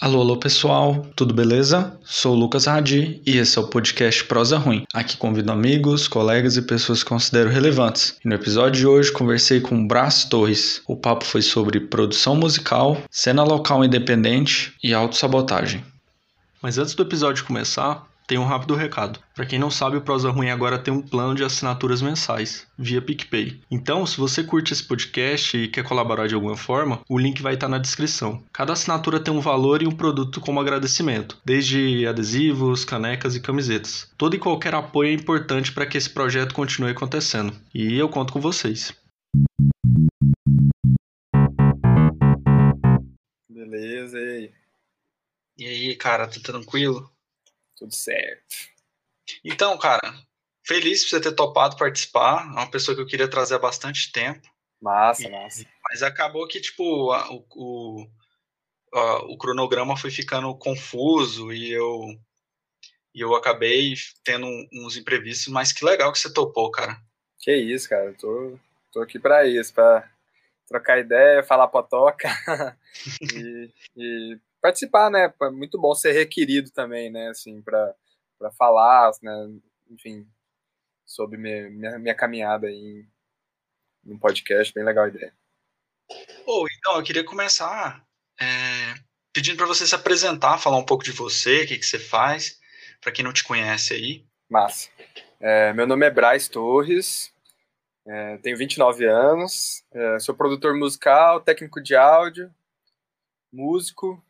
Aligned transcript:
Alô, 0.00 0.20
alô 0.20 0.36
pessoal, 0.36 1.04
tudo 1.16 1.34
beleza? 1.34 1.98
Sou 2.04 2.32
Lucas 2.32 2.66
Radi 2.66 3.20
e 3.26 3.36
esse 3.36 3.58
é 3.58 3.60
o 3.60 3.66
podcast 3.66 4.22
Prosa 4.26 4.56
Ruim. 4.56 4.84
Aqui 4.94 5.16
convido 5.16 5.50
amigos, 5.50 6.06
colegas 6.06 6.56
e 6.56 6.62
pessoas 6.62 7.02
que 7.02 7.08
considero 7.08 7.50
relevantes. 7.50 8.16
E 8.24 8.28
no 8.28 8.36
episódio 8.36 8.80
de 8.80 8.86
hoje 8.86 9.10
conversei 9.10 9.60
com 9.60 9.88
Brás 9.88 10.22
Torres. 10.24 10.82
O 10.86 10.94
papo 10.94 11.24
foi 11.24 11.42
sobre 11.42 11.80
produção 11.80 12.36
musical, 12.36 12.96
cena 13.10 13.42
local 13.42 13.84
independente 13.84 14.72
e 14.80 14.94
autossabotagem. 14.94 15.84
Mas 16.62 16.78
antes 16.78 16.94
do 16.94 17.02
episódio 17.02 17.44
começar, 17.44 18.07
tem 18.28 18.38
um 18.38 18.44
rápido 18.44 18.74
recado. 18.74 19.18
Para 19.34 19.46
quem 19.46 19.58
não 19.58 19.70
sabe, 19.70 19.96
o 19.96 20.02
Prosa 20.02 20.30
Ruim 20.30 20.50
agora 20.50 20.78
tem 20.78 20.92
um 20.92 21.00
plano 21.00 21.34
de 21.34 21.42
assinaturas 21.42 22.02
mensais, 22.02 22.66
via 22.78 23.00
PicPay. 23.00 23.58
Então, 23.70 24.04
se 24.04 24.18
você 24.18 24.44
curte 24.44 24.74
esse 24.74 24.84
podcast 24.84 25.56
e 25.56 25.66
quer 25.66 25.82
colaborar 25.82 26.26
de 26.28 26.34
alguma 26.34 26.54
forma, 26.54 27.00
o 27.08 27.18
link 27.18 27.40
vai 27.40 27.54
estar 27.54 27.68
na 27.68 27.78
descrição. 27.78 28.44
Cada 28.52 28.74
assinatura 28.74 29.18
tem 29.18 29.32
um 29.32 29.40
valor 29.40 29.82
e 29.82 29.86
um 29.86 29.96
produto 29.96 30.42
como 30.42 30.60
agradecimento, 30.60 31.38
desde 31.42 32.06
adesivos, 32.06 32.84
canecas 32.84 33.34
e 33.34 33.40
camisetas. 33.40 34.12
Todo 34.18 34.36
e 34.36 34.38
qualquer 34.38 34.74
apoio 34.74 35.08
é 35.08 35.14
importante 35.14 35.72
para 35.72 35.86
que 35.86 35.96
esse 35.96 36.10
projeto 36.10 36.54
continue 36.54 36.90
acontecendo. 36.90 37.54
E 37.74 37.96
eu 37.96 38.10
conto 38.10 38.34
com 38.34 38.40
vocês. 38.42 38.92
Beleza, 43.48 44.18
e 44.18 44.28
aí? 44.28 44.52
E 45.56 45.64
aí, 45.64 45.96
cara, 45.96 46.28
tá 46.28 46.38
tranquilo? 46.42 47.10
Tudo 47.78 47.94
certo. 47.94 48.56
Então, 49.44 49.78
cara, 49.78 50.14
feliz 50.66 51.04
por 51.04 51.10
você 51.10 51.20
ter 51.20 51.32
topado 51.32 51.76
participar. 51.76 52.42
É 52.42 52.50
uma 52.50 52.70
pessoa 52.70 52.94
que 52.94 53.00
eu 53.00 53.06
queria 53.06 53.28
trazer 53.28 53.54
há 53.54 53.58
bastante 53.58 54.10
tempo. 54.10 54.48
Massa, 54.80 55.28
e, 55.28 55.30
massa. 55.30 55.66
Mas 55.88 56.02
acabou 56.02 56.46
que, 56.48 56.60
tipo, 56.60 57.12
a, 57.12 57.30
o, 57.32 57.46
o, 57.54 58.10
a, 58.92 59.16
o 59.26 59.38
cronograma 59.38 59.96
foi 59.96 60.10
ficando 60.10 60.54
confuso 60.56 61.52
e 61.52 61.70
eu, 61.70 62.18
e 63.14 63.20
eu 63.20 63.34
acabei 63.34 63.94
tendo 64.24 64.46
uns 64.72 64.96
imprevistos, 64.96 65.52
mas 65.52 65.72
que 65.72 65.84
legal 65.84 66.12
que 66.12 66.18
você 66.18 66.32
topou, 66.32 66.70
cara. 66.70 67.00
Que 67.38 67.54
isso, 67.54 67.88
cara. 67.88 68.06
Eu 68.06 68.16
tô, 68.16 68.58
tô 68.92 69.00
aqui 69.00 69.18
para 69.18 69.46
isso, 69.46 69.72
para 69.72 70.10
trocar 70.66 70.98
ideia, 70.98 71.42
falar 71.42 71.68
potoca 71.68 72.28
e, 73.22 73.70
e 73.96 74.38
participar, 74.60 75.10
né? 75.10 75.32
É 75.42 75.50
muito 75.50 75.78
bom 75.78 75.94
ser 75.94 76.12
requerido 76.12 76.70
também, 76.70 77.10
né? 77.10 77.28
Assim, 77.28 77.62
para 77.62 77.94
falar, 78.56 79.10
né? 79.22 79.48
Enfim, 79.90 80.26
sobre 81.04 81.38
minha, 81.38 81.70
minha, 81.70 81.98
minha 81.98 82.14
caminhada 82.14 82.66
aí 82.66 83.06
um 84.06 84.18
podcast, 84.18 84.72
bem 84.72 84.84
legal 84.84 85.04
a 85.04 85.08
ideia. 85.08 85.34
Oh, 86.46 86.64
então, 86.78 86.96
eu 86.96 87.02
queria 87.02 87.24
começar 87.24 88.02
é, 88.40 88.94
pedindo 89.32 89.56
para 89.56 89.66
você 89.66 89.86
se 89.86 89.94
apresentar, 89.94 90.58
falar 90.58 90.78
um 90.78 90.84
pouco 90.84 91.04
de 91.04 91.12
você, 91.12 91.64
o 91.64 91.66
que, 91.66 91.78
que 91.78 91.86
você 91.86 91.98
faz, 91.98 92.58
para 93.00 93.12
quem 93.12 93.24
não 93.24 93.32
te 93.32 93.44
conhece 93.44 93.94
aí. 93.94 94.26
Massa. 94.48 94.88
É, 95.40 95.72
meu 95.72 95.86
nome 95.86 96.06
é 96.06 96.10
Braz 96.10 96.48
Torres, 96.48 97.32
é, 98.06 98.38
tenho 98.38 98.56
29 98.56 99.04
anos, 99.04 99.84
é, 99.92 100.18
sou 100.18 100.34
produtor 100.34 100.74
musical, 100.74 101.40
técnico 101.40 101.82
de 101.82 101.94
áudio, 101.94 102.52
músico, 103.52 104.22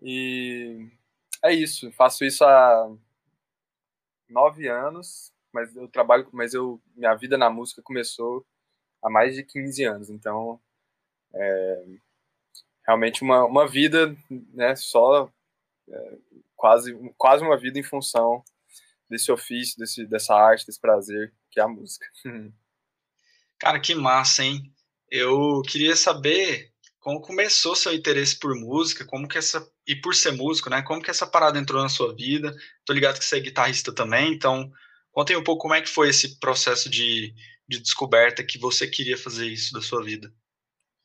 e 0.00 0.88
é 1.42 1.52
isso, 1.52 1.90
faço 1.92 2.24
isso 2.24 2.44
há 2.44 2.90
nove 4.28 4.68
anos, 4.68 5.32
mas 5.52 5.74
eu 5.76 5.88
trabalho, 5.88 6.28
mas 6.32 6.54
eu 6.54 6.80
minha 6.96 7.14
vida 7.14 7.38
na 7.38 7.50
música 7.50 7.82
começou 7.82 8.44
há 9.02 9.10
mais 9.10 9.34
de 9.34 9.44
15 9.44 9.84
anos, 9.84 10.10
então 10.10 10.60
é, 11.34 11.84
realmente 12.86 13.22
uma, 13.22 13.44
uma 13.44 13.66
vida, 13.66 14.16
né, 14.30 14.74
só 14.76 15.30
é, 15.88 16.18
quase 16.56 16.94
quase 17.16 17.44
uma 17.44 17.56
vida 17.56 17.78
em 17.78 17.82
função 17.82 18.42
desse 19.08 19.30
ofício, 19.30 19.78
desse, 19.78 20.06
dessa 20.06 20.34
arte, 20.34 20.66
desse 20.66 20.80
prazer 20.80 21.32
que 21.50 21.60
é 21.60 21.62
a 21.62 21.68
música. 21.68 22.06
Cara, 23.58 23.78
que 23.78 23.94
massa, 23.94 24.42
hein? 24.42 24.72
Eu 25.10 25.62
queria 25.62 25.94
saber 25.94 26.73
como 27.04 27.20
começou 27.20 27.76
seu 27.76 27.92
interesse 27.92 28.34
por 28.34 28.56
música, 28.56 29.04
como 29.04 29.28
que 29.28 29.36
essa 29.36 29.70
e 29.86 29.94
por 29.94 30.14
ser 30.14 30.32
músico, 30.32 30.70
né? 30.70 30.80
Como 30.80 31.02
que 31.02 31.10
essa 31.10 31.26
parada 31.26 31.58
entrou 31.58 31.82
na 31.82 31.90
sua 31.90 32.14
vida? 32.14 32.56
Tô 32.82 32.94
ligado 32.94 33.18
que 33.18 33.24
você 33.26 33.36
é 33.36 33.40
guitarrista 33.40 33.94
também, 33.94 34.32
então 34.32 34.72
contem 35.12 35.36
um 35.36 35.44
pouco 35.44 35.60
como 35.60 35.74
é 35.74 35.82
que 35.82 35.88
foi 35.90 36.08
esse 36.08 36.40
processo 36.40 36.88
de, 36.88 37.34
de 37.68 37.78
descoberta 37.78 38.42
que 38.42 38.58
você 38.58 38.88
queria 38.88 39.18
fazer 39.18 39.46
isso 39.46 39.74
da 39.74 39.82
sua 39.82 40.02
vida. 40.02 40.32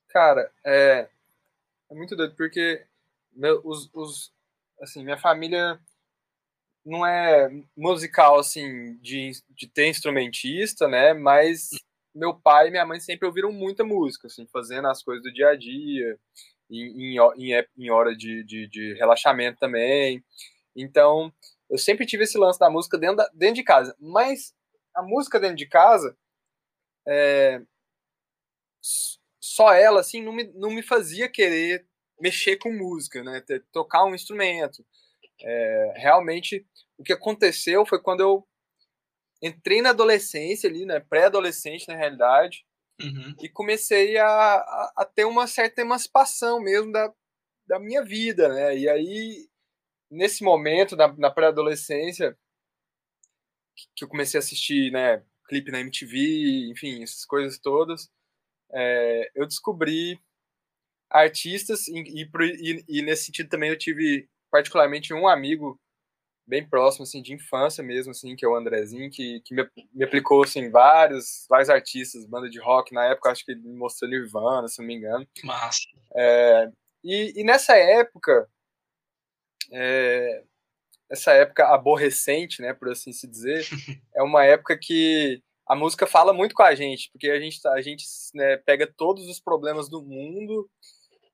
Cara, 0.08 0.50
é, 0.66 1.10
é 1.92 1.94
muito 1.94 2.16
doido 2.16 2.34
porque 2.38 2.82
meu, 3.34 3.62
os, 3.66 3.90
os 3.94 4.32
assim 4.82 5.04
minha 5.04 5.18
família 5.18 5.82
não 6.86 7.06
é 7.06 7.50
musical 7.76 8.40
assim 8.40 8.98
de, 9.02 9.32
de 9.50 9.68
ter 9.68 9.90
instrumentista, 9.90 10.88
né? 10.88 11.14
Mas 11.14 11.72
meu 12.20 12.36
pai 12.36 12.68
e 12.68 12.72
minha 12.72 12.86
mãe 12.86 13.00
sempre 13.00 13.26
ouviram 13.26 13.52
muita 13.52 13.84
música, 13.84 14.28
assim, 14.28 14.46
fazendo 14.48 14.88
as 14.90 15.02
coisas 15.02 15.24
do 15.24 15.32
dia 15.32 15.50
a 15.50 15.56
dia, 15.56 16.20
em, 16.70 17.16
em, 17.18 17.66
em 17.78 17.90
hora 17.90 18.16
de, 18.16 18.44
de, 18.44 18.68
de, 18.68 18.94
relaxamento 18.96 19.58
também. 19.58 20.24
Então, 20.76 21.34
eu 21.70 21.78
sempre 21.78 22.06
tive 22.06 22.24
esse 22.24 22.38
lance 22.38 22.60
da 22.60 22.70
música 22.70 22.98
dentro, 22.98 23.18
da, 23.18 23.30
dentro 23.34 23.56
de 23.56 23.64
casa. 23.64 23.96
Mas 24.00 24.54
a 24.94 25.02
música 25.02 25.40
dentro 25.40 25.56
de 25.56 25.66
casa, 25.66 26.16
é, 27.08 27.62
só 29.40 29.74
ela, 29.74 30.02
assim, 30.02 30.22
não 30.22 30.34
me, 30.34 30.44
não 30.54 30.70
me 30.70 30.84
fazia 30.84 31.30
querer 31.30 31.88
mexer 32.20 32.58
com 32.58 32.72
música, 32.72 33.24
né? 33.24 33.42
Tocar 33.72 34.04
um 34.06 34.14
instrumento. 34.14 34.86
É, 35.42 35.94
realmente, 35.96 36.66
o 36.98 37.04
que 37.04 37.14
aconteceu 37.14 37.86
foi 37.86 38.02
quando 38.02 38.20
eu 38.20 38.46
entrei 39.42 39.82
na 39.82 39.90
adolescência 39.90 40.70
ali, 40.70 40.86
né? 40.86 41.00
Pré-adolescente, 41.00 41.88
na 41.88 41.96
realidade. 41.96 42.66
Uhum. 43.02 43.36
E 43.42 43.48
comecei 43.50 44.18
a, 44.18 44.28
a, 44.28 44.94
a, 44.98 45.06
ter 45.06 45.26
uma 45.26 45.48
certa 45.48 45.82
emancipação 45.82 46.60
mesmo 46.60 46.92
da, 46.92 47.14
da 47.66 47.80
minha 47.80 48.04
vida, 48.04 48.50
né? 48.50 48.78
E 48.78 48.90
aí, 48.90 49.48
nesse 50.12 50.44
momento, 50.44 50.96
na, 50.96 51.08
na 51.18 51.32
pré-adolescência, 51.32 52.38
que 53.96 54.04
eu 54.04 54.10
comecei 54.10 54.38
a 54.38 54.44
assistir, 54.44 54.92
né? 54.92 55.24
Clipe 55.48 55.72
na 55.72 55.80
MTV, 55.80 56.70
enfim, 56.72 57.02
essas 57.02 57.26
coisas 57.26 57.58
todas, 57.58 58.10
é, 58.72 59.32
eu 59.34 59.48
descobri 59.48 60.20
artistas 61.10 61.88
e, 61.88 62.04
e, 62.24 62.86
e, 62.88 63.02
nesse 63.02 63.26
sentido 63.26 63.50
também 63.50 63.70
eu 63.70 63.78
tive 63.78 64.30
particularmente 64.52 65.14
um 65.14 65.28
amigo 65.28 65.80
bem 66.50 66.68
próximo, 66.68 67.04
assim, 67.04 67.22
de 67.22 67.34
infância 67.34 67.84
mesmo, 67.84 68.12
assim, 68.12 68.36
que 68.36 68.44
é 68.44 68.48
o 68.50 68.56
Andrezinho, 68.56 69.10
que, 69.12 69.40
que 69.42 69.54
me, 69.54 69.70
me 69.94 70.04
aplicou, 70.04 70.44
assim, 70.44 70.70
vários, 70.72 71.46
vários 71.48 71.70
artistas, 71.70 72.26
banda 72.26 72.50
de 72.50 72.60
rock, 72.60 72.94
na 72.94 73.06
época 73.06 73.30
acho 73.30 73.46
que 73.46 73.52
ele 73.52 73.62
me 73.62 73.78
mostrou 73.78 74.10
Nirvana, 74.10 74.68
se 74.68 74.80
não 74.80 74.88
me 74.88 74.96
engano. 74.96 75.28
Massa. 75.44 75.88
É, 76.16 76.72
e, 77.04 77.40
e 77.40 77.44
nessa 77.44 77.78
época, 77.78 78.50
é, 79.72 80.44
essa 81.08 81.32
época 81.34 81.68
aborrecente, 81.68 82.62
né, 82.62 82.74
por 82.74 82.90
assim 82.90 83.14
se 83.14 83.28
dizer, 83.28 83.66
é 84.16 84.24
uma 84.24 84.44
época 84.44 84.76
que 84.76 85.42
a 85.68 85.76
música 85.76 86.08
fala 86.08 86.34
muito 86.34 86.56
com 86.56 86.64
a 86.64 86.74
gente, 86.74 87.12
porque 87.12 87.30
a 87.30 87.40
gente, 87.40 87.60
a 87.68 87.80
gente 87.80 88.04
né, 88.34 88.58
pega 88.58 88.88
todos 88.88 89.28
os 89.30 89.40
problemas 89.40 89.88
do 89.88 90.02
mundo 90.02 90.68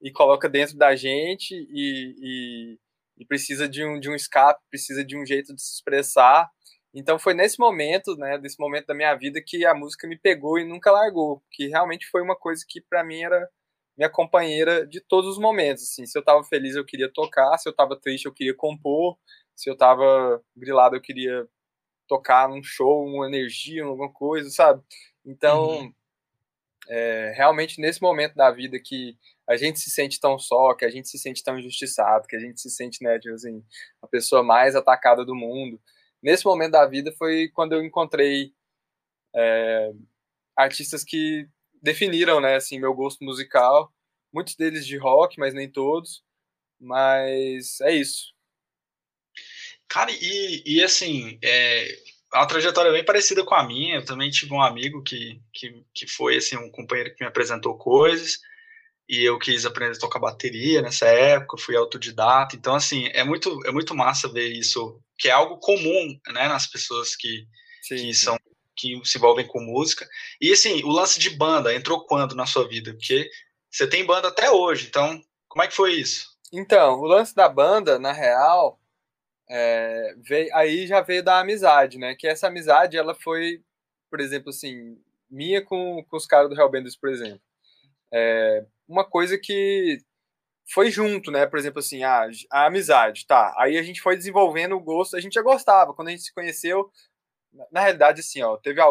e 0.01 0.11
coloca 0.11 0.49
dentro 0.49 0.77
da 0.77 0.93
gente 0.93 1.55
e, 1.55 2.15
e 2.19 2.79
e 3.17 3.25
precisa 3.25 3.67
de 3.67 3.83
um, 3.85 3.99
de 3.99 4.09
um 4.09 4.15
escape, 4.15 4.61
precisa 4.69 5.03
de 5.03 5.17
um 5.17 5.25
jeito 5.25 5.53
de 5.53 5.61
se 5.61 5.75
expressar. 5.75 6.49
Então 6.93 7.19
foi 7.19 7.33
nesse 7.33 7.59
momento, 7.59 8.15
né, 8.15 8.37
desse 8.37 8.59
momento 8.59 8.87
da 8.87 8.95
minha 8.95 9.13
vida 9.15 9.41
que 9.45 9.65
a 9.65 9.73
música 9.75 10.07
me 10.07 10.17
pegou 10.17 10.57
e 10.59 10.65
nunca 10.65 10.91
largou, 10.91 11.43
que 11.51 11.67
realmente 11.67 12.07
foi 12.07 12.21
uma 12.21 12.35
coisa 12.35 12.63
que 12.67 12.81
para 12.81 13.03
mim 13.03 13.21
era 13.21 13.49
minha 13.97 14.09
companheira 14.09 14.85
de 14.87 15.01
todos 15.01 15.31
os 15.31 15.39
momentos, 15.39 15.83
assim, 15.83 16.05
se 16.05 16.17
eu 16.17 16.21
estava 16.21 16.43
feliz 16.43 16.75
eu 16.75 16.85
queria 16.85 17.11
tocar, 17.11 17.57
se 17.57 17.67
eu 17.67 17.71
estava 17.71 17.99
triste 17.99 18.25
eu 18.25 18.33
queria 18.33 18.53
compor, 18.55 19.17
se 19.55 19.69
eu 19.69 19.73
estava 19.73 20.41
grilado 20.55 20.95
eu 20.95 21.01
queria 21.01 21.47
tocar 22.07 22.49
num 22.49 22.63
show, 22.63 23.05
uma 23.05 23.27
energia, 23.27 23.83
alguma 23.83 24.11
coisa, 24.11 24.49
sabe? 24.49 24.81
Então, 25.25 25.67
uhum. 25.79 25.93
É, 26.87 27.33
realmente 27.35 27.79
nesse 27.79 28.01
momento 28.01 28.35
da 28.35 28.51
vida 28.51 28.79
que 28.79 29.17
a 29.47 29.55
gente 29.55 29.79
se 29.79 29.89
sente 29.89 30.19
tão 30.19 30.37
só, 30.39 30.73
que 30.73 30.85
a 30.85 30.89
gente 30.89 31.07
se 31.07 31.17
sente 31.17 31.43
tão 31.43 31.57
injustiçado, 31.59 32.27
que 32.27 32.35
a 32.35 32.39
gente 32.39 32.59
se 32.59 32.69
sente, 32.69 33.03
né, 33.03 33.19
tipo 33.19 33.33
assim, 33.35 33.63
a 34.01 34.07
pessoa 34.07 34.43
mais 34.43 34.75
atacada 34.75 35.23
do 35.23 35.35
mundo. 35.35 35.79
Nesse 36.21 36.45
momento 36.45 36.71
da 36.71 36.85
vida 36.85 37.11
foi 37.17 37.49
quando 37.49 37.73
eu 37.73 37.83
encontrei 37.83 38.53
é, 39.35 39.91
artistas 40.55 41.03
que 41.03 41.47
definiram, 41.81 42.39
né, 42.39 42.55
assim, 42.55 42.79
meu 42.79 42.93
gosto 42.93 43.23
musical. 43.23 43.93
Muitos 44.33 44.55
deles 44.55 44.85
de 44.85 44.97
rock, 44.97 45.39
mas 45.39 45.53
nem 45.53 45.69
todos. 45.69 46.23
Mas 46.79 47.79
é 47.81 47.93
isso. 47.93 48.33
Cara, 49.87 50.11
e, 50.11 50.63
e 50.65 50.83
assim, 50.83 51.37
é, 51.43 51.87
a 52.31 52.45
trajetória 52.45 52.89
é 52.89 52.93
bem 52.93 53.05
parecida 53.05 53.43
com 53.43 53.55
a 53.55 53.63
minha. 53.63 53.95
Eu 53.95 54.05
também 54.05 54.29
tive 54.29 54.53
um 54.53 54.61
amigo 54.61 55.01
que, 55.03 55.41
que, 55.53 55.83
que 55.93 56.07
foi 56.07 56.37
assim, 56.37 56.57
um 56.57 56.71
companheiro 56.71 57.13
que 57.15 57.23
me 57.23 57.27
apresentou 57.27 57.77
coisas. 57.77 58.39
e 59.07 59.23
eu 59.23 59.37
quis 59.39 59.65
aprender 59.65 59.95
a 59.97 59.99
tocar 59.99 60.19
bateria 60.19 60.81
nessa 60.81 61.05
época, 61.05 61.57
fui 61.57 61.75
autodidata. 61.75 62.55
Então, 62.55 62.75
assim, 62.75 63.07
é 63.13 63.23
muito, 63.23 63.59
é 63.65 63.71
muito 63.71 63.95
massa 63.95 64.27
ver 64.27 64.47
isso, 64.49 64.99
que 65.17 65.27
é 65.29 65.31
algo 65.31 65.57
comum, 65.59 66.19
né, 66.33 66.47
nas 66.47 66.67
pessoas 66.67 67.15
que, 67.15 67.45
sim, 67.81 67.95
que 67.97 68.13
são 68.13 68.37
que 68.75 68.99
se 69.05 69.17
envolvem 69.17 69.47
com 69.47 69.61
música. 69.61 70.05
E 70.41 70.51
assim, 70.51 70.83
o 70.83 70.89
lance 70.89 71.17
de 71.19 71.29
banda 71.29 71.73
entrou 71.73 72.05
quando 72.05 72.35
na 72.35 72.45
sua 72.45 72.67
vida? 72.67 72.91
Porque 72.91 73.29
você 73.71 73.87
tem 73.87 74.05
banda 74.05 74.27
até 74.27 74.51
hoje, 74.51 74.87
então 74.87 75.21
como 75.47 75.63
é 75.63 75.67
que 75.67 75.75
foi 75.75 75.93
isso? 75.93 76.27
Então, 76.51 76.99
o 76.99 77.05
lance 77.05 77.33
da 77.33 77.47
banda, 77.47 77.97
na 77.97 78.11
real, 78.11 78.77
é, 79.49 80.15
veio, 80.17 80.55
aí 80.55 80.87
já 80.87 81.01
veio 81.01 81.23
da 81.23 81.39
amizade, 81.39 81.97
né? 81.97 82.15
Que 82.15 82.27
essa 82.27 82.47
amizade, 82.47 82.97
ela 82.97 83.15
foi, 83.15 83.63
por 84.09 84.19
exemplo, 84.19 84.49
assim, 84.49 84.97
minha 85.29 85.63
com, 85.63 86.03
com 86.09 86.17
os 86.17 86.25
caras 86.25 86.49
do 86.49 86.59
Hellbenders, 86.59 86.95
por 86.95 87.09
exemplo. 87.09 87.41
É, 88.13 88.65
uma 88.87 89.03
coisa 89.03 89.37
que 89.37 89.99
foi 90.71 90.89
junto, 90.91 91.31
né? 91.31 91.45
Por 91.45 91.59
exemplo, 91.59 91.79
assim, 91.79 92.03
a, 92.03 92.27
a 92.51 92.65
amizade, 92.67 93.25
tá. 93.27 93.53
Aí 93.57 93.77
a 93.77 93.83
gente 93.83 94.01
foi 94.01 94.15
desenvolvendo 94.17 94.75
o 94.75 94.81
gosto, 94.81 95.15
a 95.15 95.21
gente 95.21 95.33
já 95.33 95.41
gostava. 95.41 95.93
Quando 95.93 96.09
a 96.09 96.11
gente 96.11 96.23
se 96.23 96.33
conheceu, 96.33 96.91
na, 97.53 97.65
na 97.71 97.81
realidade, 97.81 98.21
assim, 98.21 98.41
ó, 98.41 98.57
teve. 98.57 98.81
A, 98.81 98.87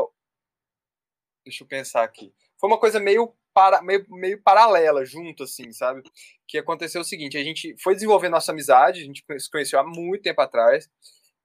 deixa 1.44 1.64
eu 1.64 1.68
pensar 1.68 2.04
aqui. 2.04 2.32
Foi 2.58 2.68
uma 2.68 2.78
coisa 2.78 3.00
meio, 3.00 3.34
para, 3.54 3.80
meio, 3.80 4.04
meio 4.10 4.42
paralela, 4.42 5.04
junto, 5.04 5.44
assim, 5.44 5.72
sabe? 5.72 6.02
Que 6.46 6.58
aconteceu 6.58 7.00
o 7.00 7.04
seguinte: 7.04 7.38
a 7.38 7.44
gente 7.44 7.74
foi 7.80 7.94
desenvolvendo 7.94 8.32
nossa 8.32 8.52
amizade, 8.52 9.00
a 9.00 9.04
gente 9.04 9.24
se 9.38 9.50
conheceu 9.50 9.78
há 9.78 9.84
muito 9.84 10.22
tempo 10.22 10.40
atrás. 10.42 10.90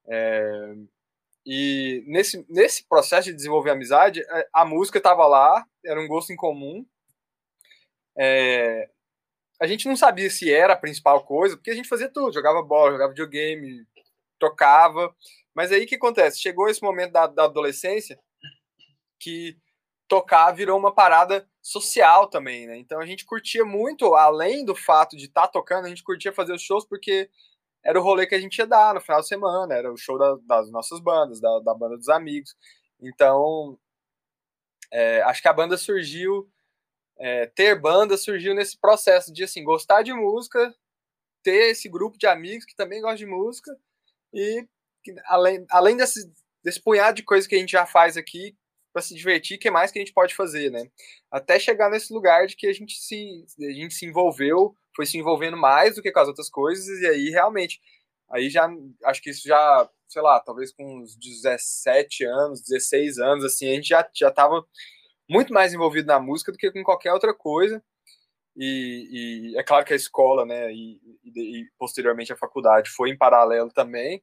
É, 0.08 0.74
e 1.46 2.04
nesse, 2.08 2.46
nesse 2.50 2.88
processo 2.88 3.30
de 3.30 3.36
desenvolver 3.36 3.72
amizade, 3.72 4.22
a, 4.54 4.62
a 4.62 4.66
música 4.66 4.98
estava 4.98 5.26
lá, 5.28 5.66
era 5.86 6.02
um 6.02 6.08
gosto 6.08 6.34
em 6.34 6.36
comum. 6.36 6.86
É, 8.18 8.90
a 9.62 9.68
gente 9.68 9.88
não 9.88 9.96
sabia 9.96 10.30
se 10.30 10.52
era 10.52 10.74
a 10.74 10.78
principal 10.78 11.24
coisa, 11.24 11.56
porque 11.56 11.72
a 11.72 11.76
gente 11.76 11.88
fazia 11.88 12.10
tudo, 12.10 12.34
jogava 12.34 12.62
bola, 12.64 12.92
jogava 12.92 13.12
videogame, 13.12 13.86
tocava. 14.40 15.16
Mas 15.54 15.72
aí 15.72 15.84
o 15.84 15.88
que 15.88 15.96
acontece? 15.96 16.42
Chegou 16.42 16.70
esse 16.70 16.82
momento 16.82 17.12
da, 17.12 17.28
da 17.28 17.44
adolescência 17.46 18.20
que 19.20 19.58
tocar 20.10 20.52
virou 20.52 20.78
uma 20.78 20.94
parada 20.94 21.48
social 21.62 22.28
também, 22.28 22.66
né? 22.68 22.78
Então 22.78 23.00
a 23.00 23.06
gente 23.06 23.24
curtia 23.26 23.64
muito, 23.64 24.16
além 24.16 24.66
do 24.66 24.76
fato 24.76 25.16
de 25.16 25.26
estar 25.26 25.44
tá 25.44 25.48
tocando, 25.48 25.86
a 25.86 25.90
gente 25.90 26.04
curtia 26.04 26.34
fazer 26.34 26.52
os 26.52 26.62
shows 26.62 26.84
porque 26.84 27.30
era 27.84 27.98
o 27.98 28.04
rolê 28.04 28.26
que 28.28 28.36
a 28.36 28.42
gente 28.42 28.58
ia 28.58 28.68
dar 28.68 28.94
no 28.94 29.00
final 29.00 29.22
de 29.22 29.28
semana, 29.28 29.74
era 29.74 29.94
o 29.94 29.98
show 29.98 30.18
da, 30.18 30.36
das 30.46 30.72
nossas 30.72 31.00
bandas, 31.00 31.40
da, 31.40 31.60
da, 31.60 31.74
banda 31.74 31.96
dos 31.96 32.10
amigos. 32.10 32.56
Então, 33.00 33.80
é, 34.92 35.22
acho 35.22 35.42
que 35.42 35.48
a 35.48 35.54
banda 35.54 35.78
surgiu 35.78 36.50
é, 37.18 37.46
ter 37.46 37.80
banda 37.80 38.18
surgiu 38.18 38.56
nesse 38.56 38.78
processo 38.78 39.32
de 39.32 39.44
assim 39.44 39.64
gostar 39.64 40.02
de 40.02 40.14
música, 40.14 40.74
ter 41.44 41.72
esse 41.72 41.88
grupo 41.88 42.18
de 42.18 42.26
amigos 42.26 42.66
que 42.66 42.76
também 42.76 43.02
gostam 43.02 43.18
de 43.18 43.26
música 43.28 43.78
e 44.34 44.68
além, 45.26 45.66
além 45.70 45.98
desse, 45.98 46.32
desse 46.64 46.82
punhado 46.82 47.18
de 47.18 47.24
coisas 47.24 47.48
que 47.48 47.56
a 47.56 47.60
gente 47.60 47.72
já 47.72 47.86
faz 47.86 48.18
aqui 48.18 48.58
para 49.00 49.02
se 49.02 49.16
divertir, 49.16 49.58
que 49.58 49.72
mais 49.72 49.92
que 49.92 50.00
a 50.00 50.02
gente 50.02 50.14
pode 50.14 50.36
fazer, 50.36 50.70
né? 50.70 50.84
Até 51.32 51.58
chegar 51.58 51.90
nesse 51.90 52.14
lugar 52.14 52.46
de 52.46 52.56
que 52.56 52.68
a 52.68 52.74
gente 52.74 52.96
se 53.00 53.46
a 53.60 53.72
gente 53.72 53.94
se 53.94 54.06
envolveu, 54.06 54.76
foi 54.96 55.06
se 55.06 55.18
envolvendo 55.18 55.56
mais 55.56 55.96
do 55.96 56.02
que 56.02 56.12
com 56.12 56.20
as 56.20 56.28
outras 56.28 56.50
coisas 56.50 56.86
e 57.00 57.08
aí 57.08 57.30
realmente 57.30 57.80
aí 58.30 58.50
já 58.50 58.70
acho 59.06 59.22
que 59.22 59.30
isso 59.30 59.48
já, 59.48 59.90
sei 60.08 60.22
lá, 60.22 60.40
talvez 60.42 60.74
com 60.74 61.02
uns 61.02 61.16
17 61.16 62.26
anos, 62.26 62.62
16 62.62 63.20
anos 63.20 63.46
assim, 63.46 63.70
a 63.72 63.76
gente 63.76 63.88
já 63.88 64.08
já 64.14 64.30
tava 64.30 64.66
muito 65.30 65.54
mais 65.54 65.74
envolvido 65.74 66.08
na 66.08 66.20
música 66.20 66.52
do 66.52 66.58
que 66.58 66.72
com 66.72 66.84
qualquer 66.84 67.14
outra 67.14 67.34
coisa. 67.34 67.82
E, 68.58 69.54
e 69.54 69.58
é 69.58 69.64
claro 69.64 69.86
que 69.86 69.94
a 69.94 69.96
escola, 69.96 70.46
né, 70.46 70.74
e, 70.74 71.00
e, 71.24 71.62
e, 71.62 71.66
posteriormente 71.78 72.34
a 72.34 72.38
faculdade 72.38 72.90
foi 72.90 73.10
em 73.10 73.18
paralelo 73.18 73.72
também. 73.72 74.22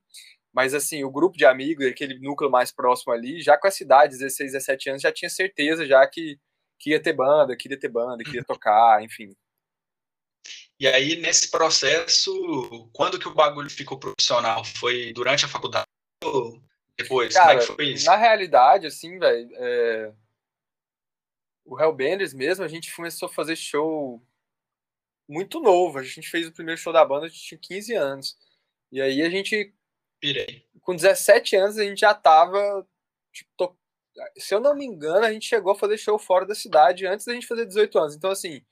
Mas 0.57 0.73
assim, 0.73 1.05
o 1.05 1.11
grupo 1.11 1.37
de 1.37 1.45
amigos, 1.45 1.87
aquele 1.87 2.19
núcleo 2.19 2.51
mais 2.51 2.73
próximo 2.73 3.13
ali, 3.13 3.43
já 3.43 3.59
com 3.59 3.67
a 3.69 3.71
cidade, 3.71 4.17
16, 4.17 4.53
17 4.53 4.89
anos, 4.89 5.03
já 5.03 5.13
tinha 5.13 5.29
certeza 5.29 5.85
já 5.85 6.07
que, 6.07 6.41
que 6.79 6.91
ia 6.91 7.03
ter 7.03 7.13
banda, 7.13 7.55
queria 7.55 7.79
ter 7.79 7.91
banda, 7.91 8.25
queria 8.25 8.43
tocar, 8.43 9.03
enfim. 9.03 9.37
E 10.81 10.87
aí, 10.87 11.17
nesse 11.17 11.51
processo, 11.51 12.89
quando 12.93 13.19
que 13.19 13.29
o 13.29 13.35
bagulho 13.35 13.69
ficou 13.69 13.99
profissional? 13.99 14.65
Foi 14.65 15.13
durante 15.13 15.45
a 15.45 15.49
faculdade 15.49 15.87
ou 16.25 16.63
depois? 16.99 17.35
Cara, 17.35 17.49
Como 17.49 17.59
é 17.59 17.67
que 17.67 17.73
foi 17.75 17.87
isso? 17.93 18.07
Na 18.07 18.17
realidade, 18.17 18.87
assim, 18.87 19.19
velho, 19.19 19.51
é 19.55 20.13
o 21.67 21.79
Hellbenders 21.79 22.33
mesmo, 22.33 22.65
a 22.65 22.69
gente 22.69 22.95
começou 22.95 23.29
a 23.29 23.33
fazer 23.33 23.57
show 23.57 24.23
muito 25.29 25.61
novo. 25.61 25.99
A 25.99 26.03
gente 26.03 26.31
fez 26.31 26.47
o 26.47 26.53
primeiro 26.53 26.81
show 26.81 26.93
da 26.93 27.05
banda, 27.05 27.27
a 27.27 27.29
gente 27.29 27.43
tinha 27.43 27.59
15 27.59 27.95
anos. 27.95 28.39
E 28.91 29.03
aí 29.03 29.21
a 29.21 29.29
gente. 29.29 29.75
Pirei. 30.21 30.65
Com 30.83 30.95
17 30.95 31.57
anos, 31.57 31.79
a 31.79 31.85
gente 31.85 32.01
já 32.01 32.15
tava. 32.15 32.87
Tipo. 33.33 33.77
Se 34.39 34.55
eu 34.55 34.61
não 34.61 34.75
me 34.75 34.87
engano, 34.87 35.27
a 35.27 35.33
gente 35.33 35.47
chegou 35.47 35.73
a 35.73 35.79
fazer 35.79 35.99
show 35.99 36.19
fora 36.19 36.47
da 36.47 36.55
cidade 36.55 37.07
antes 37.07 37.27
da 37.27 37.35
gente 37.35 37.47
fazer 37.47 37.67
18 37.67 37.99
anos. 37.99 38.17
Então, 38.17 38.31
assim, 38.31 38.63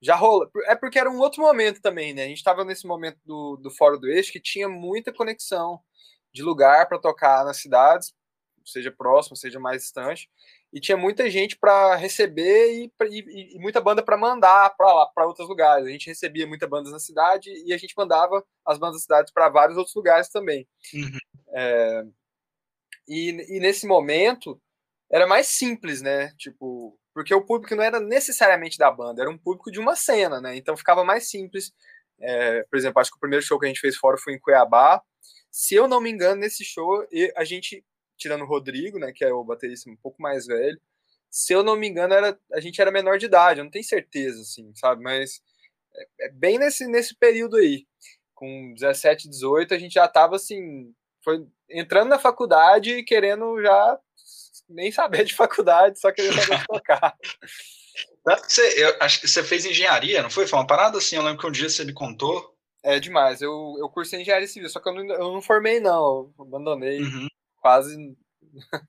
já 0.00 0.14
rola. 0.14 0.48
É 0.66 0.76
porque 0.76 0.98
era 0.98 1.10
um 1.10 1.18
outro 1.18 1.42
momento 1.42 1.80
também, 1.80 2.14
né? 2.14 2.24
A 2.24 2.28
gente 2.28 2.44
tava 2.44 2.64
nesse 2.64 2.86
momento 2.86 3.18
do, 3.24 3.56
do 3.56 3.70
Fora 3.72 3.98
do 3.98 4.08
Eixo 4.08 4.32
que 4.32 4.40
tinha 4.40 4.68
muita 4.68 5.12
conexão 5.12 5.80
de 6.32 6.42
lugar 6.42 6.88
para 6.88 6.98
tocar 6.98 7.44
nas 7.44 7.56
cidades, 7.56 8.14
seja 8.64 8.92
próximo, 8.92 9.36
seja 9.36 9.58
mais 9.58 9.82
distante 9.82 10.28
e 10.74 10.80
tinha 10.80 10.96
muita 10.96 11.30
gente 11.30 11.56
para 11.56 11.94
receber 11.94 12.72
e, 12.72 12.92
e, 13.02 13.56
e, 13.56 13.58
muita 13.60 13.80
banda 13.80 14.02
para 14.02 14.16
mandar 14.16 14.76
para 14.76 14.92
lá 14.92 15.06
para 15.06 15.24
outros 15.24 15.48
lugares. 15.48 15.86
A 15.86 15.90
gente 15.90 16.08
recebia 16.08 16.48
muita 16.48 16.66
bandas 16.66 16.90
na 16.90 16.98
cidade 16.98 17.48
e 17.64 17.72
a 17.72 17.78
gente 17.78 17.94
mandava 17.96 18.44
as 18.66 18.76
bandas 18.76 18.96
da 18.96 19.02
cidade 19.02 19.32
para 19.32 19.48
vários 19.48 19.78
outros 19.78 19.94
lugares 19.94 20.28
também. 20.28 20.66
Uhum. 20.92 21.18
É, 21.50 22.04
e, 23.06 23.56
e, 23.56 23.60
nesse 23.60 23.86
momento 23.86 24.60
era 25.08 25.28
mais 25.28 25.46
simples, 25.46 26.02
né? 26.02 26.34
Tipo, 26.36 26.98
porque 27.14 27.32
o 27.32 27.46
público 27.46 27.76
não 27.76 27.84
era 27.84 28.00
necessariamente 28.00 28.76
da 28.76 28.90
banda, 28.90 29.22
era 29.22 29.30
um 29.30 29.38
público 29.38 29.70
de 29.70 29.78
uma 29.78 29.94
cena, 29.94 30.40
né? 30.40 30.56
Então 30.56 30.76
ficava 30.76 31.04
mais 31.04 31.30
simples. 31.30 31.72
É, 32.20 32.64
por 32.64 32.76
exemplo, 32.76 33.00
acho 33.00 33.12
que 33.12 33.16
o 33.16 33.20
primeiro 33.20 33.44
show 33.44 33.60
que 33.60 33.66
a 33.66 33.68
gente 33.68 33.80
fez 33.80 33.96
fora 33.96 34.18
foi 34.18 34.34
em 34.34 34.40
Cuiabá. 34.40 35.00
Se 35.52 35.76
eu 35.76 35.86
não 35.86 36.00
me 36.00 36.10
engano, 36.10 36.40
nesse 36.40 36.64
show 36.64 37.06
a 37.36 37.44
gente 37.44 37.84
tirando 38.16 38.42
o 38.42 38.46
Rodrigo, 38.46 38.98
né, 38.98 39.12
que 39.12 39.24
é 39.24 39.32
o 39.32 39.44
baterista 39.44 39.90
um 39.90 39.96
pouco 39.96 40.20
mais 40.20 40.46
velho. 40.46 40.80
Se 41.30 41.52
eu 41.52 41.62
não 41.62 41.76
me 41.76 41.88
engano, 41.88 42.14
era, 42.14 42.38
a 42.52 42.60
gente 42.60 42.80
era 42.80 42.92
menor 42.92 43.18
de 43.18 43.26
idade, 43.26 43.58
eu 43.58 43.64
não 43.64 43.70
tenho 43.70 43.84
certeza, 43.84 44.40
assim, 44.40 44.72
sabe? 44.74 45.02
Mas 45.02 45.42
é, 45.94 46.26
é 46.26 46.28
bem 46.30 46.58
nesse, 46.58 46.86
nesse 46.86 47.14
período 47.14 47.56
aí. 47.56 47.86
Com 48.34 48.72
17, 48.74 49.28
18, 49.28 49.74
a 49.74 49.78
gente 49.78 49.94
já 49.94 50.08
tava 50.08 50.36
assim, 50.36 50.92
foi 51.22 51.44
entrando 51.68 52.08
na 52.08 52.18
faculdade 52.18 52.98
e 52.98 53.04
querendo 53.04 53.60
já 53.62 53.98
nem 54.68 54.90
saber 54.92 55.24
de 55.24 55.34
faculdade, 55.34 55.98
só 55.98 56.12
querendo 56.12 56.40
saber 56.40 56.64
tocar. 56.66 57.14
Você, 58.26 58.82
eu 58.82 58.96
acho 59.00 59.20
que 59.20 59.28
você 59.28 59.44
fez 59.44 59.66
engenharia, 59.66 60.22
não 60.22 60.30
foi? 60.30 60.46
Foi 60.46 60.58
uma 60.58 60.66
parada 60.66 60.96
assim, 60.96 61.14
eu 61.14 61.22
lembro 61.22 61.38
que 61.38 61.46
um 61.46 61.52
dia 61.52 61.68
você 61.68 61.84
me 61.84 61.92
contou. 61.92 62.56
É 62.82 62.98
demais, 62.98 63.42
eu, 63.42 63.76
eu 63.78 63.88
cursei 63.88 64.20
engenharia 64.20 64.48
civil, 64.48 64.68
só 64.68 64.80
que 64.80 64.88
eu 64.88 64.94
não, 64.94 65.14
eu 65.14 65.32
não 65.32 65.42
formei, 65.42 65.78
não, 65.78 66.32
eu 66.38 66.44
abandonei. 66.44 67.02
Uhum 67.02 67.28
quase 67.64 67.96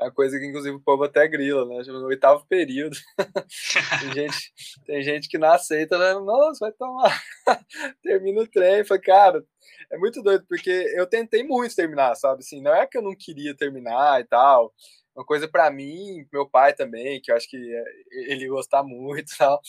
a 0.00 0.10
coisa 0.10 0.36
que 0.36 0.44
inclusive 0.44 0.74
o 0.74 0.82
povo 0.82 1.04
até 1.04 1.28
grila, 1.28 1.64
né? 1.64 1.82
Tipo, 1.84 1.98
no 1.98 2.06
oitavo 2.06 2.44
período. 2.48 2.96
tem, 4.00 4.12
gente, 4.12 4.52
tem 4.84 5.02
gente 5.02 5.28
que 5.28 5.38
não 5.38 5.52
aceita, 5.52 5.96
né? 5.96 6.14
Nossa, 6.14 6.66
vai 6.66 6.72
tomar. 6.72 7.22
Termina 8.02 8.42
o 8.42 8.48
trem. 8.48 8.84
Falei, 8.84 9.02
cara, 9.02 9.44
é 9.92 9.96
muito 9.96 10.20
doido, 10.22 10.44
porque 10.48 10.70
eu 10.96 11.06
tentei 11.06 11.44
muito 11.44 11.76
terminar, 11.76 12.16
sabe? 12.16 12.40
Assim, 12.40 12.60
não 12.60 12.74
é 12.74 12.84
que 12.84 12.98
eu 12.98 13.02
não 13.02 13.14
queria 13.14 13.56
terminar 13.56 14.20
e 14.20 14.24
tal. 14.24 14.74
Uma 15.14 15.24
coisa 15.24 15.46
para 15.48 15.70
mim, 15.70 16.26
meu 16.32 16.48
pai 16.50 16.74
também, 16.74 17.20
que 17.22 17.30
eu 17.30 17.36
acho 17.36 17.48
que 17.48 17.56
é, 17.56 17.84
ele 18.32 18.48
gostar 18.48 18.82
muito 18.82 19.32
e 19.32 19.36
tal. 19.38 19.60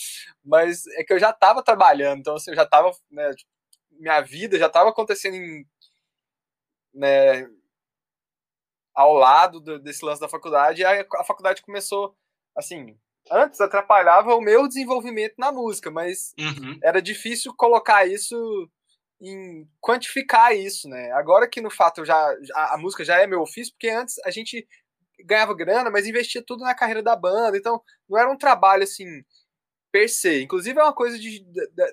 Mas 0.43 0.87
é 0.97 1.03
que 1.03 1.13
eu 1.13 1.19
já 1.19 1.31
tava 1.31 1.63
trabalhando, 1.63 2.19
então 2.21 2.35
assim, 2.35 2.51
eu 2.51 2.55
já 2.55 2.65
tava, 2.65 2.91
né? 3.11 3.29
Tipo, 3.35 3.51
minha 3.91 4.19
vida 4.21 4.57
já 4.57 4.67
tava 4.67 4.89
acontecendo 4.89 5.35
em, 5.35 5.65
né, 6.93 7.47
ao 8.97 9.13
lado 9.13 9.59
do, 9.59 9.77
desse 9.77 10.03
lance 10.03 10.19
da 10.19 10.27
faculdade, 10.27 10.81
e 10.81 10.85
a, 10.85 11.05
a 11.17 11.23
faculdade 11.23 11.61
começou, 11.61 12.15
assim, 12.57 12.97
antes 13.31 13.61
atrapalhava 13.61 14.33
o 14.33 14.41
meu 14.41 14.67
desenvolvimento 14.67 15.35
na 15.37 15.51
música, 15.51 15.91
mas 15.91 16.33
uhum. 16.39 16.79
era 16.81 16.99
difícil 16.99 17.53
colocar 17.55 18.07
isso 18.07 18.35
em 19.21 19.67
quantificar 19.79 20.55
isso, 20.55 20.89
né? 20.89 21.11
Agora 21.11 21.47
que 21.47 21.61
no 21.61 21.69
fato 21.69 22.03
já 22.03 22.17
a, 22.55 22.73
a, 22.73 22.77
música 22.79 23.05
já 23.05 23.21
é 23.21 23.27
meu 23.27 23.41
ofício, 23.41 23.73
porque 23.73 23.89
antes 23.89 24.15
a 24.25 24.31
gente 24.31 24.67
ganhava 25.25 25.53
grana, 25.53 25.91
mas 25.91 26.07
investia 26.07 26.43
tudo 26.43 26.63
na 26.63 26.73
carreira 26.73 27.03
da 27.03 27.15
banda, 27.15 27.55
então 27.55 27.79
não 28.09 28.17
era 28.17 28.31
um 28.31 28.37
trabalho 28.37 28.83
assim 28.83 29.05
per 29.91 30.09
se. 30.09 30.41
Inclusive 30.41 30.79
é 30.79 30.83
uma 30.83 30.93
coisa 30.93 31.19
de, 31.19 31.45
da, 31.73 31.85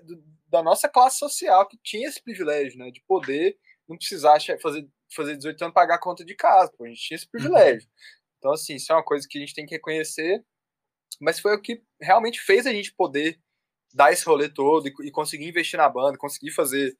da 0.49 0.63
nossa 0.63 0.89
classe 0.89 1.19
social 1.19 1.67
que 1.69 1.79
tinha 1.83 2.09
esse 2.09 2.23
privilégio, 2.23 2.79
né, 2.79 2.91
de 2.91 3.03
poder 3.07 3.59
não 3.87 3.97
precisar 3.99 4.39
fazer 4.63 4.89
fazer 5.11 5.37
18 5.37 5.63
anos 5.63 5.75
pagar 5.75 5.97
a 5.97 6.01
conta 6.01 6.25
de 6.25 6.35
casa, 6.35 6.73
pô, 6.77 6.85
a 6.85 6.89
gente 6.89 7.01
tinha 7.01 7.17
esse 7.17 7.27
uhum. 7.27 7.31
privilégio. 7.31 7.89
Então, 8.39 8.53
assim, 8.53 8.75
isso 8.77 8.93
é 8.93 8.95
uma 8.95 9.05
coisa 9.05 9.27
que 9.29 9.39
a 9.39 9.41
gente 9.41 9.55
tem 9.55 9.67
que 9.67 9.75
reconhecer, 9.75 10.45
mas 11.21 11.41
foi 11.41 11.55
o 11.55 11.61
que 11.61 11.83
realmente 12.01 12.41
fez 12.41 12.67
a 12.67 12.73
gente 12.73 12.93
poder 12.93 13.41
dar 13.93 14.13
esse 14.13 14.25
rolê 14.25 14.49
todo 14.49 14.89
e, 14.89 14.95
e 15.05 15.11
conseguir 15.11 15.49
investir 15.49 15.79
na 15.79 15.89
banda, 15.89 16.19
conseguir 16.19 16.51
fazer 16.51 16.97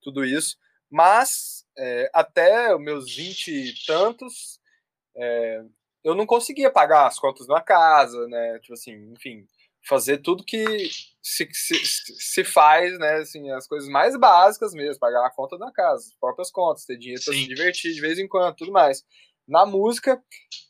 tudo 0.00 0.24
isso. 0.24 0.56
Mas 0.90 1.66
é, 1.76 2.10
até 2.14 2.74
os 2.74 2.80
meus 2.80 3.14
vinte 3.14 3.48
e 3.48 3.74
tantos, 3.86 4.58
é, 5.16 5.62
eu 6.02 6.14
não 6.14 6.26
conseguia 6.26 6.70
pagar 6.70 7.06
as 7.06 7.18
contas 7.18 7.46
na 7.46 7.60
casa, 7.60 8.26
né? 8.28 8.58
Tipo 8.60 8.72
assim, 8.72 9.12
enfim, 9.12 9.46
fazer 9.88 10.18
tudo 10.18 10.44
que 10.44 10.64
se, 11.22 11.48
se, 11.52 11.74
se 11.84 12.44
faz, 12.44 12.98
né? 12.98 13.14
Assim, 13.16 13.50
as 13.50 13.66
coisas 13.66 13.88
mais 13.88 14.16
básicas 14.18 14.74
mesmo, 14.74 15.00
pagar 15.00 15.26
a 15.26 15.30
conta 15.30 15.56
da 15.56 15.72
casa, 15.72 16.06
as 16.08 16.14
próprias 16.20 16.50
contas, 16.50 16.84
ter 16.84 16.98
dinheiro 16.98 17.22
para 17.24 17.34
se 17.34 17.46
divertir 17.46 17.94
de 17.94 18.00
vez 18.00 18.18
em 18.18 18.28
quando, 18.28 18.54
tudo 18.54 18.72
mais. 18.72 19.02
Na 19.46 19.64
música, 19.64 20.22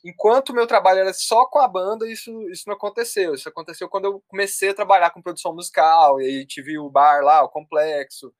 enquanto 0.05 0.51
o 0.51 0.55
meu 0.55 0.65
trabalho 0.67 1.01
era 1.01 1.13
só 1.13 1.47
com 1.47 1.59
a 1.59 1.67
banda, 1.67 2.09
isso, 2.09 2.31
isso 2.49 2.63
não 2.69 2.75
aconteceu. 2.75 3.35
Isso 3.35 3.49
aconteceu 3.49 3.89
quando 3.89 4.05
eu 4.05 4.23
comecei 4.29 4.69
a 4.69 4.75
trabalhar 4.75 5.11
com 5.11 5.21
produção 5.21 5.53
musical, 5.53 6.21
e 6.21 6.27
aí 6.27 6.47
tive 6.47 6.79
o 6.79 6.89
bar 6.89 7.23
lá, 7.25 7.43
o 7.43 7.49
complexo, 7.49 8.33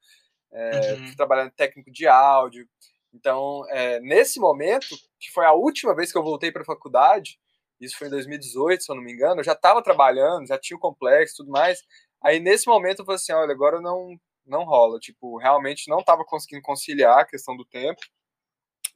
é, 0.53 0.95
uhum. 0.95 1.17
trabalhando 1.17 1.51
técnico 1.51 1.91
de 1.91 2.07
áudio. 2.07 2.69
Então, 3.13 3.65
é, 3.71 3.99
nesse 4.01 4.39
momento, 4.39 4.95
que 5.19 5.31
foi 5.33 5.45
a 5.45 5.53
última 5.53 5.95
vez 5.95 6.13
que 6.13 6.19
eu 6.19 6.23
voltei 6.23 6.53
para 6.53 6.63
a 6.63 6.67
faculdade, 6.67 7.37
isso 7.81 7.97
foi 7.99 8.09
em 8.09 8.11
2018, 8.11 8.83
se 8.83 8.91
eu 8.91 8.97
não 8.97 9.03
me 9.03 9.13
engano, 9.13 9.41
eu 9.41 9.45
já 9.45 9.53
estava 9.53 9.83
trabalhando, 9.83 10.47
já 10.47 10.59
tinha 10.59 10.77
o 10.77 10.81
complexo 10.81 11.35
e 11.35 11.37
tudo 11.39 11.51
mais. 11.51 11.83
Aí, 12.23 12.41
nesse 12.41 12.67
momento, 12.67 13.01
eu 13.01 13.05
falei 13.05 13.17
assim: 13.17 13.33
olha, 13.33 13.53
agora 13.53 13.81
não, 13.81 14.19
não 14.47 14.65
rola. 14.65 14.99
Tipo, 14.99 15.39
realmente 15.39 15.89
não 15.89 16.01
estava 16.01 16.25
conseguindo 16.25 16.63
conciliar 16.63 17.21
a 17.21 17.25
questão 17.25 17.57
do 17.57 17.65
tempo. 17.65 18.01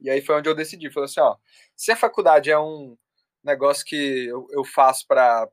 E 0.01 0.11
aí 0.11 0.21
foi 0.21 0.37
onde 0.37 0.49
eu 0.49 0.55
decidi: 0.55 0.91
falei 0.91 1.07
assim, 1.07 1.21
ó, 1.21 1.37
se 1.77 1.93
a 1.93 1.97
faculdade 1.97 2.51
é 2.51 2.59
um 2.59 2.97
negócio 3.45 3.85
que 3.85 4.27
eu, 4.27 4.47
eu 4.51 4.65
faço 4.65 5.07
para 5.07 5.49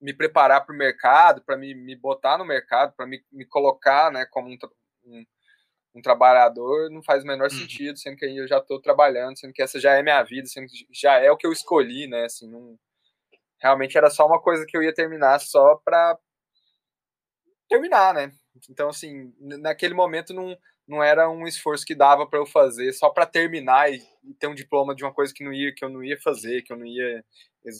me 0.00 0.12
preparar 0.14 0.64
para 0.66 0.74
o 0.74 0.78
mercado, 0.78 1.42
para 1.42 1.56
me, 1.56 1.74
me 1.74 1.94
botar 1.96 2.36
no 2.38 2.44
mercado, 2.44 2.92
para 2.94 3.06
me, 3.06 3.24
me 3.30 3.44
colocar 3.46 4.10
né, 4.10 4.26
como 4.26 4.48
um, 4.48 4.58
um, 5.04 5.24
um 5.94 6.00
trabalhador, 6.00 6.90
não 6.90 7.02
faz 7.02 7.22
o 7.22 7.26
menor 7.26 7.50
uhum. 7.50 7.58
sentido, 7.58 7.98
sendo 7.98 8.16
que 8.16 8.24
eu 8.24 8.48
já 8.48 8.58
estou 8.58 8.80
trabalhando, 8.80 9.38
sendo 9.38 9.52
que 9.52 9.62
essa 9.62 9.78
já 9.78 9.94
é 9.94 10.02
minha 10.02 10.22
vida, 10.22 10.46
sendo 10.46 10.66
que 10.66 10.86
já 10.90 11.18
é 11.18 11.30
o 11.30 11.36
que 11.36 11.46
eu 11.46 11.52
escolhi, 11.52 12.06
né? 12.06 12.24
Assim, 12.24 12.48
não, 12.48 12.78
realmente 13.60 13.96
era 13.96 14.10
só 14.10 14.26
uma 14.26 14.40
coisa 14.40 14.64
que 14.66 14.76
eu 14.76 14.82
ia 14.82 14.94
terminar 14.94 15.38
só 15.40 15.76
para 15.76 16.18
terminar, 17.68 18.14
né? 18.14 18.32
Então, 18.68 18.88
assim, 18.88 19.32
naquele 19.38 19.94
momento 19.94 20.34
não, 20.34 20.56
não 20.86 21.02
era 21.02 21.28
um 21.30 21.46
esforço 21.46 21.86
que 21.86 21.94
dava 21.94 22.26
para 22.26 22.38
eu 22.38 22.46
fazer 22.46 22.92
só 22.92 23.08
para 23.08 23.26
terminar 23.26 23.92
e, 23.92 24.02
ter 24.38 24.46
um 24.46 24.54
diploma 24.54 24.94
de 24.94 25.04
uma 25.04 25.12
coisa 25.12 25.32
que 25.34 25.44
não 25.44 25.52
ia 25.52 25.74
que 25.74 25.84
eu 25.84 25.88
não 25.88 26.02
ia 26.02 26.20
fazer, 26.20 26.62
que 26.62 26.72
eu 26.72 26.76
não 26.76 26.86
ia 26.86 27.24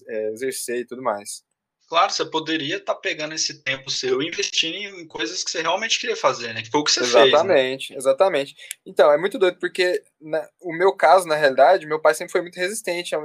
é, 0.09 0.31
exercer 0.31 0.81
e 0.81 0.87
tudo 0.87 1.03
mais. 1.03 1.45
Claro, 1.93 2.11
você 2.11 2.25
poderia 2.25 2.79
estar 2.79 2.95
tá 2.95 2.99
pegando 2.99 3.35
esse 3.35 3.63
tempo 3.63 3.91
seu 3.91 4.23
e 4.23 4.29
investindo 4.29 4.99
em 4.99 5.07
coisas 5.07 5.45
que 5.45 5.51
você 5.51 5.61
realmente 5.61 6.01
queria 6.01 6.17
fazer, 6.17 6.55
né? 6.55 6.63
Que 6.63 6.71
foi 6.71 6.81
o 6.81 6.85
que 6.85 6.91
você 6.91 7.01
exatamente, 7.01 7.21
fez. 7.21 7.35
Exatamente, 7.35 7.93
né? 7.93 7.99
exatamente. 7.99 8.57
Então, 8.87 9.13
é 9.13 9.19
muito 9.19 9.39
doido, 9.39 9.59
porque 9.59 10.03
na, 10.19 10.49
o 10.63 10.73
meu 10.73 10.97
caso, 10.97 11.29
na 11.29 11.35
realidade, 11.35 11.85
meu 11.85 12.01
pai 12.01 12.15
sempre 12.15 12.33
foi 12.33 12.41
muito 12.41 12.57
resistente 12.57 13.15
ao 13.15 13.21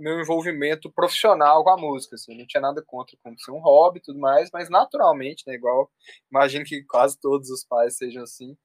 meu 0.00 0.18
envolvimento 0.18 0.90
profissional 0.90 1.62
com 1.62 1.70
a 1.70 1.76
música. 1.76 2.16
Assim, 2.16 2.36
não 2.36 2.48
tinha 2.48 2.60
nada 2.60 2.82
contra 2.84 3.16
como 3.22 3.38
ser 3.38 3.52
um 3.52 3.60
hobby 3.60 4.00
e 4.00 4.02
tudo 4.02 4.18
mais, 4.18 4.50
mas 4.52 4.68
naturalmente, 4.68 5.44
né? 5.46 5.54
Igual 5.54 5.88
imagino 6.32 6.64
que 6.64 6.82
quase 6.82 7.16
todos 7.20 7.48
os 7.48 7.64
pais 7.64 7.96
sejam 7.96 8.24
assim. 8.24 8.56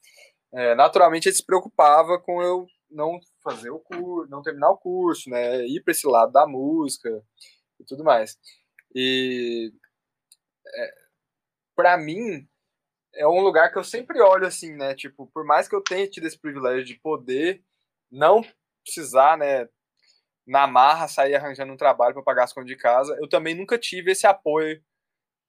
É, 0.51 0.73
naturalmente 0.73 1.29
ele 1.29 1.35
se 1.35 1.45
preocupava 1.45 2.17
com 2.17 2.41
eu 2.41 2.65
não 2.89 3.19
fazer 3.43 3.69
o 3.69 3.77
curso, 3.77 4.27
não 4.31 4.41
terminar 4.41 4.71
o 4.71 4.77
curso, 4.77 5.29
né? 5.29 5.67
Ir 5.67 5.83
para 5.83 5.91
esse 5.91 6.07
lado 6.07 6.31
da 6.31 6.47
música 6.47 7.23
e 7.79 7.83
tudo 7.85 8.03
mais. 8.03 8.35
E 8.95 9.73
é, 10.65 10.93
para 11.75 11.97
mim 11.97 12.47
é 13.15 13.27
um 13.27 13.41
lugar 13.41 13.71
que 13.71 13.77
eu 13.77 13.83
sempre 13.83 14.19
olho 14.21 14.47
assim, 14.47 14.73
né? 14.75 14.95
Tipo, 14.95 15.27
por 15.27 15.45
mais 15.45 15.67
que 15.67 15.75
eu 15.75 15.81
tenha 15.81 16.07
tido 16.07 16.25
esse 16.25 16.37
privilégio 16.37 16.83
de 16.83 16.99
poder 16.99 17.63
não 18.11 18.43
precisar, 18.83 19.37
né, 19.37 19.67
na 20.45 20.67
marra 20.67 21.07
sair 21.07 21.35
arranjando 21.35 21.71
um 21.71 21.77
trabalho 21.77 22.13
para 22.13 22.23
pagar 22.23 22.43
as 22.43 22.53
contas 22.53 22.67
de 22.67 22.75
casa, 22.75 23.17
eu 23.21 23.29
também 23.29 23.55
nunca 23.55 23.77
tive 23.77 24.11
esse 24.11 24.27
apoio 24.27 24.83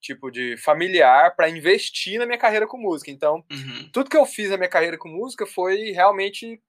tipo 0.01 0.31
de 0.31 0.57
familiar 0.59 1.35
para 1.35 1.49
investir 1.49 2.19
na 2.19 2.27
minha 2.27 2.39
carreira 2.39 2.67
com 2.67 2.77
música. 2.77 3.11
Então, 3.11 3.43
uhum. 3.51 3.91
tudo 3.91 4.11
que 4.11 4.17
eu 4.17 4.27
fiz 4.27 4.51
na 4.51 4.59
minha 4.59 4.69
carreira 4.69 4.99
com 4.99 5.09
música 5.09 5.47
foi 5.47 5.93
realmente 5.93 6.63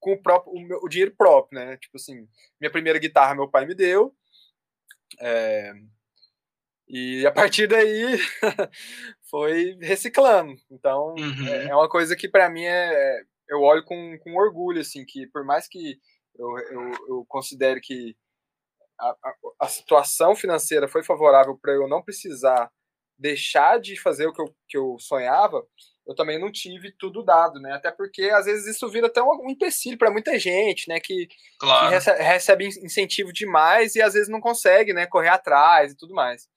com 0.00 0.14
o 0.14 0.20
próprio 0.20 0.52
o, 0.52 0.60
meu, 0.60 0.80
o 0.82 0.88
dinheiro 0.88 1.14
próprio, 1.16 1.60
né? 1.60 1.76
Tipo 1.76 1.96
assim, 1.96 2.26
minha 2.60 2.70
primeira 2.70 2.98
guitarra 2.98 3.36
meu 3.36 3.48
pai 3.48 3.64
me 3.66 3.74
deu. 3.74 4.14
É, 5.20 5.72
e 6.88 7.26
a 7.26 7.32
partir 7.32 7.66
daí 7.66 8.18
foi 9.30 9.76
reciclando. 9.80 10.54
Então 10.70 11.14
é, 11.16 11.20
uhum. 11.20 11.48
é, 11.48 11.64
é, 11.68 11.74
uma 11.74 11.88
coisa 11.88 12.16
que 12.16 12.28
para 12.28 12.50
mim 12.50 12.64
é, 12.64 12.92
é, 12.92 13.22
eu 13.48 13.60
olho 13.60 13.84
com, 13.84 14.18
com 14.18 14.36
orgulho, 14.36 14.80
assim, 14.80 15.04
que 15.04 15.26
por 15.28 15.44
mais 15.44 15.68
que 15.68 15.98
eu, 16.38 16.58
eu, 16.58 16.90
eu 17.08 17.26
considere 17.28 17.80
que 17.80 18.16
a, 18.98 19.08
a, 19.08 19.34
a, 19.60 19.68
situação 19.68 20.34
financeira 20.34 20.88
foi 20.88 21.02
favorável 21.02 21.58
para 21.60 21.72
eu 21.72 21.88
não 21.88 22.02
precisar 22.02 22.70
deixar 23.18 23.80
de 23.80 24.00
fazer 24.00 24.26
o 24.26 24.32
que 24.32 24.42
eu, 24.42 24.54
que 24.68 24.76
eu 24.76 24.96
sonhava, 24.98 25.64
eu 26.06 26.14
também 26.14 26.38
não 26.38 26.50
tive 26.50 26.92
tudo 26.98 27.22
dado, 27.22 27.60
né? 27.60 27.72
Até 27.72 27.90
porque 27.90 28.24
às 28.24 28.46
vezes 28.46 28.66
isso 28.66 28.88
vira 28.88 29.06
até 29.06 29.22
um 29.22 29.48
empecilho 29.48 29.96
para 29.96 30.10
muita 30.10 30.38
gente, 30.38 30.88
né? 30.88 30.98
Que, 30.98 31.28
claro. 31.58 31.88
que 31.88 31.94
recebe, 31.94 32.22
recebe, 32.22 32.66
incentivo 32.66 33.32
demais 33.32 33.94
e 33.94 34.02
às 34.02 34.14
vezes 34.14 34.28
não 34.28 34.40
consegue, 34.40 34.92
né? 34.92 35.06
Correr 35.06 35.28
atrás 35.28 35.92
e 35.92 35.96
tudo 35.96 36.14
mais. 36.14 36.48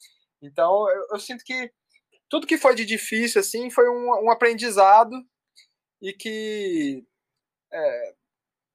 Então, 0.45 0.89
eu, 0.89 1.07
eu, 1.11 1.19
sinto 1.19 1.43
que 1.43 1.71
tudo 2.29 2.47
que 2.47 2.57
foi 2.57 2.75
de 2.75 2.85
difícil, 2.85 3.41
assim, 3.41 3.69
foi 3.69 3.89
um, 3.89 4.25
um 4.25 4.31
aprendizado 4.31 5.15
e 6.01 6.13
que 6.13 7.03
é, 7.71 8.13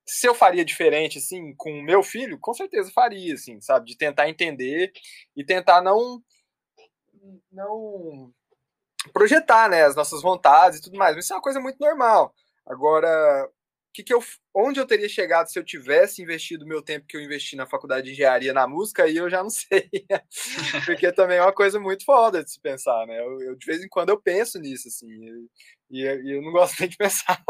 se 0.07 0.27
eu 0.27 0.35
faria 0.35 0.65
diferente, 0.65 1.19
assim, 1.19 1.55
com 1.57 1.73
o 1.73 1.83
meu 1.83 2.03
filho, 2.03 2.39
com 2.39 2.53
certeza 2.53 2.91
faria, 2.93 3.35
assim, 3.35 3.61
sabe? 3.61 3.87
De 3.87 3.97
tentar 3.97 4.29
entender 4.29 4.93
e 5.37 5.45
tentar 5.45 5.81
não 5.81 6.23
não 7.53 8.33
projetar, 9.13 9.69
né, 9.69 9.85
as 9.85 9.95
nossas 9.95 10.23
vontades 10.23 10.79
e 10.79 10.83
tudo 10.83 10.99
mais. 10.99 11.17
Isso 11.17 11.33
é 11.33 11.37
uma 11.37 11.43
coisa 11.43 11.61
muito 11.61 11.79
normal. 11.79 12.35
Agora, 12.67 13.49
que 13.93 14.05
que 14.05 14.15
eu, 14.15 14.23
onde 14.55 14.79
eu 14.79 14.87
teria 14.87 15.09
chegado 15.09 15.49
se 15.49 15.59
eu 15.59 15.65
tivesse 15.65 16.23
investido 16.23 16.65
o 16.65 16.69
meu 16.69 16.83
tempo 16.83 17.07
que 17.07 17.17
eu 17.17 17.21
investi 17.21 17.57
na 17.57 17.67
faculdade 17.67 18.07
de 18.07 18.13
engenharia 18.13 18.53
na 18.53 18.67
música, 18.67 19.05
aí 19.05 19.17
eu 19.17 19.29
já 19.29 19.43
não 19.43 19.51
sei. 19.51 19.91
Porque 20.85 21.13
também 21.13 21.39
é 21.39 21.43
uma 21.43 21.53
coisa 21.53 21.81
muito 21.81 22.05
foda 22.05 22.43
de 22.45 22.51
se 22.51 22.61
pensar, 22.61 23.07
né? 23.07 23.19
Eu, 23.19 23.41
eu 23.43 23.57
de 23.57 23.67
vez 23.67 23.83
em 23.83 23.89
quando 23.89 24.11
eu 24.11 24.21
penso 24.21 24.59
nisso, 24.59 24.89
assim, 24.89 25.09
e, 25.91 26.03
e 26.03 26.37
eu 26.37 26.43
não 26.43 26.53
gosto 26.53 26.79
nem 26.81 26.89
de 26.89 26.97
pensar. 26.97 27.43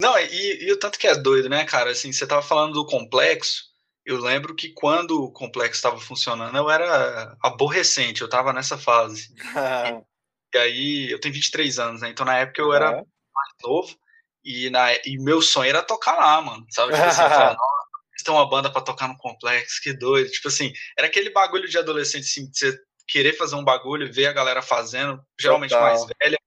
Não, 0.00 0.18
e, 0.18 0.64
e, 0.64 0.72
o 0.72 0.78
tanto 0.78 0.98
que 0.98 1.06
é 1.06 1.14
doido, 1.14 1.48
né, 1.48 1.64
cara? 1.64 1.90
Assim, 1.90 2.10
você 2.10 2.26
tava 2.26 2.42
falando 2.42 2.74
do 2.74 2.86
complexo. 2.86 3.70
Eu 4.04 4.18
lembro 4.18 4.56
que 4.56 4.70
quando 4.70 5.22
o 5.22 5.30
complexo 5.30 5.76
estava 5.76 6.00
funcionando, 6.00 6.56
eu 6.56 6.68
era 6.68 7.36
aborrecente, 7.40 8.20
eu 8.20 8.28
tava 8.28 8.52
nessa 8.52 8.76
fase. 8.76 9.32
e, 9.38 9.38
e 10.56 10.58
aí, 10.58 11.10
eu 11.10 11.20
tenho 11.20 11.34
23 11.34 11.78
anos, 11.78 12.00
né? 12.00 12.08
Então, 12.08 12.26
na 12.26 12.36
época, 12.38 12.60
eu 12.60 12.72
era 12.72 12.90
mais 12.92 13.52
novo. 13.62 13.96
E, 14.44 14.70
na, 14.70 14.92
e 15.06 15.18
meu 15.18 15.40
sonho 15.40 15.70
era 15.70 15.82
tocar 15.82 16.16
lá, 16.16 16.40
mano. 16.40 16.66
Sabe? 16.70 16.92
Tipo 16.92 17.04
assim, 17.04 17.16
falar, 17.16 17.56
tem 18.24 18.34
uma 18.34 18.48
banda 18.48 18.70
para 18.70 18.82
tocar 18.82 19.08
no 19.08 19.16
complexo, 19.16 19.80
que 19.82 19.92
doido. 19.92 20.30
Tipo 20.30 20.48
assim, 20.48 20.72
era 20.96 21.06
aquele 21.06 21.30
bagulho 21.30 21.68
de 21.68 21.78
adolescente, 21.78 22.24
assim, 22.24 22.48
de 22.48 22.58
você 22.58 22.78
querer 23.06 23.36
fazer 23.36 23.56
um 23.56 23.64
bagulho, 23.64 24.12
ver 24.12 24.26
a 24.26 24.32
galera 24.32 24.62
fazendo, 24.62 25.20
geralmente 25.38 25.70
Total. 25.70 25.86
mais 25.86 26.06
velha. 26.22 26.38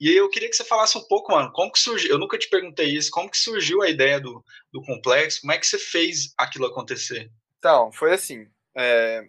E 0.00 0.08
aí 0.08 0.16
eu 0.16 0.30
queria 0.30 0.48
que 0.48 0.56
você 0.56 0.64
falasse 0.64 0.96
um 0.96 1.06
pouco, 1.06 1.32
mano, 1.32 1.50
como 1.52 1.72
que 1.72 1.78
surgiu, 1.78 2.10
eu 2.10 2.18
nunca 2.18 2.38
te 2.38 2.48
perguntei 2.48 2.86
isso, 2.86 3.10
como 3.10 3.30
que 3.30 3.36
surgiu 3.36 3.82
a 3.82 3.88
ideia 3.88 4.20
do, 4.20 4.44
do 4.72 4.80
complexo, 4.82 5.40
como 5.40 5.52
é 5.52 5.58
que 5.58 5.66
você 5.66 5.78
fez 5.78 6.32
aquilo 6.38 6.66
acontecer? 6.66 7.30
Então, 7.58 7.90
foi 7.90 8.14
assim, 8.14 8.46
é, 8.76 9.28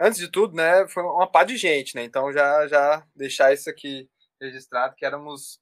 antes 0.00 0.18
de 0.18 0.28
tudo, 0.28 0.56
né, 0.56 0.86
foi 0.88 1.04
uma 1.04 1.30
pá 1.30 1.44
de 1.44 1.56
gente, 1.56 1.94
né, 1.94 2.02
então 2.02 2.32
já, 2.32 2.66
já 2.66 3.06
deixar 3.14 3.52
isso 3.52 3.70
aqui 3.70 4.08
registrado, 4.40 4.96
que 4.96 5.04
éramos 5.04 5.60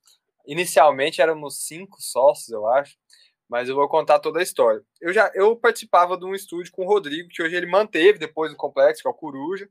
Inicialmente 0.48 1.20
éramos 1.20 1.66
cinco 1.66 2.00
sócios, 2.00 2.48
eu 2.48 2.66
acho, 2.66 2.96
mas 3.46 3.68
eu 3.68 3.74
vou 3.74 3.86
contar 3.86 4.18
toda 4.18 4.40
a 4.40 4.42
história. 4.42 4.82
Eu 4.98 5.12
já 5.12 5.30
eu 5.34 5.54
participava 5.54 6.16
de 6.16 6.24
um 6.24 6.34
estúdio 6.34 6.72
com 6.72 6.86
o 6.86 6.88
Rodrigo, 6.88 7.28
que 7.28 7.42
hoje 7.42 7.54
ele 7.54 7.66
manteve 7.66 8.18
depois 8.18 8.50
do 8.50 8.56
complexo, 8.56 9.02
que 9.02 9.08
é 9.08 9.10
o 9.10 9.14
Coruja, 9.14 9.68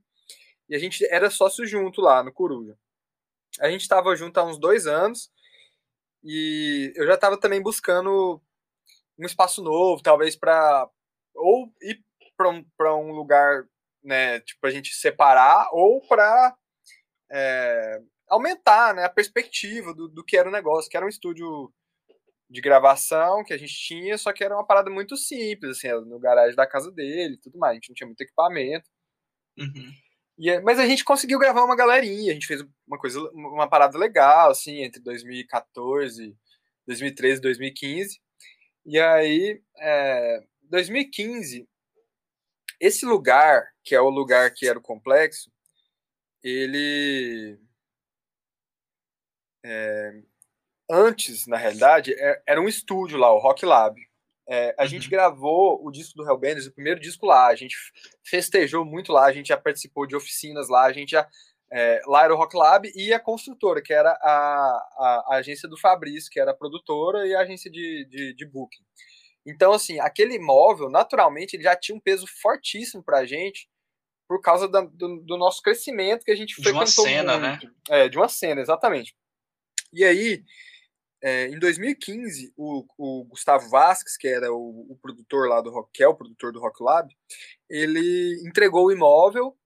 e 0.69 0.75
a 0.75 0.79
gente 0.79 1.03
era 1.07 1.31
sócio 1.31 1.65
junto 1.65 1.99
lá 1.99 2.21
no 2.21 2.31
Coruja. 2.31 2.77
A 3.59 3.71
gente 3.71 3.81
estava 3.81 4.15
junto 4.15 4.37
há 4.37 4.43
uns 4.43 4.59
dois 4.59 4.85
anos 4.85 5.31
e 6.23 6.93
eu 6.95 7.07
já 7.07 7.15
estava 7.15 7.39
também 7.39 7.59
buscando 7.59 8.39
um 9.17 9.25
espaço 9.25 9.63
novo, 9.63 10.03
talvez 10.03 10.35
para 10.35 10.87
ou 11.33 11.73
ir 11.81 12.03
para 12.37 12.51
um, 12.51 12.63
um 13.09 13.11
lugar, 13.13 13.65
né, 14.03 14.39
tipo 14.41 14.67
a 14.67 14.69
gente 14.69 14.93
separar 14.93 15.69
ou 15.71 16.01
para 16.07 16.55
é, 17.31 17.99
aumentar 18.27 18.93
né, 18.93 19.03
a 19.03 19.09
perspectiva 19.09 19.93
do, 19.93 20.07
do 20.07 20.23
que 20.23 20.37
era 20.37 20.49
o 20.49 20.51
negócio, 20.51 20.89
que 20.89 20.97
era 20.97 21.05
um 21.05 21.09
estúdio 21.09 21.71
de 22.49 22.61
gravação 22.61 23.43
que 23.43 23.53
a 23.53 23.57
gente 23.57 23.73
tinha, 23.73 24.17
só 24.17 24.31
que 24.31 24.43
era 24.43 24.55
uma 24.55 24.65
parada 24.65 24.89
muito 24.89 25.17
simples, 25.17 25.77
assim, 25.77 25.89
no 26.05 26.19
garagem 26.19 26.55
da 26.55 26.65
casa 26.65 26.91
dele 26.91 27.35
e 27.35 27.37
tudo 27.37 27.57
mais. 27.57 27.71
A 27.71 27.75
gente 27.75 27.89
não 27.89 27.95
tinha 27.95 28.07
muito 28.07 28.21
equipamento. 28.21 28.89
Uhum. 29.57 29.91
E, 30.37 30.59
mas 30.61 30.79
a 30.79 30.85
gente 30.85 31.03
conseguiu 31.03 31.39
gravar 31.39 31.63
uma 31.63 31.75
galerinha, 31.75 32.31
a 32.31 32.33
gente 32.33 32.47
fez 32.47 32.63
uma 32.87 32.97
coisa, 32.97 33.19
uma 33.31 33.67
parada 33.67 33.97
legal, 33.97 34.51
assim, 34.51 34.83
entre 34.83 35.01
2014, 35.01 36.37
2013 36.85 37.39
e 37.39 37.41
2015. 37.41 38.21
E 38.85 38.99
aí, 38.99 39.61
é, 39.79 40.43
2015, 40.63 41.67
esse 42.79 43.05
lugar, 43.05 43.67
que 43.83 43.95
é 43.95 44.01
o 44.01 44.09
lugar 44.09 44.53
que 44.53 44.67
era 44.67 44.77
o 44.77 44.81
complexo, 44.81 45.51
ele. 46.43 47.59
É, 49.65 50.21
antes, 50.89 51.47
na 51.47 51.57
realidade, 51.57 52.13
é, 52.13 52.41
era 52.47 52.61
um 52.61 52.67
estúdio 52.67 53.17
lá, 53.17 53.33
o 53.33 53.39
Rock 53.39 53.65
Lab. 53.65 53.99
É, 54.49 54.73
a 54.77 54.83
uhum. 54.83 54.87
gente 54.87 55.09
gravou 55.09 55.85
o 55.85 55.91
disco 55.91 56.15
do 56.15 56.25
Hellbenders, 56.25 56.67
o 56.67 56.73
primeiro 56.73 57.01
disco 57.01 57.25
lá, 57.25 57.47
a 57.47 57.55
gente 57.55 57.75
festejou 58.23 58.85
muito 58.85 59.11
lá, 59.11 59.25
a 59.25 59.33
gente 59.33 59.47
já 59.47 59.57
participou 59.57 60.07
de 60.07 60.15
oficinas 60.15 60.69
lá, 60.69 60.85
a 60.85 60.93
gente 60.93 61.11
já. 61.11 61.27
É, 61.69 62.01
lá 62.07 62.23
era 62.23 62.33
o 62.33 62.37
Rock 62.37 62.55
Lab 62.55 62.89
e 62.95 63.13
a 63.13 63.19
construtora, 63.19 63.81
que 63.81 63.91
era 63.91 64.11
a, 64.11 64.87
a, 64.97 65.25
a, 65.27 65.35
agência 65.35 65.67
do 65.67 65.77
Fabrício, 65.77 66.31
que 66.31 66.39
era 66.39 66.51
a 66.51 66.55
produtora 66.55 67.27
e 67.27 67.35
a 67.35 67.41
agência 67.41 67.69
de, 67.69 68.07
de, 68.09 68.33
de 68.33 68.45
booking. 68.45 68.85
Então, 69.45 69.73
assim, 69.73 69.99
aquele 69.99 70.35
imóvel, 70.35 70.89
naturalmente, 70.89 71.57
ele 71.57 71.63
já 71.63 71.75
tinha 71.75 71.95
um 71.95 71.99
peso 71.99 72.25
fortíssimo 72.41 73.03
para 73.03 73.19
a 73.19 73.25
gente, 73.25 73.67
por 74.29 74.41
causa 74.41 74.67
da, 74.67 74.79
do, 74.79 75.21
do, 75.21 75.37
nosso 75.37 75.61
crescimento 75.61 76.23
que 76.23 76.31
a 76.31 76.35
gente 76.35 76.61
De 76.61 76.71
uma 76.71 76.85
cena, 76.85 77.37
né? 77.37 77.49
muito. 77.49 77.65
né? 77.65 77.73
É, 77.89 78.09
de 78.09 78.17
uma 78.17 78.29
cena, 78.29 78.61
exatamente. 78.61 79.13
E 79.93 80.03
aí, 80.03 80.43
é, 81.21 81.47
em 81.47 81.57
2015, 81.59 82.53
o, 82.55 82.85
o, 82.97 83.23
Gustavo 83.25 83.69
Vasques, 83.69 84.15
que 84.17 84.27
era 84.27 84.53
o, 84.53 84.91
o, 84.91 84.97
produtor 85.01 85.49
lá 85.49 85.61
do 85.61 85.71
Rock, 85.71 85.89
que 85.93 86.03
é 86.03 86.07
o 86.07 86.15
produtor 86.15 86.51
do 86.51 86.59
Rock 86.59 86.83
Lab, 86.83 87.13
ele 87.69 88.41
entregou 88.47 88.85
o 88.85 88.91
imóvel 88.91 89.57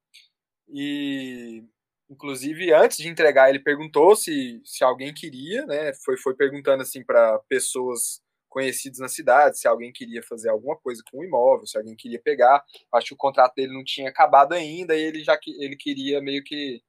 e, 0.69 1.63
inclusive, 2.09 2.73
antes 2.73 2.97
de 2.97 3.09
entregar, 3.09 3.49
ele 3.49 3.59
perguntou 3.59 4.15
se, 4.15 4.61
se 4.63 4.83
alguém 4.83 5.13
queria, 5.13 5.65
né? 5.65 5.93
Foi, 6.05 6.17
foi 6.17 6.35
perguntando 6.35 6.83
assim 6.83 7.03
para 7.03 7.39
pessoas 7.49 8.21
conhecidas 8.49 8.99
na 8.99 9.07
cidade, 9.07 9.57
se 9.59 9.67
alguém 9.67 9.93
queria 9.93 10.21
fazer 10.23 10.49
alguma 10.49 10.77
coisa 10.77 11.01
com 11.09 11.19
o 11.19 11.23
imóvel, 11.23 11.65
se 11.65 11.77
alguém 11.77 11.95
queria 11.95 12.21
pegar. 12.21 12.63
Acho 12.93 13.07
que 13.07 13.13
o 13.13 13.17
contrato 13.17 13.55
dele 13.55 13.73
não 13.73 13.83
tinha 13.83 14.09
acabado 14.09 14.53
ainda 14.53 14.95
e 14.95 15.01
ele 15.01 15.23
já 15.23 15.39
ele 15.47 15.77
queria 15.77 16.21
meio 16.21 16.43
que 16.43 16.81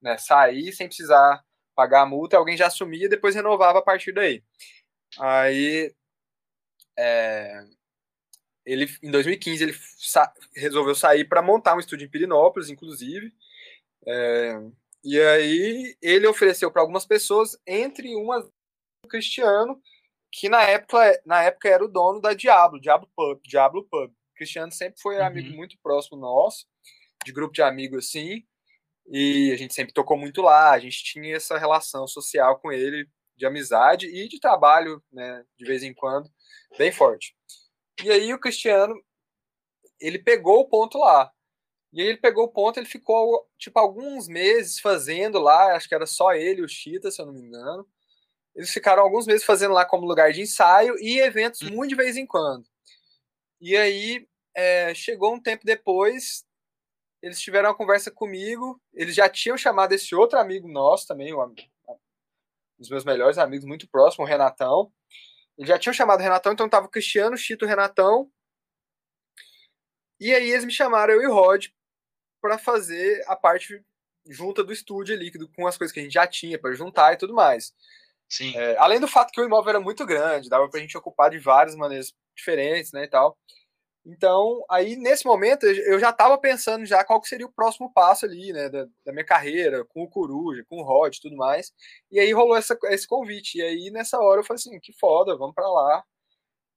né, 0.00 0.16
sair 0.18 0.72
sem 0.72 0.86
precisar 0.86 1.44
pagar 1.78 2.02
a 2.02 2.06
multa, 2.06 2.36
alguém 2.36 2.56
já 2.56 2.66
assumia 2.66 3.04
e 3.04 3.08
depois 3.08 3.36
renovava 3.36 3.78
a 3.78 3.82
partir 3.82 4.10
daí. 4.10 4.42
Aí, 5.16 5.94
é, 6.98 7.64
ele, 8.66 8.88
em 9.00 9.12
2015, 9.12 9.62
ele 9.62 9.72
sa 9.96 10.32
resolveu 10.56 10.96
sair 10.96 11.24
para 11.24 11.40
montar 11.40 11.76
um 11.76 11.78
estúdio 11.78 12.04
em 12.04 12.10
Pirinópolis, 12.10 12.68
inclusive. 12.68 13.32
É, 14.04 14.60
e 15.04 15.20
aí 15.20 15.96
ele 16.02 16.26
ofereceu 16.26 16.68
para 16.68 16.82
algumas 16.82 17.06
pessoas, 17.06 17.56
entre 17.64 18.16
uma 18.16 18.40
o 19.04 19.08
Cristiano, 19.08 19.80
que 20.32 20.48
na 20.48 20.62
época, 20.64 21.22
na 21.24 21.44
época 21.44 21.68
era 21.68 21.84
o 21.84 21.88
dono 21.88 22.20
da 22.20 22.34
Diablo, 22.34 22.80
Diablo 22.80 23.08
Pub. 23.14 23.40
Diablo 23.44 23.84
Pub. 23.84 24.10
O 24.10 24.34
Cristiano 24.34 24.72
sempre 24.72 25.00
foi 25.00 25.14
um 25.14 25.20
uhum. 25.20 25.26
amigo 25.26 25.56
muito 25.56 25.78
próximo 25.80 26.18
nosso, 26.18 26.66
de 27.24 27.32
grupo 27.32 27.54
de 27.54 27.62
amigos 27.62 28.06
assim 28.06 28.44
e 29.10 29.50
a 29.52 29.56
gente 29.56 29.74
sempre 29.74 29.94
tocou 29.94 30.16
muito 30.16 30.42
lá, 30.42 30.70
a 30.70 30.78
gente 30.78 31.02
tinha 31.02 31.36
essa 31.36 31.58
relação 31.58 32.06
social 32.06 32.58
com 32.58 32.70
ele, 32.70 33.08
de 33.36 33.46
amizade 33.46 34.06
e 34.06 34.28
de 34.28 34.40
trabalho, 34.40 35.02
né, 35.12 35.44
de 35.56 35.64
vez 35.64 35.82
em 35.82 35.94
quando, 35.94 36.30
bem 36.76 36.92
forte. 36.92 37.34
E 38.02 38.10
aí 38.10 38.34
o 38.34 38.38
Cristiano, 38.38 38.94
ele 40.00 40.18
pegou 40.18 40.60
o 40.60 40.68
ponto 40.68 40.98
lá. 40.98 41.32
E 41.92 42.02
aí 42.02 42.08
ele 42.08 42.18
pegou 42.18 42.44
o 42.44 42.52
ponto, 42.52 42.78
ele 42.78 42.86
ficou, 42.86 43.48
tipo, 43.56 43.78
alguns 43.78 44.28
meses 44.28 44.78
fazendo 44.78 45.38
lá, 45.38 45.74
acho 45.74 45.88
que 45.88 45.94
era 45.94 46.04
só 46.04 46.34
ele 46.34 46.62
o 46.62 46.68
Chita, 46.68 47.10
se 47.10 47.20
eu 47.20 47.26
não 47.26 47.32
me 47.32 47.40
engano. 47.40 47.86
Eles 48.54 48.70
ficaram 48.70 49.02
alguns 49.02 49.26
meses 49.26 49.44
fazendo 49.44 49.72
lá 49.72 49.84
como 49.84 50.06
lugar 50.06 50.32
de 50.32 50.42
ensaio 50.42 50.96
e 50.98 51.18
eventos 51.20 51.62
hum. 51.62 51.70
muito 51.70 51.90
de 51.90 51.96
vez 51.96 52.16
em 52.16 52.26
quando. 52.26 52.66
E 53.60 53.76
aí, 53.76 54.28
é, 54.54 54.92
chegou 54.94 55.32
um 55.32 55.40
tempo 55.40 55.64
depois, 55.64 56.44
eles 57.22 57.40
tiveram 57.40 57.70
uma 57.70 57.74
conversa 57.76 58.10
comigo. 58.10 58.80
Eles 58.92 59.14
já 59.14 59.28
tinham 59.28 59.56
chamado 59.56 59.92
esse 59.92 60.14
outro 60.14 60.38
amigo 60.38 60.68
nosso 60.68 61.06
também, 61.06 61.34
um, 61.34 61.42
um 61.42 61.54
dos 62.78 62.90
meus 62.90 63.04
melhores 63.04 63.38
amigos, 63.38 63.66
muito 63.66 63.88
próximo, 63.88 64.24
o 64.24 64.28
Renatão. 64.28 64.92
Eles 65.56 65.68
já 65.68 65.78
tinham 65.78 65.92
chamado 65.92 66.20
o 66.20 66.22
Renatão, 66.22 66.52
então 66.52 66.68
tava 66.68 66.86
o 66.86 66.90
Cristiano, 66.90 67.34
o 67.34 67.38
Chito, 67.38 67.64
o 67.64 67.68
Renatão. 67.68 68.30
E 70.20 70.32
aí 70.32 70.50
eles 70.50 70.64
me 70.64 70.72
chamaram, 70.72 71.14
eu 71.14 71.22
e 71.22 71.26
o 71.26 71.34
Rod, 71.34 71.66
para 72.40 72.58
fazer 72.58 73.24
a 73.26 73.34
parte 73.36 73.82
junta 74.26 74.62
do 74.62 74.72
estúdio 74.72 75.14
ali, 75.14 75.32
com 75.54 75.66
as 75.66 75.76
coisas 75.76 75.92
que 75.92 76.00
a 76.00 76.02
gente 76.02 76.12
já 76.12 76.26
tinha 76.26 76.58
para 76.58 76.72
juntar 76.74 77.12
e 77.12 77.16
tudo 77.16 77.34
mais. 77.34 77.74
Sim. 78.28 78.56
É, 78.56 78.76
além 78.78 79.00
do 79.00 79.08
fato 79.08 79.32
que 79.32 79.40
o 79.40 79.44
imóvel 79.44 79.70
era 79.70 79.80
muito 79.80 80.04
grande, 80.04 80.48
dava 80.48 80.68
para 80.68 80.78
a 80.78 80.82
gente 80.82 80.96
ocupar 80.98 81.30
de 81.30 81.38
várias 81.38 81.74
maneiras 81.74 82.14
diferentes, 82.36 82.92
né, 82.92 83.04
e 83.04 83.08
tal. 83.08 83.38
Então, 84.08 84.64
aí 84.70 84.96
nesse 84.96 85.26
momento 85.26 85.66
eu 85.66 86.00
já 86.00 86.08
estava 86.08 86.38
pensando 86.38 86.86
já 86.86 87.04
qual 87.04 87.22
seria 87.22 87.44
o 87.44 87.52
próximo 87.52 87.92
passo 87.92 88.24
ali, 88.24 88.54
né, 88.54 88.70
da, 88.70 88.86
da, 89.04 89.12
minha 89.12 89.24
carreira, 89.24 89.84
com 89.84 90.02
o 90.02 90.08
Coruja, 90.08 90.64
com 90.66 90.78
o 90.78 90.82
Rod 90.82 91.14
tudo 91.20 91.36
mais. 91.36 91.74
E 92.10 92.18
aí 92.18 92.32
rolou 92.32 92.56
essa, 92.56 92.76
esse 92.84 93.06
convite. 93.06 93.58
E 93.58 93.62
aí 93.62 93.90
nessa 93.90 94.18
hora 94.18 94.40
eu 94.40 94.44
falei 94.44 94.58
assim, 94.58 94.80
que 94.80 94.94
foda, 94.94 95.36
vamos 95.36 95.54
para 95.54 95.68
lá. 95.68 96.02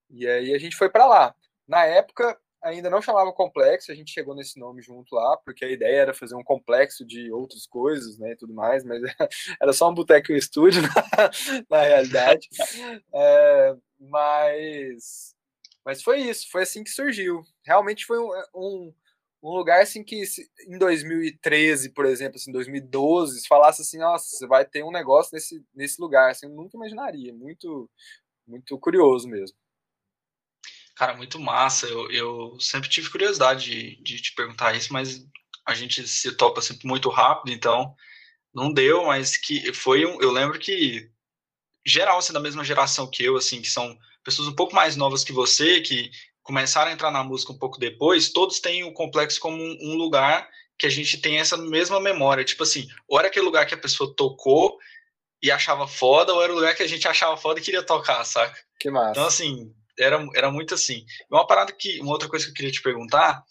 E 0.10 0.28
aí 0.28 0.54
a 0.54 0.58
gente 0.60 0.76
foi 0.76 0.90
para 0.90 1.06
lá. 1.06 1.34
Na 1.66 1.86
época 1.86 2.38
ainda 2.62 2.90
não 2.90 3.02
chamava 3.02 3.32
complexo, 3.32 3.94
a 3.94 3.96
gente 3.96 4.12
chegou 4.12 4.36
nesse 4.36 4.60
nome 4.60 4.82
junto 4.82 5.16
lá, 5.16 5.38
porque 5.38 5.64
a 5.64 5.72
ideia 5.72 6.02
era 6.02 6.14
fazer 6.14 6.36
um 6.36 6.44
complexo 6.44 7.06
de 7.06 7.32
outras 7.32 7.66
coisas, 7.66 8.18
né, 8.20 8.34
e 8.34 8.36
tudo 8.36 8.54
mais, 8.54 8.84
mas 8.84 9.02
era 9.60 9.72
só 9.74 9.90
um 9.90 9.94
boteco 9.94 10.32
e 10.32 10.36
um 10.36 10.38
estúdio 10.38 10.82
na, 11.18 11.32
na 11.70 11.82
realidade. 11.82 12.50
É, 13.14 13.76
mas 14.00 15.34
mas 15.86 16.02
foi 16.02 16.20
isso, 16.20 16.50
foi 16.50 16.64
assim 16.64 16.84
que 16.84 16.90
surgiu. 16.92 17.44
Realmente 17.66 18.06
foi 18.06 18.20
um, 18.20 18.30
um, 18.56 18.94
um 19.44 19.50
lugar 19.50 19.82
assim 19.82 20.04
que 20.04 20.24
em 20.68 20.78
2013, 20.78 21.90
por 21.90 22.06
exemplo, 22.06 22.36
assim, 22.36 22.52
2012, 22.52 23.42
se 23.42 23.48
falasse 23.48 23.82
assim, 23.82 23.98
nossa, 23.98 24.26
você 24.26 24.46
vai 24.46 24.66
ter 24.66 24.84
um 24.84 24.92
negócio 24.92 25.34
nesse, 25.34 25.64
nesse 25.74 26.00
lugar, 26.00 26.32
assim, 26.32 26.46
eu 26.46 26.52
nunca 26.52 26.78
imaginaria. 26.78 27.34
Muito, 27.34 27.90
muito 28.48 28.78
curioso 28.78 29.28
mesmo. 29.28 29.58
Cara, 30.96 31.16
muito 31.16 31.40
massa. 31.40 31.88
Eu, 31.88 32.12
eu 32.12 32.60
sempre 32.60 32.88
tive 32.90 33.10
curiosidade 33.10 33.66
de, 33.66 34.04
de 34.04 34.22
te 34.22 34.36
perguntar 34.36 34.76
isso, 34.76 34.94
mas 34.94 35.26
a 35.66 35.74
gente 35.74 36.08
se 36.08 36.36
topa 36.36 36.62
sempre 36.62 36.88
muito 36.88 37.10
rápido, 37.10 37.52
então 37.52 37.96
não 38.54 38.72
deu, 38.72 39.06
mas 39.06 39.38
que 39.38 39.74
foi 39.74 40.06
um. 40.06 40.22
Eu 40.22 40.32
lembro 40.32 40.60
que 40.60 41.10
geral, 41.86 42.20
assim, 42.20 42.34
da 42.34 42.40
mesma 42.40 42.64
geração 42.64 43.10
que 43.10 43.24
eu, 43.24 43.36
assim, 43.36 43.62
que 43.62 43.70
são 43.70 43.98
pessoas 44.24 44.48
um 44.48 44.56
pouco 44.56 44.76
mais 44.76 44.96
novas 44.96 45.24
que 45.24 45.32
você, 45.32 45.82
que 45.82 46.12
começaram 46.44 46.90
a 46.90 46.94
entrar 46.94 47.12
na 47.12 47.24
música 47.24 47.54
um 47.54 47.58
pouco 47.58 47.80
depois, 47.80 48.30
todos 48.30 48.60
têm 48.60 48.84
o 48.84 48.94
complexo 48.94 49.40
como 49.40 49.58
um, 49.58 49.96
lugar 49.96 50.50
que 50.78 50.88
a 50.88 50.90
gente 50.90 51.20
tem 51.20 51.40
essa 51.40 51.56
mesma 51.58 52.00
memória. 52.00 52.44
Tipo 52.44 52.64
assim, 52.64 52.88
ou 53.08 53.20
era 53.20 53.28
aquele 53.28 53.46
lugar 53.46 53.66
que 53.66 53.74
a 53.74 53.78
pessoa 53.78 54.14
tocou 54.16 54.78
e 55.42 55.52
achava 55.52 55.88
foda, 55.88 56.34
ou 56.34 56.44
era 56.44 56.52
o 56.52 56.56
lugar 56.56 56.76
que 56.76 56.84
a 56.84 56.88
gente 56.88 57.08
achava 57.08 57.38
foda 57.38 57.60
e 57.60 57.64
queria 57.64 57.84
tocar, 57.84 58.24
saca? 58.24 58.58
Que 58.80 58.90
massa. 58.90 59.12
Então, 59.12 59.26
assim, 59.26 59.74
era, 59.98 60.28
era 60.36 60.52
muito 60.52 60.74
assim. 60.74 61.06
Uma 61.30 61.46
parada 61.46 61.72
que, 61.72 62.00
uma 62.00 62.12
outra 62.12 62.28
coisa 62.28 62.46
que 62.46 62.52
eu 62.52 62.56
queria 62.56 62.72
te 62.72 62.82
perguntar, 62.82 63.44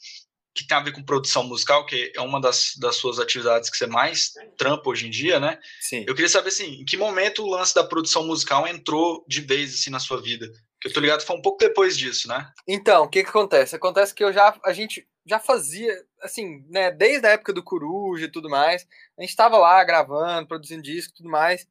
que 0.55 0.67
tem 0.67 0.77
a 0.77 0.81
ver 0.81 0.93
com 0.93 1.03
produção 1.03 1.45
musical, 1.45 1.87
que 1.87 2.13
é 2.15 2.21
uma 2.21 2.41
das, 2.41 2.75
das 2.77 2.97
suas 2.97 3.19
atividades 3.19 3.71
que 3.71 3.77
você 3.77 3.87
mais 3.87 4.33
trampa 4.57 4.91
hoje 4.91 5.07
em 5.07 5.11
dia, 5.11 5.39
né? 5.39 5.59
Sim. 5.81 6.05
Eu 6.07 6.15
queria 6.15 6.29
saber, 6.29 6.49
assim, 6.49 6.81
em 6.81 6.85
que 6.85 6.97
momento 6.97 7.43
o 7.43 7.51
lance 7.51 7.75
da 7.75 7.85
produção 7.85 8.27
musical 8.27 8.67
entrou 8.67 9.25
de 9.29 9.41
vez, 9.41 9.75
assim, 9.75 9.91
na 9.91 10.01
sua 10.01 10.21
vida? 10.21 10.51
Que 10.81 10.89
eu 10.89 10.93
tô 10.93 11.01
ligado 11.01 11.23
foi 11.23 11.37
um 11.37 11.43
pouco 11.43 11.59
depois 11.59 11.97
disso, 11.97 12.27
né? 12.27 12.51
Então, 12.67 13.05
o 13.05 13.09
que 13.09 13.23
que 13.23 13.29
acontece? 13.31 13.77
Acontece 13.77 14.15
que 14.15 14.25
eu 14.25 14.33
já, 14.33 14.59
a 14.65 14.73
gente 14.73 15.07
já 15.25 15.39
fazia, 15.39 15.95
assim, 16.23 16.65
né, 16.69 16.91
desde 16.91 17.27
a 17.27 17.31
época 17.31 17.53
do 17.53 17.63
Coruja 17.63 18.25
e 18.25 18.31
tudo 18.31 18.49
mais, 18.49 18.87
a 19.17 19.23
gente 19.23 19.37
tava 19.37 19.57
lá 19.57 19.85
gravando, 19.85 20.49
produzindo 20.49 20.83
disco 20.83 21.13
e 21.13 21.17
tudo 21.19 21.31
mais, 21.31 21.67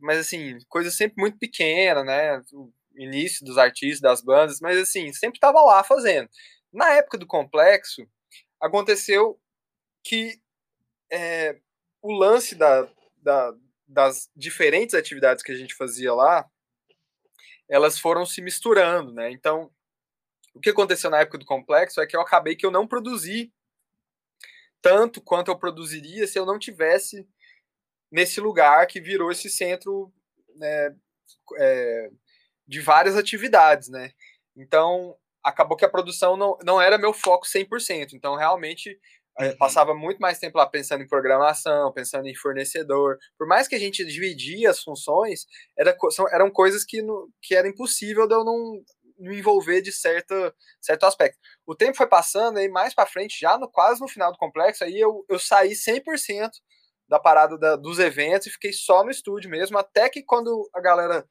mas, 0.00 0.18
assim, 0.18 0.58
coisa 0.68 0.90
sempre 0.90 1.20
muito 1.20 1.38
pequena, 1.38 2.02
né? 2.02 2.42
O 2.52 2.72
início 2.96 3.44
dos 3.44 3.58
artistas, 3.58 4.00
das 4.00 4.22
bandas, 4.22 4.60
mas, 4.60 4.78
assim, 4.78 5.12
sempre 5.12 5.38
tava 5.38 5.60
lá 5.60 5.84
fazendo. 5.84 6.28
Na 6.72 6.92
época 6.92 7.18
do 7.18 7.26
complexo, 7.26 8.06
aconteceu 8.60 9.40
que 10.04 10.40
é, 11.10 11.58
o 12.02 12.12
lance 12.12 12.54
da, 12.54 12.88
da, 13.16 13.54
das 13.86 14.30
diferentes 14.34 14.94
atividades 14.94 15.42
que 15.42 15.52
a 15.52 15.56
gente 15.56 15.74
fazia 15.74 16.12
lá, 16.12 16.48
elas 17.68 17.98
foram 17.98 18.24
se 18.24 18.40
misturando, 18.40 19.12
né? 19.12 19.30
Então, 19.30 19.70
o 20.54 20.60
que 20.60 20.70
aconteceu 20.70 21.10
na 21.10 21.20
época 21.20 21.38
do 21.38 21.44
complexo 21.44 22.00
é 22.00 22.06
que 22.06 22.16
eu 22.16 22.20
acabei 22.20 22.56
que 22.56 22.64
eu 22.64 22.70
não 22.70 22.86
produzi 22.86 23.52
tanto 24.80 25.20
quanto 25.20 25.50
eu 25.50 25.58
produziria 25.58 26.26
se 26.26 26.38
eu 26.38 26.46
não 26.46 26.58
tivesse 26.58 27.28
nesse 28.10 28.40
lugar 28.40 28.86
que 28.86 29.00
virou 29.00 29.32
esse 29.32 29.50
centro 29.50 30.12
né, 30.54 30.96
é, 31.58 32.10
de 32.66 32.80
várias 32.80 33.16
atividades, 33.16 33.88
né? 33.88 34.12
Então, 34.56 35.18
acabou 35.46 35.76
que 35.76 35.84
a 35.84 35.88
produção 35.88 36.36
não, 36.36 36.58
não 36.64 36.80
era 36.80 36.98
meu 36.98 37.12
foco 37.12 37.46
100%. 37.46 38.14
Então, 38.14 38.34
realmente, 38.34 38.98
uhum. 39.38 39.56
passava 39.56 39.94
muito 39.94 40.18
mais 40.18 40.40
tempo 40.40 40.58
lá 40.58 40.66
pensando 40.66 41.04
em 41.04 41.08
programação, 41.08 41.92
pensando 41.92 42.26
em 42.26 42.34
fornecedor. 42.34 43.16
Por 43.38 43.46
mais 43.46 43.68
que 43.68 43.76
a 43.76 43.78
gente 43.78 44.04
dividia 44.04 44.70
as 44.70 44.82
funções, 44.82 45.46
era, 45.78 45.96
são, 46.10 46.28
eram 46.28 46.50
coisas 46.50 46.84
que, 46.84 47.00
no, 47.00 47.30
que 47.40 47.54
era 47.54 47.68
impossível 47.68 48.26
de 48.26 48.34
eu 48.34 48.44
não 48.44 48.82
me 49.18 49.38
envolver 49.38 49.80
de 49.80 49.92
certo, 49.92 50.34
certo 50.80 51.06
aspecto. 51.06 51.38
O 51.64 51.74
tempo 51.74 51.96
foi 51.96 52.08
passando, 52.08 52.58
aí 52.58 52.68
mais 52.68 52.92
para 52.92 53.06
frente, 53.06 53.38
já 53.40 53.56
no, 53.56 53.70
quase 53.70 54.00
no 54.00 54.08
final 54.08 54.32
do 54.32 54.38
complexo, 54.38 54.84
aí 54.84 54.98
eu, 54.98 55.24
eu 55.28 55.38
saí 55.38 55.72
100% 55.72 56.50
da 57.08 57.20
parada 57.20 57.56
da, 57.56 57.76
dos 57.76 57.98
eventos 57.98 58.48
e 58.48 58.50
fiquei 58.50 58.72
só 58.72 59.04
no 59.04 59.10
estúdio 59.10 59.48
mesmo, 59.48 59.78
até 59.78 60.08
que 60.08 60.22
quando 60.22 60.68
a 60.74 60.80
galera 60.80 61.24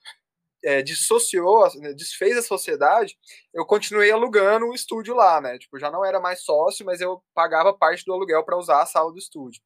é, 0.65 0.81
dissociou, 0.81 1.69
né, 1.79 1.93
desfez 1.93 2.35
a 2.35 2.41
sociedade, 2.41 3.15
eu 3.53 3.65
continuei 3.65 4.11
alugando 4.11 4.65
o 4.65 4.73
estúdio 4.73 5.13
lá, 5.13 5.39
né? 5.39 5.59
Tipo, 5.59 5.77
já 5.77 5.91
não 5.91 6.03
era 6.03 6.19
mais 6.19 6.41
sócio, 6.41 6.83
mas 6.83 6.99
eu 6.99 7.23
pagava 7.35 7.71
parte 7.71 8.03
do 8.03 8.11
aluguel 8.11 8.43
para 8.43 8.57
usar 8.57 8.81
a 8.81 8.85
sala 8.85 9.11
do 9.11 9.19
estúdio. 9.19 9.61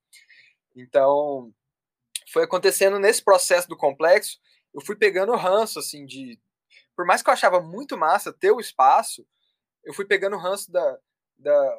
Então, 0.75 1.53
foi 2.31 2.43
acontecendo 2.43 2.99
nesse 2.99 3.23
processo 3.23 3.67
do 3.69 3.77
complexo, 3.77 4.39
eu 4.73 4.81
fui 4.81 4.95
pegando 4.95 5.35
ranço, 5.35 5.79
assim, 5.79 6.05
de. 6.05 6.37
Por 6.95 7.05
mais 7.05 7.23
que 7.23 7.29
eu 7.29 7.33
achava 7.33 7.61
muito 7.61 7.97
massa 7.97 8.33
ter 8.33 8.51
o 8.51 8.59
espaço, 8.59 9.25
eu 9.85 9.93
fui 9.93 10.05
pegando 10.05 10.37
ranço 10.37 10.69
da, 10.69 10.97
da, 11.37 11.77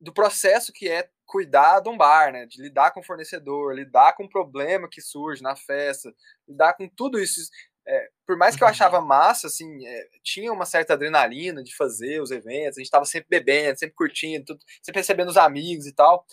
do 0.00 0.12
processo 0.12 0.72
que 0.72 0.88
é 0.88 1.08
cuidar 1.24 1.80
de 1.80 1.88
um 1.88 1.96
bar, 1.96 2.32
né? 2.32 2.46
De 2.46 2.60
lidar 2.60 2.90
com 2.90 3.00
o 3.00 3.04
fornecedor, 3.04 3.74
lidar 3.74 4.14
com 4.14 4.24
o 4.24 4.28
problema 4.28 4.88
que 4.88 5.00
surge 5.00 5.42
na 5.42 5.54
festa, 5.54 6.12
lidar 6.48 6.74
com 6.74 6.88
tudo 6.88 7.18
isso. 7.18 7.48
É, 7.88 8.08
por 8.26 8.36
mais 8.36 8.56
que 8.56 8.62
eu 8.62 8.66
uhum. 8.66 8.72
achava 8.72 9.00
massa, 9.00 9.46
assim, 9.46 9.86
é, 9.86 10.08
tinha 10.22 10.52
uma 10.52 10.66
certa 10.66 10.94
adrenalina 10.94 11.62
de 11.62 11.74
fazer 11.76 12.20
os 12.20 12.30
eventos, 12.30 12.78
a 12.78 12.80
gente 12.80 12.86
estava 12.86 13.04
sempre 13.04 13.28
bebendo, 13.30 13.78
sempre 13.78 13.94
curtindo, 13.94 14.44
tudo, 14.44 14.60
sempre 14.82 15.00
recebendo 15.00 15.28
os 15.28 15.36
amigos 15.36 15.86
e 15.86 15.94
tal. 15.94 16.24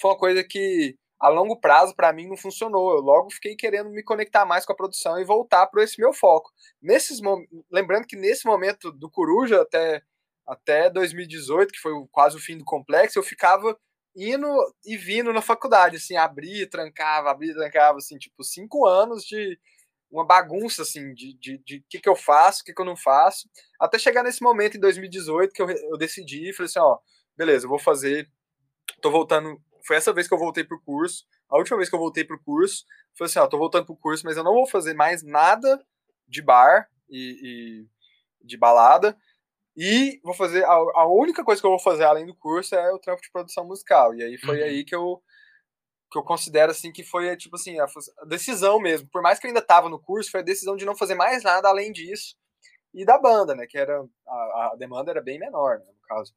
Foi 0.00 0.10
uma 0.10 0.18
coisa 0.18 0.44
que 0.44 0.96
a 1.20 1.28
longo 1.28 1.58
prazo 1.60 1.94
para 1.96 2.12
mim 2.12 2.28
não 2.28 2.36
funcionou. 2.36 2.92
Eu 2.92 3.00
logo 3.00 3.30
fiquei 3.30 3.56
querendo 3.56 3.90
me 3.90 4.02
conectar 4.02 4.44
mais 4.44 4.64
com 4.64 4.72
a 4.72 4.76
produção 4.76 5.18
e 5.18 5.24
voltar 5.24 5.66
para 5.66 5.82
esse 5.82 6.00
meu 6.00 6.12
foco. 6.12 6.50
Nesses 6.80 7.20
lembrando 7.70 8.06
que 8.06 8.16
nesse 8.16 8.46
momento 8.46 8.92
do 8.92 9.10
Coruja 9.10 9.62
até 9.62 10.02
até 10.46 10.88
2018, 10.88 11.72
que 11.72 11.78
foi 11.78 11.92
quase 12.10 12.36
o 12.36 12.40
fim 12.40 12.56
do 12.56 12.64
complexo, 12.64 13.18
eu 13.18 13.22
ficava 13.22 13.78
indo 14.16 14.48
e 14.84 14.96
vindo 14.96 15.30
na 15.32 15.42
faculdade, 15.42 15.96
assim, 15.96 16.16
abria, 16.16 16.68
trancava, 16.68 17.30
abria, 17.30 17.54
trancava, 17.54 17.98
assim, 17.98 18.16
tipo, 18.16 18.42
cinco 18.42 18.86
anos 18.86 19.24
de 19.24 19.58
uma 20.10 20.24
bagunça, 20.24 20.82
assim, 20.82 21.12
de 21.12 21.30
o 21.30 21.38
de, 21.38 21.58
de 21.58 21.84
que, 21.88 22.00
que 22.00 22.08
eu 22.08 22.16
faço, 22.16 22.62
o 22.62 22.64
que, 22.64 22.72
que 22.72 22.80
eu 22.80 22.86
não 22.86 22.96
faço, 22.96 23.48
até 23.80 23.98
chegar 23.98 24.22
nesse 24.22 24.42
momento 24.42 24.76
em 24.76 24.80
2018 24.80 25.52
que 25.52 25.62
eu, 25.62 25.68
eu 25.68 25.96
decidi 25.98 26.48
e 26.48 26.52
falei 26.52 26.68
assim, 26.68 26.78
ó, 26.78 26.98
beleza, 27.36 27.66
eu 27.66 27.70
vou 27.70 27.78
fazer, 27.78 28.30
tô 29.02 29.10
voltando, 29.10 29.60
foi 29.86 29.96
essa 29.96 30.12
vez 30.12 30.26
que 30.26 30.34
eu 30.34 30.38
voltei 30.38 30.64
pro 30.64 30.80
curso, 30.80 31.26
a 31.48 31.56
última 31.56 31.76
vez 31.76 31.88
que 31.88 31.94
eu 31.94 32.00
voltei 32.00 32.24
pro 32.24 32.42
curso, 32.42 32.84
foi 33.16 33.26
assim, 33.26 33.38
ó, 33.38 33.46
tô 33.46 33.58
voltando 33.58 33.86
pro 33.86 33.96
curso, 33.96 34.24
mas 34.24 34.36
eu 34.36 34.44
não 34.44 34.54
vou 34.54 34.66
fazer 34.66 34.94
mais 34.94 35.22
nada 35.22 35.84
de 36.26 36.42
bar 36.42 36.88
e, 37.08 37.86
e 38.42 38.46
de 38.46 38.56
balada, 38.56 39.16
e 39.80 40.20
vou 40.24 40.34
fazer. 40.34 40.64
A, 40.64 40.72
a, 40.72 41.06
única 41.06 41.44
coisa 41.44 41.60
que 41.60 41.66
eu 41.66 41.70
vou 41.70 41.78
fazer 41.78 42.02
além 42.02 42.26
do 42.26 42.34
curso 42.34 42.74
é 42.74 42.92
o 42.92 42.98
trampo 42.98 43.22
de 43.22 43.30
produção 43.30 43.64
musical. 43.64 44.12
E 44.12 44.24
aí 44.24 44.36
foi 44.36 44.58
uhum. 44.58 44.64
aí 44.64 44.84
que 44.84 44.92
eu 44.92 45.22
que 46.10 46.18
eu 46.18 46.22
considero 46.22 46.72
assim 46.72 46.92
que 46.92 47.04
foi 47.04 47.36
tipo 47.36 47.56
assim 47.56 47.78
a, 47.78 47.86
decisão 48.26 48.80
mesmo. 48.80 49.08
Por 49.10 49.22
mais 49.22 49.38
que 49.38 49.46
eu 49.46 49.48
ainda 49.48 49.60
estava 49.60 49.88
no 49.88 50.00
curso, 50.00 50.30
foi 50.30 50.40
a 50.40 50.44
decisão 50.44 50.76
de 50.76 50.84
não 50.84 50.96
fazer 50.96 51.14
mais 51.14 51.42
nada 51.42 51.68
além 51.68 51.92
disso 51.92 52.36
e 52.94 53.04
da 53.04 53.18
banda, 53.18 53.54
né? 53.54 53.66
Que 53.66 53.78
era 53.78 54.02
a, 54.26 54.70
a 54.72 54.76
demanda 54.76 55.10
era 55.10 55.22
bem 55.22 55.38
menor, 55.38 55.78
né, 55.78 55.86
no 55.86 56.08
caso. 56.08 56.34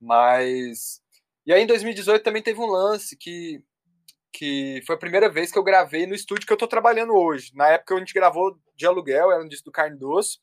Mas 0.00 1.00
e 1.46 1.52
aí 1.52 1.62
em 1.62 1.66
2018 1.66 2.22
também 2.22 2.42
teve 2.42 2.60
um 2.60 2.66
lance 2.66 3.16
que 3.16 3.62
que 4.34 4.82
foi 4.86 4.96
a 4.96 4.98
primeira 4.98 5.28
vez 5.28 5.52
que 5.52 5.58
eu 5.58 5.62
gravei 5.62 6.06
no 6.06 6.14
estúdio 6.14 6.46
que 6.46 6.52
eu 6.52 6.56
tô 6.56 6.66
trabalhando 6.66 7.14
hoje. 7.14 7.52
Na 7.54 7.68
época 7.68 7.94
a 7.94 7.98
gente 7.98 8.14
gravou 8.14 8.58
de 8.74 8.86
aluguel, 8.86 9.30
era 9.30 9.42
um 9.42 9.48
disco 9.48 9.66
do 9.66 9.72
Carne 9.72 9.98
Doce. 9.98 10.38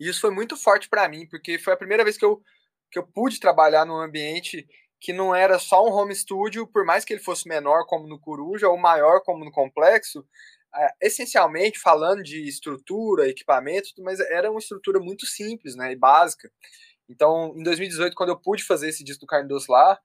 E 0.00 0.08
isso 0.08 0.20
foi 0.20 0.30
muito 0.30 0.56
forte 0.56 0.88
para 0.88 1.08
mim, 1.08 1.26
porque 1.28 1.58
foi 1.58 1.72
a 1.72 1.76
primeira 1.76 2.02
vez 2.02 2.18
que 2.18 2.24
eu, 2.24 2.42
que 2.90 2.98
eu 2.98 3.06
pude 3.06 3.38
trabalhar 3.38 3.84
num 3.86 4.00
ambiente 4.00 4.66
que 5.02 5.12
não 5.12 5.34
era 5.34 5.58
só 5.58 5.84
um 5.84 5.92
home 5.92 6.14
studio, 6.14 6.64
por 6.64 6.84
mais 6.84 7.04
que 7.04 7.12
ele 7.12 7.20
fosse 7.20 7.48
menor 7.48 7.84
como 7.86 8.06
no 8.06 8.20
Coruja 8.20 8.68
ou 8.68 8.78
maior 8.78 9.20
como 9.20 9.44
no 9.44 9.50
Complexo, 9.50 10.24
é, 10.72 10.94
essencialmente 11.02 11.80
falando 11.80 12.22
de 12.22 12.48
estrutura, 12.48 13.28
equipamento, 13.28 13.90
mas 13.98 14.20
era 14.20 14.48
uma 14.48 14.60
estrutura 14.60 15.00
muito 15.00 15.26
simples, 15.26 15.74
né, 15.74 15.90
e 15.90 15.96
básica. 15.96 16.48
Então, 17.08 17.52
em 17.56 17.64
2018, 17.64 18.14
quando 18.14 18.28
eu 18.28 18.38
pude 18.38 18.62
fazer 18.62 18.90
esse 18.90 19.02
disco 19.02 19.22
do 19.22 19.26
Carne 19.26 19.48
Doce 19.48 19.66
lá, 19.68 19.98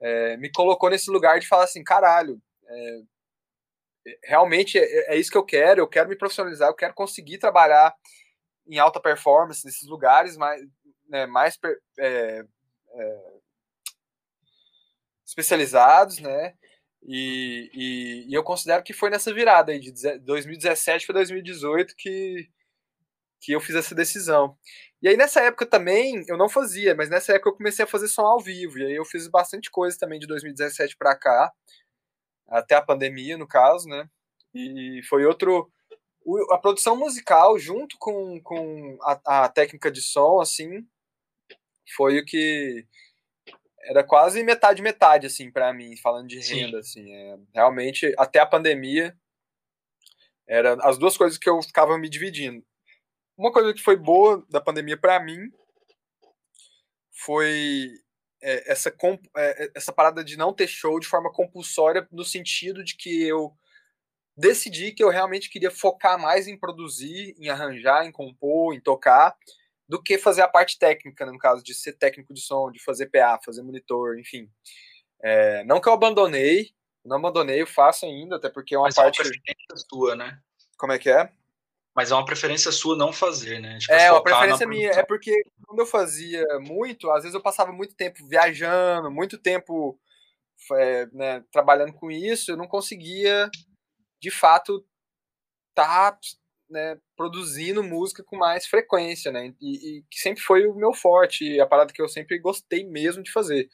é, 0.00 0.36
me 0.36 0.50
colocou 0.52 0.90
nesse 0.90 1.10
lugar 1.10 1.40
de 1.40 1.48
falar 1.48 1.64
assim, 1.64 1.82
caralho, 1.82 2.40
é, 2.68 3.00
realmente 4.22 4.78
é, 4.78 5.12
é, 5.12 5.16
isso 5.16 5.30
que 5.30 5.36
eu 5.36 5.44
quero, 5.44 5.80
eu 5.80 5.88
quero 5.88 6.08
me 6.08 6.16
profissionalizar, 6.16 6.68
eu 6.68 6.74
quero 6.74 6.94
conseguir 6.94 7.38
trabalhar 7.38 7.92
em 8.68 8.78
alta 8.78 9.00
performance 9.00 9.64
nesses 9.64 9.88
lugares 9.88 10.36
mais, 10.36 10.62
né, 11.08 11.26
mais 11.26 11.58
é, 11.98 12.44
é, 12.94 13.36
especializados, 15.26 16.18
né? 16.20 16.54
E, 17.02 17.70
e, 17.74 18.30
e, 18.30 18.34
eu 18.34 18.42
considero 18.42 18.82
que 18.82 18.92
foi 18.92 19.10
nessa 19.10 19.32
virada 19.32 19.72
aí 19.72 19.78
de 19.78 19.92
2017 20.20 21.06
para 21.06 21.16
2018 21.16 21.94
que, 21.96 22.48
que 23.40 23.52
eu 23.52 23.60
fiz 23.60 23.76
essa 23.76 23.94
decisão. 23.94 24.56
E 25.02 25.08
aí 25.08 25.16
nessa 25.16 25.40
época 25.42 25.66
também 25.66 26.24
eu 26.28 26.36
não 26.36 26.48
fazia, 26.48 26.94
mas 26.94 27.10
nessa 27.10 27.34
época 27.34 27.50
eu 27.50 27.56
comecei 27.56 27.84
a 27.84 27.88
fazer 27.88 28.08
som 28.08 28.22
ao 28.22 28.40
vivo. 28.40 28.78
E 28.78 28.86
aí 28.86 28.94
eu 28.94 29.04
fiz 29.04 29.28
bastante 29.28 29.70
coisa 29.70 29.96
também 29.98 30.18
de 30.18 30.26
2017 30.26 30.96
para 30.96 31.16
cá, 31.16 31.52
até 32.48 32.74
a 32.74 32.82
pandemia 32.82 33.36
no 33.36 33.46
caso, 33.46 33.88
né? 33.88 34.08
E 34.54 35.02
foi 35.08 35.24
outro 35.26 35.70
a 36.50 36.58
produção 36.58 36.96
musical 36.96 37.58
junto 37.58 37.96
com, 37.98 38.40
com 38.42 38.98
a, 39.02 39.44
a, 39.44 39.48
técnica 39.48 39.90
de 39.92 40.02
som, 40.02 40.40
assim, 40.40 40.84
foi 41.94 42.18
o 42.18 42.24
que 42.24 42.84
era 43.86 44.02
quase 44.02 44.42
metade 44.42 44.82
metade, 44.82 45.26
assim, 45.26 45.50
para 45.50 45.72
mim, 45.72 45.96
falando 45.96 46.28
de 46.28 46.38
renda, 46.40 46.82
Sim. 46.82 47.00
assim, 47.00 47.12
é, 47.12 47.38
realmente 47.54 48.12
até 48.18 48.40
a 48.40 48.46
pandemia 48.46 49.16
era 50.46 50.74
as 50.82 50.98
duas 50.98 51.16
coisas 51.16 51.38
que 51.38 51.48
eu 51.48 51.62
ficava 51.62 51.96
me 51.98 52.08
dividindo. 52.08 52.64
Uma 53.36 53.52
coisa 53.52 53.72
que 53.72 53.82
foi 53.82 53.96
boa 53.96 54.44
da 54.48 54.60
pandemia 54.60 54.96
para 54.96 55.20
mim 55.20 55.50
foi 57.12 57.90
é, 58.42 58.72
essa, 58.72 58.94
é, 59.36 59.70
essa 59.74 59.92
parada 59.92 60.22
de 60.22 60.36
não 60.36 60.52
ter 60.52 60.66
show 60.66 60.98
de 61.00 61.06
forma 61.06 61.32
compulsória, 61.32 62.06
no 62.10 62.24
sentido 62.24 62.84
de 62.84 62.96
que 62.96 63.22
eu 63.22 63.56
decidi 64.36 64.92
que 64.92 65.02
eu 65.02 65.08
realmente 65.08 65.48
queria 65.48 65.70
focar 65.70 66.18
mais 66.18 66.46
em 66.46 66.58
produzir, 66.58 67.34
em 67.38 67.48
arranjar, 67.48 68.04
em 68.04 68.12
compor, 68.12 68.74
em 68.74 68.80
tocar, 68.80 69.36
do 69.88 70.02
que 70.02 70.18
fazer 70.18 70.42
a 70.42 70.48
parte 70.48 70.78
técnica, 70.78 71.24
no 71.26 71.38
caso 71.38 71.62
de 71.62 71.74
ser 71.74 71.92
técnico 71.92 72.34
de 72.34 72.40
som, 72.40 72.70
de 72.70 72.82
fazer 72.82 73.06
PA, 73.06 73.38
fazer 73.44 73.62
monitor, 73.62 74.18
enfim. 74.18 74.50
É, 75.22 75.64
não 75.64 75.80
que 75.80 75.88
eu 75.88 75.92
abandonei, 75.92 76.70
não 77.04 77.16
abandonei, 77.16 77.62
eu 77.62 77.66
faço 77.66 78.04
ainda, 78.04 78.36
até 78.36 78.48
porque 78.50 78.74
é 78.74 78.78
uma 78.78 78.84
Mas 78.86 78.96
parte. 78.96 79.20
É 79.20 79.22
uma 79.22 79.30
preferência 79.30 79.86
sua, 79.88 80.16
né? 80.16 80.40
Como 80.76 80.92
é 80.92 80.98
que 80.98 81.10
é? 81.10 81.30
Mas 81.94 82.10
é 82.10 82.14
uma 82.14 82.24
preferência 82.24 82.70
sua 82.70 82.96
não 82.96 83.12
fazer, 83.12 83.58
né? 83.58 83.78
Tipo, 83.78 83.94
é, 83.94 84.12
uma 84.12 84.22
preferência 84.22 84.66
minha. 84.66 84.90
É 84.90 85.02
porque 85.02 85.32
quando 85.66 85.78
eu 85.78 85.86
fazia 85.86 86.44
muito, 86.60 87.10
às 87.10 87.22
vezes 87.22 87.34
eu 87.34 87.40
passava 87.40 87.72
muito 87.72 87.94
tempo 87.94 88.26
viajando, 88.26 89.10
muito 89.10 89.38
tempo 89.38 89.98
é, 90.72 91.06
né, 91.06 91.44
trabalhando 91.50 91.94
com 91.94 92.10
isso, 92.10 92.50
eu 92.50 92.56
não 92.56 92.66
conseguia 92.66 93.48
de 94.20 94.30
fato 94.30 94.84
tá 95.74 96.18
né, 96.68 96.96
produzindo 97.16 97.82
música 97.82 98.22
com 98.24 98.36
mais 98.36 98.66
frequência, 98.66 99.30
né? 99.30 99.54
E, 99.60 99.98
e, 99.98 100.04
que 100.10 100.18
sempre 100.18 100.42
foi 100.42 100.66
o 100.66 100.74
meu 100.74 100.92
forte, 100.92 101.60
a 101.60 101.66
parada 101.66 101.92
que 101.92 102.02
eu 102.02 102.08
sempre 102.08 102.38
gostei 102.38 102.84
mesmo 102.84 103.22
de 103.22 103.32
fazer. 103.32 103.68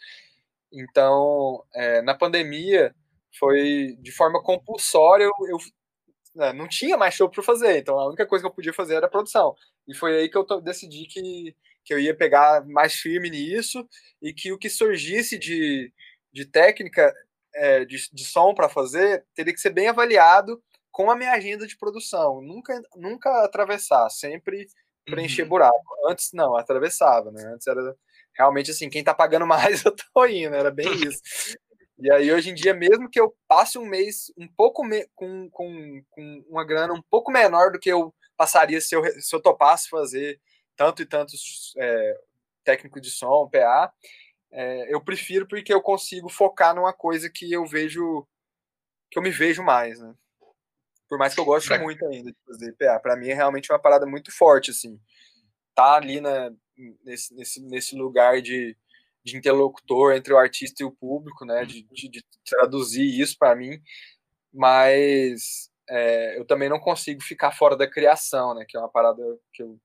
Então, 0.73 1.65
é, 1.75 2.03
na 2.03 2.15
pandemia, 2.15 2.95
foi 3.39 3.97
de 4.01 4.13
forma 4.13 4.43
compulsória, 4.43 5.25
eu, 5.25 5.33
eu 5.49 5.59
né, 6.35 6.53
não 6.53 6.69
tinha 6.69 6.97
mais 6.97 7.15
show 7.15 7.29
para 7.31 7.43
fazer, 7.43 7.79
então 7.79 7.99
a 7.99 8.07
única 8.09 8.27
coisa 8.27 8.43
que 8.43 8.49
eu 8.49 8.55
podia 8.55 8.73
fazer 8.73 8.95
era 8.95 9.09
produção. 9.09 9.55
E 9.87 9.95
foi 9.95 10.17
aí 10.17 10.29
que 10.29 10.37
eu 10.37 10.45
decidi 10.61 11.07
que, 11.07 11.55
que 11.85 11.95
eu 11.95 11.99
ia 11.99 12.17
pegar 12.17 12.65
mais 12.67 12.95
firme 12.95 13.31
nisso 13.31 13.87
e 14.21 14.33
que 14.33 14.53
o 14.53 14.59
que 14.59 14.71
surgisse 14.71 15.39
de, 15.39 15.93
de 16.33 16.47
técnica 16.47 17.13
é, 17.55 17.85
de, 17.85 17.97
de 18.13 18.25
som 18.25 18.55
para 18.55 18.69
fazer 18.69 19.25
teria 19.35 19.53
que 19.53 19.61
ser 19.61 19.71
bem 19.71 19.89
avaliado 19.89 20.63
com 20.93 21.11
a 21.11 21.17
minha 21.17 21.33
agenda 21.33 21.67
de 21.67 21.77
produção. 21.77 22.41
Nunca, 22.41 22.81
nunca 22.95 23.45
atravessar, 23.45 24.09
sempre 24.11 24.67
preencher 25.05 25.43
uhum. 25.43 25.49
buraco. 25.49 26.09
Antes 26.09 26.31
não, 26.33 26.55
atravessava, 26.55 27.33
né? 27.33 27.45
Antes 27.55 27.67
era 27.67 27.97
realmente 28.37 28.71
assim, 28.71 28.89
quem 28.89 29.03
tá 29.03 29.15
pagando 29.15 29.47
mais 29.49 29.85
eu 29.85 29.95
tô 29.95 30.27
indo, 30.27 30.55
era 30.55 30.71
bem 30.71 30.87
isso. 31.09 31.21
E 31.99 32.11
aí 32.13 32.33
hoje 32.33 32.51
em 32.51 32.55
dia, 32.55 32.75
mesmo 32.75 33.09
que 33.09 33.21
eu 33.21 33.35
passe 33.49 33.79
um 33.79 33.87
mês 33.87 34.33
um 34.37 34.49
pouco 34.49 34.85
me, 34.85 35.07
com, 35.15 35.49
com, 35.51 36.03
com 36.11 36.45
uma 36.49 36.65
grana 36.65 36.93
um 36.93 37.03
pouco 37.03 37.31
menor 37.31 37.73
do 37.73 37.79
que 37.79 37.91
eu 37.91 38.15
passaria 38.37 38.81
se 38.81 38.95
eu, 38.95 39.05
se 39.21 39.35
eu 39.35 39.41
topasse 39.41 39.89
fazer 39.89 40.41
tanto 40.77 41.03
e 41.03 41.07
tantos 41.07 41.73
é, 41.79 42.21
técnicos 42.65 43.01
de 43.01 43.11
som, 43.11 43.49
PA, 43.49 43.93
é, 44.51 44.93
eu 44.93 45.03
prefiro 45.03 45.47
porque 45.47 45.73
eu 45.73 45.81
consigo 45.81 46.29
focar 46.29 46.75
numa 46.75 46.93
coisa 46.93 47.31
que 47.31 47.53
eu 47.53 47.65
vejo, 47.65 48.27
que 49.11 49.19
eu 49.19 49.23
me 49.23 49.31
vejo 49.31 49.63
mais, 49.63 50.01
né? 50.01 50.13
Por 51.13 51.19
mais 51.19 51.35
que 51.35 51.41
eu 51.41 51.45
goste 51.45 51.69
pra... 51.69 51.79
muito 51.79 52.03
ainda 52.07 52.33
de 52.33 52.39
fazer 52.47 52.73
PA, 52.73 52.99
para 52.99 53.17
mim 53.17 53.29
é 53.29 53.35
realmente 53.35 53.71
uma 53.71 53.79
parada 53.79 54.07
muito 54.07 54.35
forte, 54.35 54.71
assim. 54.71 54.99
Tá 55.75 55.97
ali 55.97 56.23
na, 56.23 56.51
nesse, 57.05 57.35
nesse, 57.35 57.63
nesse 57.63 57.95
lugar 57.95 58.41
de, 58.41 58.75
de 59.23 59.37
interlocutor 59.37 60.15
entre 60.15 60.33
o 60.33 60.39
artista 60.39 60.83
e 60.83 60.87
o 60.87 60.91
público, 60.91 61.45
né? 61.45 61.67
De, 61.67 61.83
de, 61.93 62.09
de 62.09 62.25
traduzir 62.49 63.21
isso 63.21 63.37
para 63.39 63.55
mim, 63.55 63.79
mas 64.51 65.71
é, 65.87 66.39
eu 66.39 66.47
também 66.47 66.71
não 66.71 66.81
consigo 66.81 67.23
ficar 67.23 67.53
fora 67.53 67.77
da 67.77 67.87
criação, 67.87 68.55
né? 68.55 68.65
Que 68.67 68.79
é 68.79 68.81
uma 68.81 68.91
parada 68.91 69.23
que 69.53 69.63
eu 69.63 69.79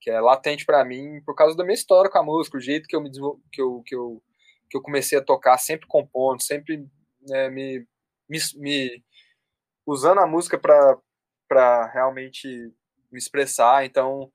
que 0.00 0.10
é 0.10 0.20
latente 0.20 0.66
para 0.66 0.84
mim 0.84 1.22
por 1.24 1.36
causa 1.36 1.56
da 1.56 1.62
minha 1.62 1.74
história 1.74 2.10
com 2.10 2.18
a 2.18 2.24
música, 2.24 2.58
o 2.58 2.60
jeito 2.60 2.88
que 2.88 2.96
eu 2.96 3.00
me 3.00 3.08
que 3.52 3.62
eu, 3.62 3.82
que 3.86 3.94
eu, 3.94 4.20
que 4.68 4.76
eu 4.76 4.82
comecei 4.82 5.16
a 5.16 5.22
tocar, 5.22 5.56
sempre 5.58 5.86
compondo, 5.86 6.42
sempre 6.42 6.84
né, 7.20 7.48
me, 7.48 7.86
me, 8.28 8.38
me, 8.56 9.04
usando 9.86 10.18
a 10.18 10.26
música 10.26 10.58
para 10.58 11.86
realmente 11.92 12.48
me 13.10 13.18
expressar. 13.18 13.84
Então, 13.84 14.30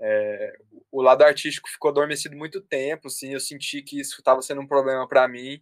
é, 0.00 0.52
o 0.90 1.02
lado 1.02 1.22
artístico 1.22 1.68
ficou 1.68 1.90
adormecido 1.90 2.36
muito 2.36 2.60
tempo, 2.60 3.08
assim, 3.08 3.32
eu 3.32 3.40
senti 3.40 3.82
que 3.82 4.00
isso 4.00 4.16
estava 4.18 4.42
sendo 4.42 4.60
um 4.60 4.66
problema 4.66 5.06
para 5.06 5.28
mim. 5.28 5.60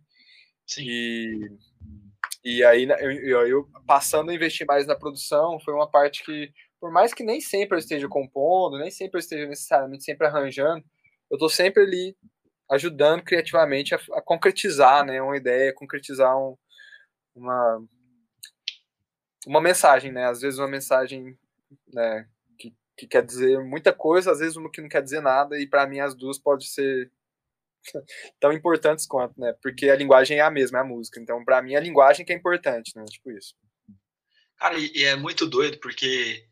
Sim. 0.66 0.82
E, 0.84 1.50
e 2.44 2.64
aí, 2.64 2.84
eu, 2.84 3.10
eu, 3.10 3.46
eu, 3.46 3.68
passando 3.86 4.30
a 4.30 4.34
investir 4.34 4.66
mais 4.66 4.86
na 4.86 4.96
produção, 4.96 5.60
foi 5.60 5.74
uma 5.74 5.90
parte 5.90 6.24
que 6.24 6.52
por 6.80 6.90
mais 6.90 7.12
que 7.12 7.22
nem 7.22 7.40
sempre 7.40 7.76
eu 7.76 7.78
esteja 7.78 8.08
compondo, 8.08 8.78
nem 8.78 8.90
sempre 8.90 9.18
eu 9.18 9.20
esteja 9.20 9.46
necessariamente 9.46 10.02
sempre 10.02 10.26
arranjando, 10.26 10.82
eu 11.30 11.34
estou 11.36 11.50
sempre 11.50 11.82
ali 11.82 12.16
ajudando 12.70 13.22
criativamente 13.22 13.94
a, 13.94 14.00
a, 14.14 14.22
concretizar 14.22 15.04
né, 15.04 15.20
uma 15.20 15.36
ideia, 15.36 15.74
concretizar 15.74 16.36
um, 16.38 16.56
uma, 17.34 17.84
uma 19.46 19.60
mensagem, 19.60 20.12
né? 20.12 20.26
Às 20.26 20.40
vezes 20.40 20.58
uma 20.58 20.68
mensagem 20.68 21.38
né, 21.92 22.28
que, 22.58 22.74
que 22.96 23.06
quer 23.06 23.24
dizer 23.24 23.58
muita 23.60 23.92
coisa, 23.92 24.32
às 24.32 24.38
vezes 24.38 24.56
uma 24.56 24.70
que 24.70 24.80
não 24.80 24.88
quer 24.88 25.02
dizer 25.02 25.20
nada, 25.20 25.58
e 25.58 25.66
para 25.66 25.86
mim 25.86 26.00
as 26.00 26.14
duas 26.14 26.38
podem 26.38 26.66
ser 26.66 27.10
tão 28.38 28.52
importantes 28.52 29.06
quanto, 29.06 29.38
né? 29.40 29.54
Porque 29.62 29.88
a 29.88 29.96
linguagem 29.96 30.38
é 30.38 30.42
a 30.42 30.50
mesma, 30.50 30.78
é 30.78 30.80
a 30.82 30.84
música. 30.84 31.20
Então, 31.20 31.44
para 31.44 31.62
mim, 31.62 31.74
a 31.74 31.80
linguagem 31.80 32.24
que 32.24 32.32
é 32.32 32.36
importante, 32.36 32.92
né? 32.96 33.04
Tipo 33.06 33.30
isso. 33.30 33.54
Cara, 34.56 34.76
e 34.78 35.04
é 35.04 35.16
muito 35.16 35.46
doido, 35.46 35.78
porque 35.78 36.46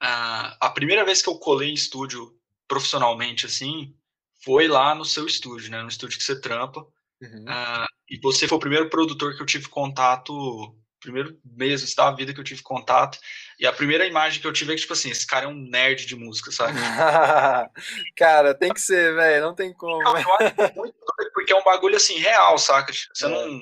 a, 0.00 0.66
a 0.66 0.70
primeira 0.70 1.04
vez 1.04 1.22
que 1.22 1.28
eu 1.28 1.38
colei 1.38 1.70
em 1.70 1.74
estúdio 1.74 2.36
profissionalmente, 2.66 3.46
assim, 3.46 3.94
foi 4.42 4.66
lá 4.66 4.94
no 4.94 5.04
seu 5.04 5.26
estúdio, 5.26 5.70
né? 5.70 5.80
No 5.82 5.88
estúdio 5.88 6.18
que 6.18 6.24
você 6.24 6.40
trampa. 6.40 6.80
Uhum. 7.20 7.44
Uh, 7.44 7.86
e 8.10 8.18
você 8.20 8.48
foi 8.48 8.58
o 8.58 8.60
primeiro 8.60 8.90
produtor 8.90 9.36
que 9.36 9.42
eu 9.42 9.46
tive 9.46 9.68
contato, 9.68 10.76
primeiro 11.02 11.36
mesmo 11.44 11.94
da 11.96 12.10
vida 12.12 12.32
que 12.32 12.40
eu 12.40 12.44
tive 12.44 12.62
contato. 12.62 13.18
E 13.58 13.66
a 13.66 13.72
primeira 13.72 14.06
imagem 14.06 14.40
que 14.40 14.46
eu 14.46 14.52
tive 14.52 14.72
é 14.72 14.74
que, 14.76 14.82
tipo 14.82 14.92
assim, 14.92 15.10
esse 15.10 15.26
cara 15.26 15.44
é 15.44 15.48
um 15.48 15.54
nerd 15.54 16.06
de 16.06 16.16
música, 16.16 16.50
sabe? 16.50 16.78
cara, 18.16 18.54
tem 18.54 18.72
que 18.72 18.80
ser, 18.80 19.14
velho, 19.14 19.44
não 19.44 19.54
tem 19.54 19.74
como. 19.74 20.02
Não, 20.02 20.16
eu 20.16 20.34
acho 20.34 20.74
muito 20.76 20.94
porque 21.34 21.52
é 21.52 21.56
um 21.56 21.64
bagulho 21.64 21.96
assim, 21.96 22.18
real, 22.18 22.56
saca? 22.56 22.92
Você, 22.92 23.26
é. 23.26 23.28
não, 23.28 23.58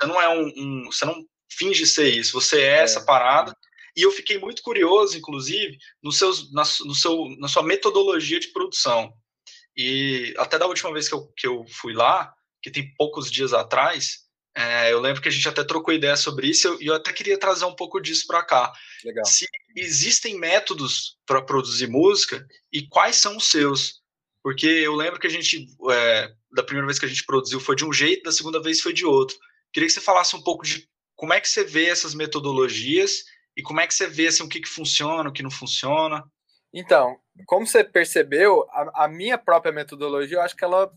você 0.00 0.06
não 0.06 0.20
é 0.20 0.28
um, 0.28 0.52
um, 0.56 0.84
Você 0.86 1.04
não 1.04 1.24
finge 1.52 1.86
ser 1.86 2.08
isso, 2.08 2.32
você 2.32 2.62
é, 2.62 2.78
é. 2.78 2.82
essa 2.82 3.04
parada. 3.04 3.54
E 3.96 4.02
eu 4.02 4.10
fiquei 4.12 4.38
muito 4.38 4.62
curioso, 4.62 5.18
inclusive, 5.18 5.76
no 6.02 6.10
seus, 6.10 6.52
na, 6.52 6.62
no 6.62 6.94
seu, 6.94 7.26
na 7.38 7.48
sua 7.48 7.62
metodologia 7.62 8.40
de 8.40 8.48
produção. 8.48 9.12
E 9.76 10.34
até 10.38 10.58
da 10.58 10.66
última 10.66 10.92
vez 10.92 11.08
que 11.08 11.14
eu, 11.14 11.26
que 11.36 11.46
eu 11.46 11.64
fui 11.68 11.92
lá, 11.92 12.32
que 12.62 12.70
tem 12.70 12.94
poucos 12.94 13.30
dias 13.30 13.52
atrás, 13.52 14.29
é, 14.54 14.92
eu 14.92 15.00
lembro 15.00 15.22
que 15.22 15.28
a 15.28 15.32
gente 15.32 15.48
até 15.48 15.62
trocou 15.62 15.94
ideia 15.94 16.16
sobre 16.16 16.48
isso 16.48 16.76
e 16.80 16.86
eu, 16.86 16.94
até 16.94 17.12
queria 17.12 17.38
trazer 17.38 17.64
um 17.64 17.74
pouco 17.74 18.00
disso 18.00 18.26
para 18.26 18.42
cá. 18.42 18.72
Legal. 19.04 19.24
Se 19.24 19.46
existem 19.76 20.38
métodos 20.38 21.16
para 21.24 21.40
produzir 21.40 21.86
música 21.86 22.44
e 22.72 22.86
quais 22.88 23.16
são 23.16 23.36
os 23.36 23.50
seus? 23.50 24.00
Porque 24.42 24.66
eu 24.66 24.94
lembro 24.94 25.20
que 25.20 25.26
a 25.26 25.30
gente, 25.30 25.68
é, 25.90 26.32
da 26.52 26.62
primeira 26.62 26.86
vez 26.86 26.98
que 26.98 27.06
a 27.06 27.08
gente 27.08 27.24
produziu 27.24 27.60
foi 27.60 27.76
de 27.76 27.84
um 27.84 27.92
jeito, 27.92 28.24
da 28.24 28.32
segunda 28.32 28.60
vez 28.60 28.80
foi 28.80 28.92
de 28.92 29.04
outro. 29.04 29.36
Queria 29.72 29.86
que 29.86 29.92
você 29.92 30.00
falasse 30.00 30.34
um 30.34 30.42
pouco 30.42 30.64
de 30.64 30.88
como 31.14 31.32
é 31.32 31.40
que 31.40 31.48
você 31.48 31.62
vê 31.62 31.86
essas 31.86 32.14
metodologias 32.14 33.24
e 33.56 33.62
como 33.62 33.80
é 33.80 33.86
que 33.86 33.94
você 33.94 34.06
vê 34.06 34.26
assim, 34.26 34.42
o 34.42 34.48
que, 34.48 34.60
que 34.60 34.68
funciona, 34.68 35.28
o 35.28 35.32
que 35.32 35.42
não 35.42 35.50
funciona? 35.50 36.24
Então, 36.72 37.18
como 37.46 37.66
você 37.66 37.84
percebeu, 37.84 38.66
a, 38.70 39.04
a 39.04 39.08
minha 39.08 39.36
própria 39.36 39.72
metodologia, 39.72 40.38
eu 40.38 40.42
acho 40.42 40.56
que 40.56 40.64
ela 40.64 40.90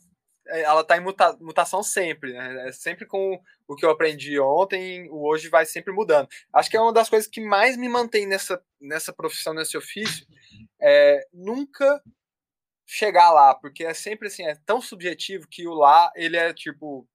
ela 0.47 0.81
está 0.81 0.97
em 0.97 1.01
muta, 1.01 1.37
mutação 1.39 1.81
sempre, 1.81 2.33
né? 2.33 2.67
É 2.67 2.71
sempre 2.71 3.05
com 3.05 3.41
o 3.67 3.75
que 3.75 3.85
eu 3.85 3.89
aprendi 3.89 4.39
ontem, 4.39 5.09
o 5.09 5.25
hoje 5.27 5.49
vai 5.49 5.65
sempre 5.65 5.93
mudando. 5.93 6.27
Acho 6.51 6.69
que 6.69 6.77
é 6.77 6.81
uma 6.81 6.93
das 6.93 7.09
coisas 7.09 7.29
que 7.29 7.41
mais 7.41 7.77
me 7.77 7.87
mantém 7.87 8.25
nessa, 8.27 8.61
nessa 8.79 9.13
profissão, 9.13 9.53
nesse 9.53 9.77
ofício, 9.77 10.27
é 10.81 11.25
nunca 11.31 12.01
chegar 12.85 13.31
lá, 13.31 13.55
porque 13.55 13.85
é 13.85 13.93
sempre 13.93 14.27
assim, 14.27 14.43
é 14.43 14.55
tão 14.65 14.81
subjetivo 14.81 15.47
que 15.47 15.67
o 15.67 15.73
lá, 15.73 16.11
ele 16.15 16.37
é 16.37 16.53
tipo, 16.53 17.07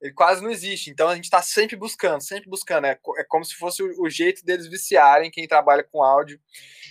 ele 0.00 0.12
quase 0.12 0.42
não 0.42 0.50
existe. 0.50 0.90
Então 0.90 1.08
a 1.08 1.14
gente 1.14 1.24
está 1.24 1.42
sempre 1.42 1.76
buscando, 1.76 2.22
sempre 2.22 2.48
buscando. 2.48 2.86
É, 2.86 2.98
é 3.18 3.24
como 3.24 3.44
se 3.44 3.54
fosse 3.54 3.82
o, 3.82 4.02
o, 4.02 4.08
jeito 4.08 4.44
deles 4.44 4.68
viciarem 4.68 5.30
quem 5.30 5.46
trabalha 5.48 5.82
com 5.82 6.02
áudio 6.02 6.40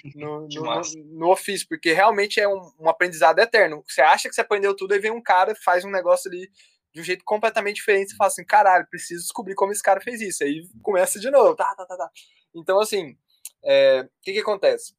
no, 0.16 0.48
no, 0.48 0.62
no, 0.64 0.82
no 1.06 1.32
ofício, 1.32 1.68
porque 1.70 1.94
realmente 1.94 2.40
é 2.40 2.48
um, 2.48 2.72
um, 2.80 2.90
aprendizado 2.90 3.40
eterno. 3.40 3.84
Você 3.88 4.02
acha 4.02 4.28
que 4.28 4.36
você 4.36 4.42
aprendeu 4.42 4.76
tudo, 4.76 4.94
aí 4.94 5.00
vem 5.00 5.12
um 5.12 5.22
cara 5.22 5.56
faz 5.64 5.86
um 5.86 5.92
negócio 5.92 6.30
ali 6.30 6.52
de 6.94 7.02
um 7.02 7.04
jeito 7.04 7.24
completamente 7.24 7.78
diferente. 7.78 8.12
Você 8.12 8.18
fala 8.18 8.28
assim: 8.28 8.46
caralho, 8.46 8.88
preciso 8.90 9.22
descobrir 9.22 9.56
como 9.56 9.72
esse 9.72 9.84
cara 9.84 10.02
fez 10.02 10.20
isso. 10.22 10.44
Aí 10.44 10.68
começa 10.82 11.20
de 11.20 11.30
novo. 11.30 11.56
Tá, 11.56 11.74
tá, 11.76 11.86
tá, 11.86 11.96
tá. 11.96 12.10
Então, 12.54 12.80
assim, 12.80 13.12
o 13.12 13.18
é, 13.64 14.10
que, 14.22 14.34
que 14.34 14.40
acontece? 14.40 14.96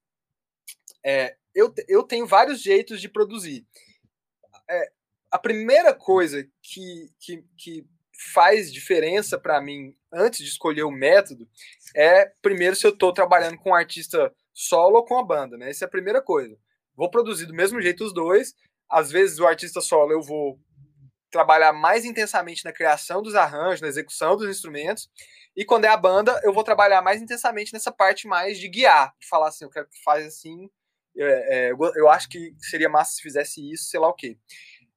É, 1.04 1.36
eu, 1.54 1.72
eu 1.86 2.02
tenho 2.02 2.26
vários 2.26 2.62
jeitos 2.62 3.00
de 3.00 3.08
produzir. 3.08 3.66
É, 4.70 4.92
a 5.30 5.38
primeira 5.38 5.94
coisa 5.94 6.48
que, 6.62 7.10
que, 7.18 7.44
que 7.56 7.86
faz 8.18 8.72
diferença 8.72 9.38
para 9.38 9.60
mim 9.60 9.94
antes 10.12 10.40
de 10.40 10.50
escolher 10.50 10.82
o 10.82 10.90
método 10.90 11.48
é 11.94 12.32
primeiro 12.42 12.74
se 12.74 12.86
eu 12.86 12.90
estou 12.90 13.12
trabalhando 13.12 13.56
com 13.58 13.70
um 13.70 13.74
artista 13.74 14.34
solo 14.52 14.96
ou 14.96 15.04
com 15.04 15.18
a 15.18 15.24
banda, 15.24 15.56
né? 15.56 15.70
Essa 15.70 15.84
é 15.84 15.86
a 15.86 15.90
primeira 15.90 16.20
coisa. 16.20 16.58
Vou 16.96 17.10
produzir 17.10 17.46
do 17.46 17.54
mesmo 17.54 17.80
jeito 17.80 18.04
os 18.04 18.12
dois. 18.12 18.54
Às 18.90 19.10
vezes 19.10 19.38
o 19.38 19.46
artista 19.46 19.80
solo 19.80 20.12
eu 20.12 20.20
vou 20.20 20.58
trabalhar 21.30 21.72
mais 21.72 22.04
intensamente 22.04 22.64
na 22.64 22.72
criação 22.72 23.22
dos 23.22 23.34
arranjos, 23.34 23.80
na 23.80 23.88
execução 23.88 24.36
dos 24.36 24.48
instrumentos. 24.48 25.08
E 25.54 25.64
quando 25.64 25.84
é 25.84 25.88
a 25.88 25.96
banda, 25.96 26.40
eu 26.42 26.52
vou 26.52 26.64
trabalhar 26.64 27.02
mais 27.02 27.20
intensamente 27.20 27.72
nessa 27.72 27.92
parte 27.92 28.26
mais 28.26 28.58
de 28.58 28.68
guiar, 28.68 29.14
de 29.20 29.28
falar 29.28 29.48
assim, 29.48 29.64
eu 29.64 29.70
quero 29.70 29.88
que 29.88 30.02
faz 30.02 30.26
assim. 30.26 30.68
É, 31.16 31.68
é, 31.68 31.72
eu 31.72 32.08
acho 32.08 32.28
que 32.28 32.54
seria 32.60 32.88
massa 32.88 33.12
se 33.12 33.22
fizesse 33.22 33.60
isso, 33.72 33.84
sei 33.84 34.00
lá 34.00 34.08
o 34.08 34.14
quê. 34.14 34.38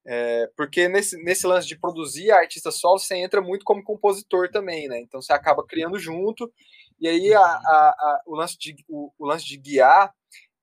É, 0.05 0.49
porque 0.57 0.87
nesse, 0.87 1.15
nesse 1.23 1.45
lance 1.45 1.67
de 1.67 1.79
produzir 1.79 2.31
artista 2.31 2.71
solo, 2.71 2.97
você 2.97 3.15
entra 3.15 3.41
muito 3.41 3.63
como 3.63 3.83
compositor 3.83 4.49
também, 4.49 4.87
né? 4.87 4.99
Então 4.99 5.21
você 5.21 5.31
acaba 5.31 5.65
criando 5.65 5.99
junto, 5.99 6.51
e 6.99 7.07
aí 7.07 7.33
a, 7.33 7.39
a, 7.39 7.43
a, 7.43 8.21
o, 8.25 8.35
lance 8.35 8.57
de, 8.57 8.75
o, 8.87 9.11
o, 9.17 9.25
lance 9.25 9.45
de 9.45 9.57
guiar 9.57 10.13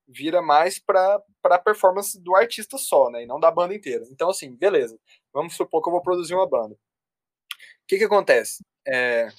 vira 0.07 0.41
mais 0.41 0.79
para 0.79 1.21
a 1.45 1.59
performance 1.59 2.19
do 2.19 2.35
artista 2.35 2.77
só, 2.77 3.09
né? 3.09 3.23
E 3.23 3.27
não 3.27 3.39
da 3.39 3.51
banda 3.51 3.73
inteira. 3.73 4.05
Então, 4.11 4.29
assim, 4.29 4.55
beleza. 4.55 4.99
Vamos 5.33 5.55
supor 5.55 5.81
que 5.81 5.89
eu 5.89 5.93
vou 5.93 6.01
produzir 6.01 6.33
uma 6.33 6.49
banda. 6.49 6.73
O 6.73 7.87
que, 7.87 7.97
que 7.97 8.03
acontece? 8.03 8.63
É, 8.87 9.29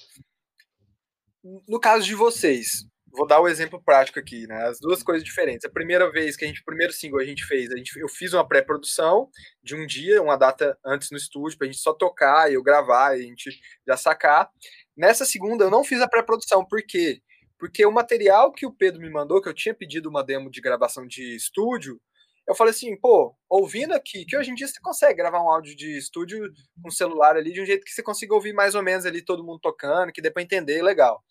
no 1.67 1.79
caso 1.79 2.05
de 2.05 2.15
vocês, 2.15 2.85
vou 3.11 3.27
dar 3.27 3.39
o 3.39 3.43
um 3.43 3.47
exemplo 3.47 3.81
prático 3.83 4.19
aqui, 4.19 4.47
né? 4.47 4.67
As 4.67 4.79
duas 4.79 5.03
coisas 5.03 5.23
diferentes. 5.23 5.65
A 5.65 5.71
primeira 5.71 6.11
vez 6.11 6.35
que 6.35 6.45
a 6.45 6.47
gente, 6.47 6.61
o 6.61 6.65
primeiro 6.65 6.93
single 6.93 7.19
a 7.19 7.25
gente 7.25 7.45
fez, 7.45 7.71
a 7.71 7.77
gente, 7.77 7.97
eu 7.99 8.07
fiz 8.07 8.33
uma 8.33 8.47
pré-produção 8.47 9.29
de 9.63 9.75
um 9.75 9.85
dia, 9.85 10.21
uma 10.21 10.37
data 10.37 10.77
antes 10.85 11.11
no 11.11 11.17
estúdio, 11.17 11.57
pra 11.57 11.67
gente 11.67 11.79
só 11.79 11.93
tocar 11.93 12.49
e 12.49 12.55
eu 12.55 12.63
gravar 12.63 13.17
e 13.17 13.21
a 13.21 13.23
gente 13.23 13.51
já 13.87 13.97
sacar. 13.97 14.49
Nessa 14.95 15.25
segunda 15.25 15.65
eu 15.65 15.69
não 15.71 15.83
fiz 15.83 16.01
a 16.01 16.07
pré-produção, 16.07 16.65
por 16.65 16.81
quê? 16.83 17.21
Porque 17.59 17.85
o 17.85 17.91
material 17.91 18.51
que 18.51 18.65
o 18.65 18.73
Pedro 18.73 19.01
me 19.01 19.09
mandou, 19.09 19.41
que 19.41 19.49
eu 19.49 19.53
tinha 19.53 19.73
pedido 19.73 20.09
uma 20.09 20.23
demo 20.23 20.49
de 20.49 20.61
gravação 20.61 21.05
de 21.05 21.35
estúdio, 21.35 22.01
eu 22.47 22.55
falei 22.55 22.71
assim, 22.71 22.97
pô, 22.97 23.35
ouvindo 23.49 23.93
aqui, 23.93 24.25
que 24.25 24.35
hoje 24.35 24.51
em 24.51 24.55
dia 24.55 24.67
você 24.67 24.79
consegue 24.81 25.17
gravar 25.17 25.43
um 25.43 25.49
áudio 25.49 25.75
de 25.75 25.97
estúdio 25.97 26.51
com 26.81 26.89
celular 26.89 27.35
ali 27.35 27.53
de 27.53 27.61
um 27.61 27.65
jeito 27.65 27.85
que 27.85 27.91
você 27.91 28.01
consiga 28.01 28.33
ouvir 28.33 28.51
mais 28.53 28.73
ou 28.75 28.81
menos 28.83 29.05
ali 29.05 29.23
todo 29.23 29.43
mundo 29.43 29.59
tocando, 29.59 30.11
que 30.11 30.21
dê 30.21 30.31
pra 30.31 30.41
entender 30.41 30.81
legal. 30.81 31.23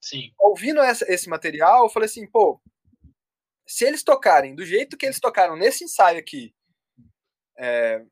Sim. 0.00 0.32
Ouvindo 0.38 0.80
essa, 0.80 1.04
esse 1.12 1.28
material, 1.28 1.84
eu 1.84 1.90
falei 1.90 2.06
assim, 2.06 2.26
pô, 2.26 2.60
se 3.66 3.84
eles 3.84 4.02
tocarem 4.02 4.54
do 4.54 4.64
jeito 4.64 4.96
que 4.96 5.06
eles 5.06 5.20
tocaram 5.20 5.56
nesse 5.56 5.84
ensaio 5.84 6.18
aqui, 6.18 6.54
é, 7.58 8.02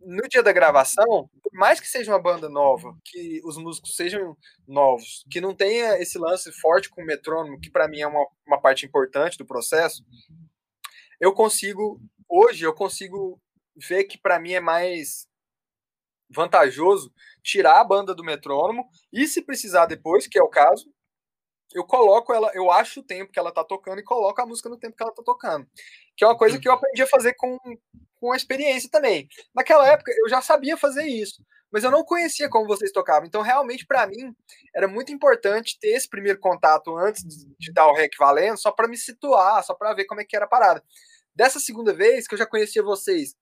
no 0.00 0.28
dia 0.28 0.42
da 0.42 0.52
gravação, 0.52 1.28
por 1.42 1.52
mais 1.52 1.80
que 1.80 1.88
seja 1.88 2.12
uma 2.12 2.20
banda 2.20 2.48
nova, 2.48 2.96
que 3.04 3.40
os 3.44 3.56
músicos 3.56 3.96
sejam 3.96 4.36
novos, 4.66 5.24
que 5.30 5.40
não 5.40 5.54
tenha 5.54 5.98
esse 5.98 6.18
lance 6.18 6.52
forte 6.52 6.88
com 6.88 7.02
o 7.02 7.06
metrônomo, 7.06 7.60
que 7.60 7.70
para 7.70 7.88
mim 7.88 8.00
é 8.00 8.06
uma, 8.06 8.26
uma 8.46 8.60
parte 8.60 8.86
importante 8.86 9.38
do 9.38 9.46
processo, 9.46 10.04
eu 11.20 11.32
consigo, 11.32 12.00
hoje 12.28 12.64
eu 12.64 12.74
consigo 12.74 13.40
ver 13.76 14.04
que 14.04 14.18
para 14.18 14.38
mim 14.38 14.52
é 14.52 14.60
mais 14.60 15.26
vantajoso 16.30 17.12
tirar 17.42 17.80
a 17.80 17.84
banda 17.84 18.14
do 18.14 18.24
metrônomo 18.24 18.88
e 19.12 19.26
se 19.26 19.42
precisar 19.42 19.86
depois, 19.86 20.26
que 20.26 20.38
é 20.38 20.42
o 20.42 20.48
caso, 20.48 20.92
eu 21.74 21.84
coloco 21.84 22.32
ela, 22.32 22.50
eu 22.54 22.70
acho 22.70 23.00
o 23.00 23.02
tempo 23.02 23.32
que 23.32 23.38
ela 23.38 23.52
tá 23.52 23.64
tocando 23.64 23.98
e 23.98 24.04
coloco 24.04 24.40
a 24.40 24.46
música 24.46 24.68
no 24.68 24.78
tempo 24.78 24.96
que 24.96 25.02
ela 25.02 25.12
tá 25.12 25.22
tocando. 25.22 25.66
Que 26.16 26.24
é 26.24 26.28
uma 26.28 26.38
coisa 26.38 26.58
que 26.58 26.68
eu 26.68 26.72
aprendi 26.72 27.02
a 27.02 27.06
fazer 27.06 27.34
com, 27.34 27.58
com 28.14 28.32
a 28.32 28.36
experiência 28.36 28.88
também. 28.88 29.28
Naquela 29.52 29.86
época 29.88 30.12
eu 30.16 30.28
já 30.28 30.40
sabia 30.40 30.76
fazer 30.76 31.04
isso, 31.04 31.44
mas 31.72 31.82
eu 31.82 31.90
não 31.90 32.04
conhecia 32.04 32.48
como 32.48 32.68
vocês 32.68 32.92
tocavam. 32.92 33.26
Então, 33.26 33.42
realmente, 33.42 33.84
para 33.84 34.06
mim, 34.06 34.32
era 34.72 34.86
muito 34.86 35.12
importante 35.12 35.76
ter 35.80 35.88
esse 35.88 36.08
primeiro 36.08 36.38
contato 36.38 36.96
antes 36.96 37.24
de 37.58 37.72
dar 37.72 37.88
o 37.88 37.94
rec 37.94 38.12
valendo, 38.16 38.56
só 38.56 38.70
para 38.70 38.86
me 38.86 38.96
situar, 38.96 39.64
só 39.64 39.74
para 39.74 39.92
ver 39.94 40.04
como 40.04 40.20
é 40.20 40.24
que 40.24 40.36
era 40.36 40.44
a 40.44 40.48
parada. 40.48 40.80
Dessa 41.34 41.58
segunda 41.58 41.92
vez 41.92 42.28
que 42.28 42.34
eu 42.34 42.38
já 42.38 42.46
conhecia 42.46 42.84
vocês, 42.84 43.34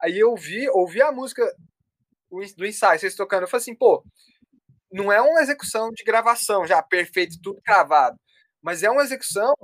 aí 0.00 0.16
eu 0.16 0.36
vi, 0.36 0.68
ouvi 0.68 1.02
a 1.02 1.10
música 1.10 1.44
do 2.56 2.64
ensaio, 2.64 3.00
vocês 3.00 3.16
tocando, 3.16 3.42
eu 3.42 3.48
falei 3.48 3.62
assim, 3.62 3.74
pô, 3.74 4.04
não 4.92 5.10
é 5.10 5.20
uma 5.20 5.40
execução 5.40 5.90
de 5.90 6.04
gravação 6.04 6.66
já 6.66 6.82
perfeito, 6.82 7.40
tudo 7.42 7.60
cravado, 7.62 8.18
mas 8.62 8.82
é 8.82 8.90
uma 8.90 9.02
execução 9.02 9.54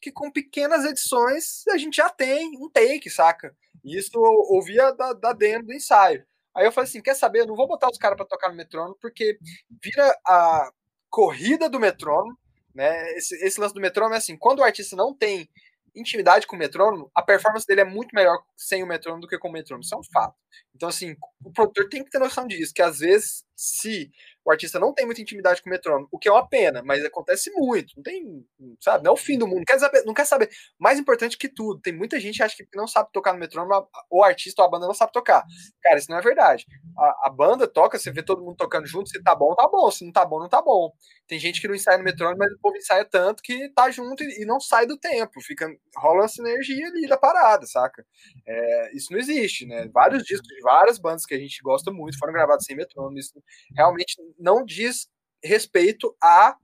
que 0.00 0.12
com 0.12 0.30
pequenas 0.30 0.84
edições 0.84 1.66
a 1.68 1.78
gente 1.78 1.96
já 1.96 2.08
tem 2.08 2.50
um 2.58 2.70
take, 2.70 3.10
saca? 3.10 3.54
Isso 3.84 4.10
eu 4.14 4.22
ouvia 4.22 4.92
da, 4.92 5.12
da 5.12 5.32
demo 5.32 5.66
do 5.66 5.74
ensaio. 5.74 6.24
Aí 6.54 6.64
eu 6.66 6.72
falei 6.72 6.88
assim: 6.88 7.02
quer 7.02 7.14
saber? 7.14 7.40
Eu 7.40 7.46
não 7.46 7.56
vou 7.56 7.68
botar 7.68 7.88
os 7.88 7.98
caras 7.98 8.16
para 8.16 8.26
tocar 8.26 8.48
no 8.50 8.56
metrônomo, 8.56 8.96
porque 9.00 9.38
vira 9.82 10.18
a 10.26 10.70
corrida 11.08 11.68
do 11.68 11.80
metrônomo, 11.80 12.36
né? 12.74 13.12
Esse, 13.12 13.34
esse 13.44 13.60
lance 13.60 13.74
do 13.74 13.80
metrônomo 13.80 14.14
é 14.14 14.18
assim: 14.18 14.36
quando 14.36 14.60
o 14.60 14.64
artista 14.64 14.96
não 14.96 15.14
tem 15.14 15.48
intimidade 15.94 16.46
com 16.46 16.56
o 16.56 16.58
metrônomo, 16.58 17.10
a 17.14 17.22
performance 17.22 17.66
dele 17.66 17.80
é 17.82 17.84
muito 17.84 18.14
melhor 18.14 18.38
sem 18.56 18.82
o 18.82 18.86
metrônomo 18.86 19.22
do 19.22 19.28
que 19.28 19.38
com 19.38 19.48
o 19.48 19.52
metrônomo. 19.52 19.84
Isso 19.84 19.94
é 19.94 19.98
um 19.98 20.04
fato. 20.12 20.36
Então, 20.74 20.88
assim, 20.88 21.16
o 21.44 21.52
produtor 21.52 21.88
tem 21.88 22.04
que 22.04 22.10
ter 22.10 22.18
noção 22.18 22.46
disso, 22.46 22.72
que 22.74 22.82
às 22.82 22.98
vezes, 22.98 23.44
se 23.58 24.08
o 24.44 24.52
artista 24.52 24.78
não 24.78 24.94
tem 24.94 25.04
muita 25.04 25.20
intimidade 25.20 25.60
com 25.60 25.68
o 25.68 25.72
metrônomo, 25.72 26.08
o 26.10 26.18
que 26.18 26.28
é 26.28 26.32
uma 26.32 26.48
pena, 26.48 26.82
mas 26.82 27.04
acontece 27.04 27.50
muito. 27.50 27.92
Não 27.96 28.02
tem, 28.02 28.46
sabe, 28.80 29.04
não 29.04 29.10
é 29.10 29.14
o 29.14 29.16
fim 29.16 29.36
do 29.36 29.46
mundo. 29.46 29.58
Não 29.58 29.64
quer 29.64 29.78
saber, 29.78 30.04
não 30.06 30.14
quer 30.14 30.24
saber. 30.24 30.48
Mais 30.78 30.98
importante 30.98 31.36
que 31.36 31.48
tudo, 31.48 31.80
tem 31.80 31.92
muita 31.92 32.18
gente 32.20 32.36
que 32.36 32.42
acha 32.42 32.56
que 32.56 32.64
não 32.74 32.86
sabe 32.86 33.10
tocar 33.12 33.32
no 33.34 33.40
metrônomo, 33.40 33.86
o 34.08 34.22
artista 34.22 34.62
ou 34.62 34.68
a 34.68 34.70
banda 34.70 34.86
não 34.86 34.94
sabe 34.94 35.12
tocar. 35.12 35.44
Cara, 35.82 35.98
isso 35.98 36.10
não 36.10 36.18
é 36.18 36.22
verdade. 36.22 36.66
A, 36.96 37.26
a 37.26 37.30
banda 37.30 37.66
toca, 37.66 37.98
você 37.98 38.10
vê 38.12 38.22
todo 38.22 38.42
mundo 38.42 38.56
tocando 38.56 38.86
junto, 38.86 39.10
se 39.10 39.22
tá 39.22 39.34
bom, 39.34 39.54
tá 39.54 39.68
bom. 39.68 39.90
Se 39.90 40.04
não 40.04 40.12
tá 40.12 40.24
bom, 40.24 40.38
não 40.38 40.48
tá 40.48 40.62
bom. 40.62 40.92
Tem 41.26 41.38
gente 41.38 41.60
que 41.60 41.68
não 41.68 41.74
ensaia 41.74 41.98
no 41.98 42.04
metrônomo, 42.04 42.38
mas 42.38 42.52
o 42.52 42.58
povo 42.60 42.76
ensaia 42.76 43.04
tanto 43.04 43.42
que 43.42 43.68
tá 43.70 43.90
junto 43.90 44.22
e, 44.22 44.42
e 44.42 44.44
não 44.46 44.60
sai 44.60 44.86
do 44.86 44.96
tempo. 44.96 45.42
Fica, 45.42 45.68
rola 45.96 46.22
uma 46.22 46.28
sinergia 46.28 46.86
ali 46.86 47.06
da 47.06 47.18
parada, 47.18 47.66
saca? 47.66 48.06
É, 48.46 48.96
isso 48.96 49.12
não 49.12 49.18
existe, 49.18 49.66
né? 49.66 49.88
Vários 49.92 50.22
discos 50.22 50.48
de 50.48 50.60
várias 50.62 50.98
bandas 50.98 51.26
que 51.26 51.34
a 51.34 51.38
gente 51.38 51.60
gosta 51.62 51.90
muito 51.90 52.18
foram 52.18 52.32
gravados 52.32 52.64
sem 52.64 52.76
metrônomo. 52.76 53.18
Isso 53.18 53.32
realmente 53.74 54.16
não 54.38 54.64
diz 54.64 55.08
respeito 55.42 56.16
à 56.22 56.56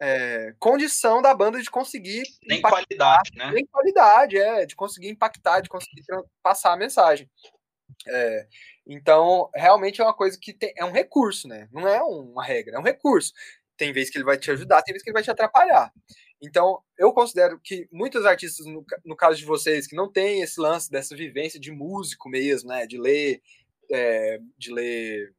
é, 0.00 0.52
condição 0.58 1.22
da 1.22 1.32
banda 1.32 1.62
de 1.62 1.70
conseguir. 1.70 2.24
Nem 2.42 2.58
impactar, 2.58 2.84
qualidade, 2.84 3.30
né? 3.36 3.50
Nem 3.52 3.66
qualidade, 3.66 4.36
é, 4.36 4.66
de 4.66 4.74
conseguir 4.74 5.08
impactar, 5.08 5.60
de 5.60 5.68
conseguir 5.68 6.02
passar 6.42 6.72
a 6.72 6.76
mensagem. 6.76 7.30
É, 8.08 8.46
então, 8.84 9.48
realmente 9.54 10.00
é 10.00 10.04
uma 10.04 10.14
coisa 10.14 10.36
que 10.40 10.52
tem, 10.52 10.72
é 10.76 10.84
um 10.84 10.90
recurso, 10.90 11.46
né? 11.46 11.68
Não 11.70 11.86
é 11.86 12.02
uma 12.02 12.44
regra, 12.44 12.76
é 12.76 12.78
um 12.80 12.84
recurso. 12.84 13.32
Tem 13.76 13.92
vezes 13.92 14.10
que 14.10 14.18
ele 14.18 14.24
vai 14.24 14.36
te 14.36 14.50
ajudar, 14.50 14.82
tem 14.82 14.92
vezes 14.92 15.04
que 15.04 15.10
ele 15.10 15.14
vai 15.14 15.22
te 15.22 15.30
atrapalhar. 15.30 15.92
Então, 16.42 16.82
eu 16.98 17.12
considero 17.12 17.60
que 17.60 17.88
muitos 17.92 18.26
artistas, 18.26 18.66
no, 18.66 18.84
no 19.04 19.14
caso 19.14 19.38
de 19.38 19.44
vocês, 19.44 19.86
que 19.86 19.94
não 19.94 20.10
tem 20.10 20.42
esse 20.42 20.60
lance 20.60 20.90
dessa 20.90 21.14
vivência 21.14 21.60
de 21.60 21.70
músico 21.70 22.28
mesmo, 22.28 22.70
né? 22.70 22.88
De 22.88 22.98
ler, 22.98 23.40
é, 23.88 24.40
de 24.58 24.72
ler 24.72 25.32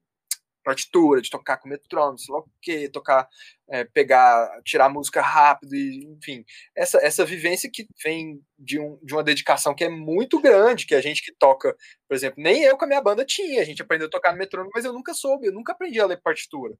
partitura, 0.64 1.22
de 1.22 1.30
tocar 1.30 1.58
com 1.58 1.68
metrônomo, 1.68 2.18
sei 2.18 2.34
lá 2.34 2.40
o 2.40 2.46
que, 2.62 2.90
tocar, 2.90 3.28
é, 3.70 3.84
pegar, 3.84 4.62
tirar 4.64 4.90
música 4.90 5.22
rápido, 5.22 5.76
e, 5.76 6.06
enfim, 6.06 6.44
essa, 6.76 6.98
essa 7.00 7.26
vivência 7.26 7.70
que 7.72 7.86
vem 8.04 8.42
de, 8.58 8.80
um, 8.80 8.98
de 9.04 9.14
uma 9.14 9.24
dedicação 9.24 9.76
que 9.76 9.84
é 9.84 9.90
muito 9.90 10.40
grande, 10.40 10.86
que 10.86 10.96
a 10.96 11.02
gente 11.02 11.22
que 11.22 11.34
toca, 11.38 11.76
por 12.08 12.16
exemplo, 12.16 12.42
nem 12.42 12.64
eu 12.64 12.78
com 12.78 12.86
a 12.86 12.88
minha 12.88 13.02
banda 13.02 13.26
tinha, 13.26 13.62
a 13.62 13.66
gente 13.66 13.82
aprendeu 13.82 14.08
a 14.08 14.12
tocar 14.12 14.32
no 14.32 14.38
metrônomo, 14.38 14.72
mas 14.74 14.86
eu 14.86 14.94
nunca 14.94 15.14
soube, 15.14 15.48
eu 15.48 15.54
nunca 15.54 15.74
aprendi 15.74 16.00
a 16.00 16.06
ler 16.06 16.22
partitura, 16.22 16.74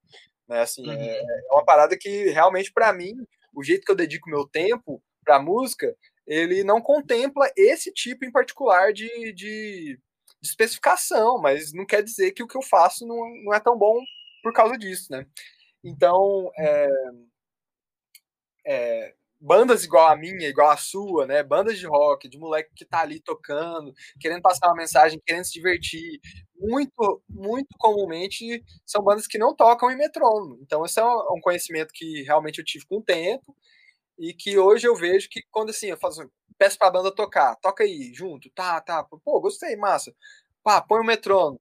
né, 0.48 0.62
assim, 0.62 0.90
é, 0.90 0.94
uhum. 0.94 1.02
é, 1.02 1.18
é 1.20 1.54
uma 1.54 1.66
parada 1.66 1.98
que 1.98 2.30
realmente 2.30 2.72
para 2.72 2.94
mim, 2.94 3.14
o 3.54 3.64
jeito 3.64 3.86
que 3.86 3.92
eu 3.92 3.96
dedico 3.96 4.30
meu 4.30 4.48
tempo 4.48 5.02
para 5.24 5.42
música, 5.42 5.96
ele 6.26 6.64
não 6.64 6.82
contempla 6.82 7.52
esse 7.56 7.92
tipo 7.92 8.26
em 8.26 8.32
particular 8.32 8.94
de, 8.94 9.34
de 9.34 10.00
de 10.44 10.50
especificação, 10.50 11.40
mas 11.42 11.74
não 11.74 11.86
quer 11.86 12.04
dizer 12.04 12.32
que 12.34 12.44
o 12.44 12.48
que 12.48 12.58
eu 12.58 12.62
faço 12.62 13.08
não, 13.08 13.18
não 13.46 13.54
é 13.54 13.60
tão 13.62 13.78
bom 13.78 13.98
por 14.44 14.54
causa 14.54 14.78
disso, 14.78 15.08
né? 15.12 15.26
Então, 15.84 16.52
é, 16.58 16.88
é, 18.66 19.14
bandas 19.40 19.84
igual 19.84 20.08
a 20.08 20.16
minha, 20.16 20.48
igual 20.48 20.70
a 20.70 20.78
sua, 20.78 21.26
né? 21.26 21.44
Bandas 21.44 21.78
de 21.78 21.86
rock, 21.86 22.30
de 22.30 22.38
moleque 22.38 22.72
que 22.76 22.86
tá 22.86 23.02
ali 23.02 23.20
tocando, 23.22 23.94
querendo 24.20 24.42
passar 24.42 24.68
uma 24.68 24.76
mensagem, 24.76 25.22
querendo 25.26 25.46
se 25.46 25.54
divertir, 25.54 26.20
muito, 26.58 27.22
muito 27.30 27.68
comumente 27.78 28.64
são 28.86 29.04
bandas 29.04 29.28
que 29.28 29.38
não 29.38 29.56
tocam 29.56 29.92
em 29.92 29.98
metrônomo. 29.98 30.58
Então, 30.62 30.86
esse 30.86 31.00
é 31.00 31.04
um 31.04 31.42
conhecimento 31.42 31.92
que 31.94 32.24
realmente 32.24 32.60
eu 32.60 32.66
tive 32.66 32.86
com 32.86 32.98
o 32.98 33.04
tempo 33.04 33.56
e 34.20 34.34
que 34.34 34.58
hoje 34.58 34.88
eu 34.88 34.96
vejo 34.96 35.28
que 35.30 35.42
quando 35.52 35.72
assim, 35.72 35.88
eu 35.88 35.98
faço, 35.98 36.22
peço 36.58 36.78
pra 36.78 36.92
banda 36.92 37.14
tocar, 37.14 37.56
toca 37.58 37.84
aí, 37.84 38.14
junto, 38.14 38.50
tá, 38.52 38.80
tá, 38.82 39.04
pô, 39.04 39.42
gostei, 39.42 39.76
massa. 39.76 40.14
Pá, 40.64 40.82
põe 40.82 41.02
o 41.02 41.06
metrônomo. 41.06 41.60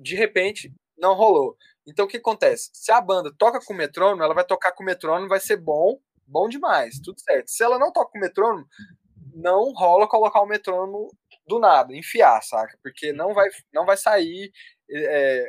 De 0.00 0.14
repente, 0.14 0.72
não 0.96 1.14
rolou. 1.14 1.56
Então 1.86 2.04
o 2.04 2.08
que 2.08 2.16
acontece? 2.16 2.70
Se 2.72 2.90
a 2.90 3.00
banda 3.00 3.32
toca 3.36 3.60
com 3.64 3.72
o 3.72 3.76
metrônomo, 3.76 4.22
ela 4.22 4.34
vai 4.34 4.44
tocar 4.44 4.72
com 4.72 4.82
o 4.82 4.86
metrônomo, 4.86 5.28
vai 5.28 5.40
ser 5.40 5.56
bom, 5.56 5.98
bom 6.26 6.48
demais, 6.48 7.00
tudo 7.00 7.20
certo. 7.20 7.50
Se 7.50 7.62
ela 7.62 7.78
não 7.78 7.92
toca 7.92 8.12
com 8.12 8.18
o 8.18 8.20
metrônomo, 8.20 8.66
não 9.34 9.72
rola 9.72 10.08
colocar 10.08 10.40
o 10.40 10.46
metrônomo 10.46 11.08
do 11.46 11.58
nada, 11.58 11.94
enfiar, 11.94 12.42
saca? 12.42 12.78
Porque 12.82 13.12
não 13.12 13.32
vai, 13.34 13.48
não 13.72 13.84
vai 13.86 13.96
sair. 13.96 14.50
É, 14.90 15.46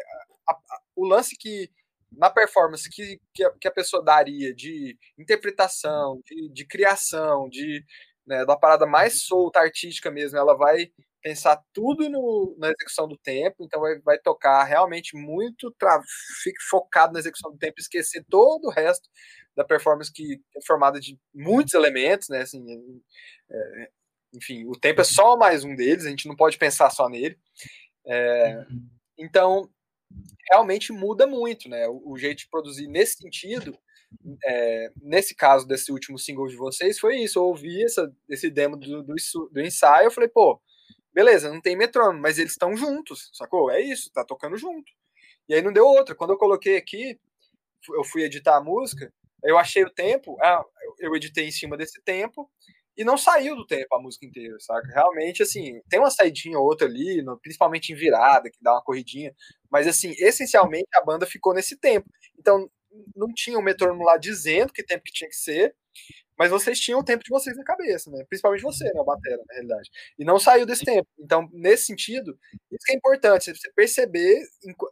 a, 0.48 0.54
a, 0.54 0.82
o 0.96 1.06
lance 1.06 1.36
que 1.38 1.72
na 2.12 2.30
performance 2.30 2.90
que, 2.90 3.20
que 3.34 3.44
a, 3.44 3.52
que, 3.52 3.68
a, 3.68 3.72
pessoa 3.72 4.04
daria 4.04 4.54
de 4.54 4.98
interpretação, 5.18 6.22
de, 6.26 6.50
de 6.50 6.66
criação, 6.66 7.50
de 7.50 7.84
né, 8.28 8.46
da 8.46 8.58
parada 8.58 8.86
mais 8.86 9.24
solta, 9.24 9.60
artística 9.60 10.12
mesmo, 10.12 10.38
ela 10.38 10.56
vai 10.56 10.92
pensar 11.22 11.62
tudo 11.74 12.10
no, 12.10 12.56
na 12.60 12.68
execução 12.68 13.08
do 13.08 13.18
tempo, 13.18 13.56
então 13.62 13.80
vai, 13.82 14.00
vai 14.00 14.20
tocar 14.20 14.64
realmente 14.64 15.16
muito, 15.16 15.74
fique 16.44 16.62
focado 16.70 17.14
na 17.14 17.20
execução 17.20 17.52
do 17.52 17.58
tempo, 17.58 17.80
esquecer 17.80 18.24
todo 18.30 18.66
o 18.66 18.72
resto 18.72 19.10
da 19.56 19.64
performance 19.64 20.12
que 20.12 20.40
é 20.56 20.66
formada 20.66 21.00
de 21.00 21.18
muitos 21.34 21.74
elementos, 21.74 22.30
né, 22.30 22.42
assim, 22.42 22.64
é, 23.50 23.90
enfim, 24.36 24.66
o 24.68 24.74
tempo 24.74 25.02
é 25.02 25.06
só 25.06 25.36
mais 25.38 25.64
um 25.64 25.76
deles, 25.76 26.06
a 26.06 26.10
gente 26.10 26.28
não 26.28 26.36
pode 26.36 26.58
pensar 26.58 26.90
só 26.90 27.10
nele, 27.10 27.38
é, 28.06 28.58
uhum. 28.70 28.90
então 29.18 29.70
realmente 30.52 30.94
muda 30.94 31.26
muito, 31.26 31.68
né, 31.68 31.88
o, 31.88 32.12
o 32.12 32.18
jeito 32.18 32.40
de 32.40 32.50
produzir 32.50 32.88
nesse 32.88 33.18
sentido, 33.18 33.78
é, 34.46 34.92
nesse 35.02 35.36
caso 35.36 35.68
desse 35.68 35.92
último 35.92 36.18
single 36.18 36.48
de 36.48 36.56
vocês, 36.56 37.00
foi 37.00 37.18
isso. 37.18 37.40
Eu 37.40 37.46
ouvi 37.46 37.84
essa, 37.84 38.12
esse 38.30 38.50
demo 38.50 38.78
do, 38.78 39.04
do, 39.04 39.16
do 39.52 39.62
ensaio, 39.62 40.08
eu 40.08 40.12
falei, 40.12 40.30
pô, 40.30 40.62
beleza, 41.14 41.52
não 41.52 41.62
tem 41.62 41.76
metrônomo, 41.76 42.22
mas 42.22 42.38
eles 42.40 42.52
estão 42.54 42.76
juntos, 42.76 43.30
sacou? 43.34 43.72
É 43.72 43.82
isso, 43.82 44.12
tá 44.14 44.24
tocando 44.24 44.58
junto. 44.58 44.92
E 45.50 45.56
aí 45.56 45.62
não 45.62 45.74
deu 45.74 45.86
outra. 45.86 46.16
Quando 46.16 46.32
eu 46.32 46.38
coloquei 46.38 46.78
aqui, 46.78 47.20
eu 47.96 48.04
fui 48.04 48.24
editar 48.24 48.58
a 48.58 48.64
música, 48.64 49.12
eu 49.44 49.58
achei 49.58 49.84
o 49.84 49.90
tempo, 49.94 50.38
ah, 50.42 50.64
eu 51.00 51.16
editei 51.16 51.48
em 51.48 51.52
cima 51.52 51.78
desse 51.78 52.02
tempo, 52.04 52.50
e 52.98 53.04
não 53.04 53.18
saiu 53.18 53.56
do 53.56 53.66
tempo 53.66 53.96
a 53.96 54.02
música 54.02 54.26
inteira, 54.26 54.58
saca? 54.60 54.88
Realmente, 54.92 55.44
assim, 55.44 55.80
tem 55.88 56.00
uma 56.00 56.10
saidinha 56.10 56.58
ou 56.58 56.66
outra 56.66 56.88
ali, 56.88 57.24
principalmente 57.42 57.94
em 57.94 57.96
virada, 57.96 58.50
que 58.50 58.58
dá 58.62 58.74
uma 58.74 58.84
corridinha, 58.84 59.34
mas, 59.72 59.88
assim, 59.88 60.14
essencialmente 60.18 60.88
a 60.96 61.06
banda 61.06 61.26
ficou 61.28 61.54
nesse 61.54 61.78
tempo. 61.78 62.10
Então, 62.40 62.68
não 63.16 63.28
tinha 63.34 63.58
o 63.58 63.62
metrônomo 63.62 64.04
lá 64.04 64.18
dizendo 64.18 64.74
que 64.74 64.84
tempo 64.84 65.04
que 65.04 65.12
tinha 65.12 65.30
que 65.30 65.36
ser, 65.36 65.76
mas 66.38 66.52
vocês 66.52 66.80
tinham 66.80 67.00
o 67.00 67.04
tempo 67.04 67.24
de 67.24 67.30
vocês 67.30 67.58
na 67.58 67.64
cabeça, 67.64 68.12
né? 68.12 68.24
Principalmente 68.26 68.62
você, 68.62 68.86
né, 68.86 69.02
o 69.02 69.04
Batera, 69.04 69.38
na 69.48 69.54
realidade. 69.54 69.90
E 70.20 70.24
não 70.24 70.40
saiu 70.40 70.66
desse 70.66 70.86
tempo. 70.86 71.08
Então, 71.20 71.50
nesse 71.52 71.86
sentido, 71.86 72.38
isso 72.72 72.86
que 72.86 72.92
é 72.92 72.96
importante, 72.96 73.56
você 73.56 73.72
perceber, 73.74 74.44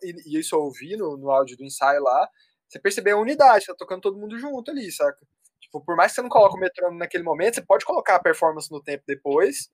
e 0.01 0.39
isso 0.39 0.55
eu 0.55 0.61
ouvi 0.61 0.97
no, 0.97 1.15
no 1.17 1.29
áudio 1.29 1.55
do 1.55 1.63
ensaio 1.63 2.01
lá, 2.01 2.27
você 2.67 2.79
perceber 2.79 3.11
a 3.11 3.17
unidade, 3.17 3.67
tá 3.67 3.75
tocando 3.77 4.01
todo 4.01 4.17
mundo 4.17 4.37
junto 4.39 4.71
ali, 4.71 4.91
saca? 4.91 5.19
Tipo, 5.61 5.81
por 5.81 5.95
mais 5.95 6.11
que 6.11 6.15
você 6.15 6.21
não 6.23 6.29
coloque 6.29 6.57
o 6.57 6.59
metrônomo 6.59 6.97
naquele 6.97 7.23
momento, 7.23 7.55
você 7.55 7.61
pode 7.61 7.85
colocar 7.85 8.15
a 8.15 8.19
performance 8.21 8.71
no 8.71 8.81
tempo 8.81 9.03
depois, 9.07 9.69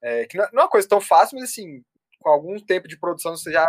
é, 0.00 0.26
que 0.26 0.36
não 0.36 0.44
é 0.44 0.50
uma 0.52 0.68
coisa 0.68 0.88
tão 0.88 1.00
fácil, 1.00 1.38
mas 1.38 1.50
assim, 1.50 1.82
com 2.20 2.30
algum 2.30 2.58
tempo 2.60 2.86
de 2.86 2.98
produção 2.98 3.36
você 3.36 3.52
já 3.52 3.66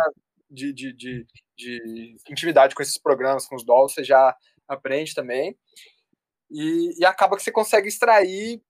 de, 0.50 0.72
de, 0.72 0.92
de, 0.92 1.26
de 1.56 2.16
intimidade 2.28 2.74
com 2.74 2.82
esses 2.82 2.98
programas, 2.98 3.46
com 3.46 3.56
os 3.56 3.64
dolls, 3.64 3.94
você 3.94 4.04
já 4.04 4.36
aprende 4.68 5.14
também. 5.14 5.56
E, 6.50 7.00
e, 7.00 7.04
acaba 7.04 7.36
que 7.36 7.42
você 7.42 7.50
consegue 7.50 7.88
extrair 7.88 8.60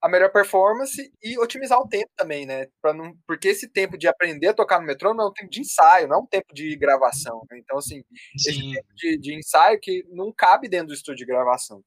a 0.00 0.08
melhor 0.08 0.30
performance 0.30 1.12
e 1.22 1.38
otimizar 1.38 1.78
o 1.78 1.88
tempo 1.88 2.10
também, 2.16 2.44
né? 2.44 2.68
Pra 2.80 2.92
não, 2.92 3.16
porque 3.26 3.48
esse 3.48 3.68
tempo 3.68 3.96
de 3.96 4.06
aprender 4.06 4.48
a 4.48 4.54
tocar 4.54 4.78
no 4.78 4.86
metrô 4.86 5.14
não 5.14 5.24
é 5.24 5.28
um 5.28 5.32
tempo 5.32 5.50
de 5.50 5.60
ensaio, 5.60 6.06
não 6.06 6.16
é 6.16 6.20
um 6.20 6.26
tempo 6.26 6.54
de 6.54 6.76
gravação. 6.76 7.44
Né? 7.50 7.58
Então, 7.58 7.78
assim, 7.78 8.04
Sim. 8.36 8.50
esse 8.50 8.74
tempo 8.74 8.94
de, 8.94 9.18
de, 9.18 9.34
ensaio 9.34 9.80
que 9.80 10.04
não 10.10 10.32
cabe 10.32 10.68
dentro 10.68 10.88
do 10.88 10.94
estúdio 10.94 11.26
de 11.26 11.32
gravação. 11.32 11.82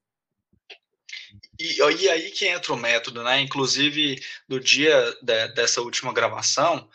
E, 1.60 1.80
e 1.80 2.10
aí 2.10 2.32
que 2.32 2.48
entra 2.48 2.74
o 2.74 2.78
método, 2.78 3.24
né? 3.24 3.40
Inclusive, 3.40 4.20
no 4.50 4.60
dia 4.60 5.16
de, 5.22 5.48
dessa 5.50 5.82
última 5.82 6.12
gravação, 6.12 6.90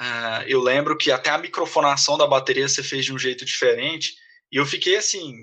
uh, 0.00 0.42
eu 0.46 0.60
lembro 0.60 0.96
que 0.96 1.12
até 1.12 1.30
a 1.30 1.38
microfonação 1.38 2.16
da 2.16 2.26
bateria 2.26 2.68
você 2.68 2.82
fez 2.82 3.04
de 3.04 3.12
um 3.12 3.18
jeito 3.18 3.44
diferente, 3.44 4.16
e 4.50 4.56
eu 4.56 4.66
fiquei 4.66 4.96
assim. 4.96 5.34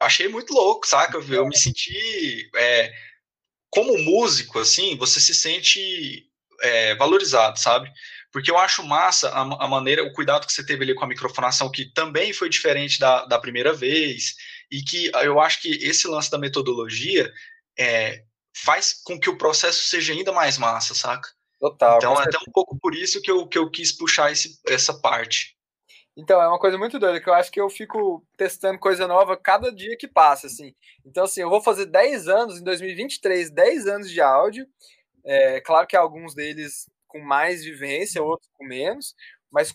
Achei 0.00 0.28
muito 0.28 0.52
louco, 0.52 0.86
saca? 0.86 1.18
Eu 1.18 1.46
me 1.46 1.56
senti. 1.56 2.50
É, 2.56 2.92
como 3.70 3.98
músico, 3.98 4.58
assim, 4.58 4.96
você 4.96 5.18
se 5.20 5.34
sente 5.34 6.28
é, 6.60 6.94
valorizado, 6.96 7.58
sabe? 7.58 7.90
Porque 8.32 8.50
eu 8.50 8.58
acho 8.58 8.82
massa 8.84 9.30
a, 9.30 9.40
a, 9.40 9.68
maneira, 9.68 10.04
o 10.04 10.12
cuidado 10.12 10.46
que 10.46 10.52
você 10.52 10.64
teve 10.64 10.84
ali 10.84 10.94
com 10.94 11.04
a 11.04 11.08
microfonação, 11.08 11.70
que 11.70 11.92
também 11.92 12.32
foi 12.32 12.48
diferente 12.48 12.98
da, 12.98 13.24
da 13.24 13.38
primeira 13.38 13.72
vez, 13.72 14.34
e 14.70 14.82
que 14.82 15.10
eu 15.22 15.40
acho 15.40 15.62
que 15.62 15.68
esse 15.68 16.06
lance 16.08 16.30
da 16.30 16.38
metodologia 16.38 17.32
é, 17.78 18.24
faz 18.56 18.92
com 19.04 19.18
que 19.18 19.30
o 19.30 19.38
processo 19.38 19.84
seja 19.84 20.12
ainda 20.12 20.32
mais 20.32 20.58
massa, 20.58 20.94
saca? 20.94 21.28
Total. 21.60 21.98
Então 21.98 22.20
é 22.20 22.24
até 22.24 22.38
um 22.38 22.52
pouco 22.52 22.78
por 22.78 22.94
isso 22.94 23.20
que 23.22 23.30
eu, 23.30 23.46
que 23.46 23.58
eu 23.58 23.70
quis 23.70 23.92
puxar 23.92 24.30
esse, 24.30 24.60
essa 24.66 24.92
parte. 25.00 25.54
Então, 26.16 26.40
é 26.40 26.46
uma 26.46 26.60
coisa 26.60 26.78
muito 26.78 26.96
doida, 26.98 27.20
que 27.20 27.28
eu 27.28 27.34
acho 27.34 27.50
que 27.50 27.60
eu 27.60 27.68
fico 27.68 28.24
testando 28.36 28.78
coisa 28.78 29.08
nova 29.08 29.36
cada 29.36 29.74
dia 29.74 29.96
que 29.96 30.06
passa, 30.06 30.46
assim. 30.46 30.72
Então, 31.04 31.24
assim, 31.24 31.40
eu 31.40 31.50
vou 31.50 31.60
fazer 31.60 31.86
10 31.86 32.28
anos, 32.28 32.60
em 32.60 32.62
2023, 32.62 33.50
10 33.50 33.86
anos 33.88 34.08
de 34.08 34.20
áudio. 34.20 34.64
É, 35.24 35.60
claro 35.60 35.88
que 35.88 35.96
alguns 35.96 36.32
deles 36.32 36.88
com 37.08 37.18
mais 37.18 37.64
vivência, 37.64 38.22
outros 38.22 38.48
com 38.54 38.64
menos, 38.64 39.14
mas 39.50 39.74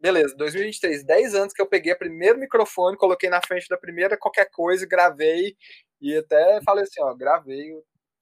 beleza, 0.00 0.34
2023, 0.36 1.04
10 1.04 1.34
anos 1.34 1.52
que 1.52 1.60
eu 1.60 1.66
peguei 1.66 1.92
o 1.92 1.98
primeiro 1.98 2.38
microfone, 2.38 2.96
coloquei 2.96 3.28
na 3.28 3.42
frente 3.42 3.68
da 3.68 3.76
primeira 3.76 4.16
qualquer 4.16 4.48
coisa, 4.50 4.86
gravei, 4.86 5.56
e 6.00 6.16
até 6.16 6.60
falei 6.62 6.84
assim, 6.84 7.02
ó, 7.02 7.14
gravei, 7.14 7.72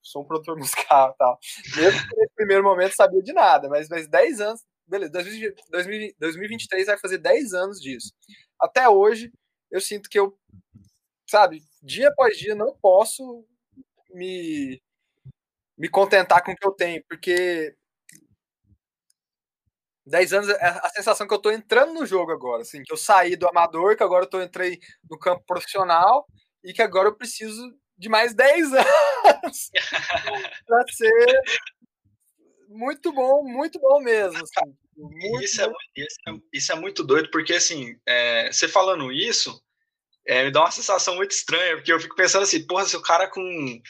sou 0.07 0.23
um 0.23 0.25
produtor 0.25 0.57
musical 0.57 1.11
e 1.13 1.17
tal. 1.17 1.39
Mesmo 1.75 2.09
que 2.09 2.15
nesse 2.17 2.33
primeiro 2.35 2.63
momento 2.63 2.95
sabia 2.95 3.21
de 3.21 3.33
nada, 3.33 3.69
mas, 3.69 3.89
mas 3.89 4.07
10 4.07 4.41
anos 4.41 4.61
beleza, 4.87 5.11
2023 5.11 6.87
vai 6.87 6.97
fazer 6.97 7.17
10 7.17 7.53
anos 7.53 7.79
disso. 7.81 8.13
Até 8.59 8.87
hoje, 8.87 9.31
eu 9.69 9.81
sinto 9.81 10.09
que 10.09 10.17
eu, 10.17 10.37
sabe, 11.29 11.61
dia 11.83 12.09
após 12.09 12.37
dia 12.37 12.55
não 12.55 12.75
posso 12.81 13.45
me, 14.11 14.81
me 15.77 15.89
contentar 15.89 16.43
com 16.43 16.51
o 16.51 16.55
que 16.55 16.65
eu 16.67 16.71
tenho, 16.71 17.03
porque 17.09 17.75
10 20.05 20.33
anos 20.33 20.49
é 20.49 20.65
a 20.65 20.89
sensação 20.89 21.27
que 21.27 21.33
eu 21.33 21.41
tô 21.41 21.51
entrando 21.51 21.93
no 21.93 22.05
jogo 22.05 22.31
agora, 22.31 22.61
assim, 22.61 22.81
que 22.81 22.93
eu 22.93 22.97
saí 22.97 23.35
do 23.35 23.47
amador, 23.47 23.97
que 23.97 24.03
agora 24.03 24.23
eu 24.23 24.29
tô 24.29 24.41
entrei 24.41 24.79
no 25.09 25.19
campo 25.19 25.43
profissional 25.45 26.25
e 26.63 26.73
que 26.73 26.81
agora 26.81 27.09
eu 27.09 27.15
preciso 27.15 27.61
de 27.97 28.09
mais 28.09 28.33
10 28.33 28.73
anos 28.73 29.71
para 30.67 30.83
ser 30.89 31.41
muito 32.67 33.11
bom, 33.11 33.43
muito 33.43 33.79
bom 33.79 33.99
mesmo. 34.01 34.37
Assim. 34.37 34.77
Muito 34.95 35.43
isso, 35.43 35.61
é, 35.61 35.71
isso, 35.95 36.17
é, 36.27 36.31
isso, 36.53 36.71
é, 36.71 36.75
muito 36.75 37.03
doido, 37.03 37.29
porque 37.31 37.53
assim, 37.53 37.95
é, 38.05 38.51
você 38.51 38.67
falando 38.67 39.11
isso, 39.11 39.61
é, 40.25 40.43
me 40.43 40.51
dá 40.51 40.61
uma 40.61 40.71
sensação 40.71 41.15
muito 41.15 41.31
estranha, 41.31 41.75
porque 41.75 41.91
eu 41.91 41.99
fico 41.99 42.15
pensando 42.15 42.43
assim, 42.43 42.65
porra, 42.65 42.85
se 42.85 42.97
o 42.97 43.01
cara 43.01 43.27
com. 43.27 43.81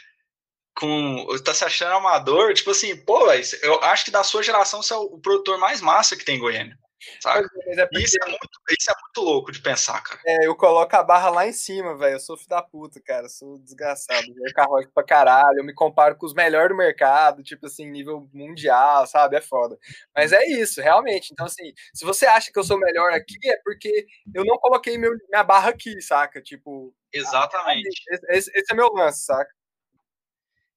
com 0.76 1.26
tá 1.44 1.54
se 1.54 1.66
achando 1.66 1.94
amador, 1.94 2.54
tipo 2.54 2.72
assim, 2.72 2.96
pô, 3.06 3.32
eu 3.62 3.82
acho 3.84 4.06
que 4.06 4.12
da 4.12 4.24
sua 4.24 4.44
geração 4.44 4.82
você 4.82 4.94
é 4.94 4.98
o 4.98 5.18
produtor 5.20 5.58
mais 5.58 5.82
massa 5.82 6.16
que 6.16 6.26
tem 6.26 6.38
em 6.38 6.40
Goiânia. 6.40 6.78
Saca? 7.22 7.40
É 7.40 7.86
porque... 7.86 8.04
isso, 8.04 8.18
é 8.22 8.30
muito, 8.30 8.50
isso 8.70 8.92
é 8.92 8.94
muito 8.94 9.22
louco 9.30 9.52
de 9.52 9.62
pensar, 9.62 10.02
cara. 10.02 10.20
É, 10.26 10.46
eu 10.48 10.56
coloco 10.56 10.96
a 10.96 11.04
barra 11.04 11.30
lá 11.30 11.48
em 11.48 11.54
cima, 11.54 11.98
velho. 11.98 12.16
Eu 12.16 12.20
sou 12.20 12.38
filho 12.38 12.50
da 12.50 12.62
puta, 12.62 13.02
cara. 13.02 13.26
Eu 13.26 13.30
sou 13.30 13.58
desgraçado. 13.60 14.26
Eu 14.28 14.54
carroço 14.54 14.90
pra 14.94 15.04
caralho. 15.04 15.60
Eu 15.60 15.64
me 15.64 15.74
comparo 15.74 16.16
com 16.16 16.26
os 16.26 16.34
melhores 16.34 16.70
do 16.70 16.78
mercado, 16.78 17.44
tipo 17.44 17.66
assim, 17.66 17.90
nível 17.90 18.30
mundial, 18.34 19.06
sabe? 19.08 19.38
É 19.38 19.42
foda. 19.42 19.78
Mas 20.16 20.32
é 20.32 20.46
isso, 20.46 20.82
realmente. 20.82 21.30
Então, 21.32 21.46
assim, 21.46 21.74
se 21.94 22.06
você 22.06 22.26
acha 22.26 22.52
que 22.52 22.60
eu 22.60 22.64
sou 22.64 22.80
melhor 22.80 23.12
aqui, 23.14 23.38
é 23.46 23.58
porque 23.64 24.06
eu 24.34 24.46
não 24.46 24.58
coloquei 24.58 24.98
meu, 24.98 25.12
minha 25.30 25.44
barra 25.44 25.70
aqui, 25.70 26.02
saca? 26.02 26.42
Tipo. 26.42 26.94
Exatamente. 27.14 28.04
Esse, 28.30 28.52
esse 28.54 28.72
é 28.72 28.76
meu 28.76 28.90
lance, 28.94 29.24
saca? 29.24 29.57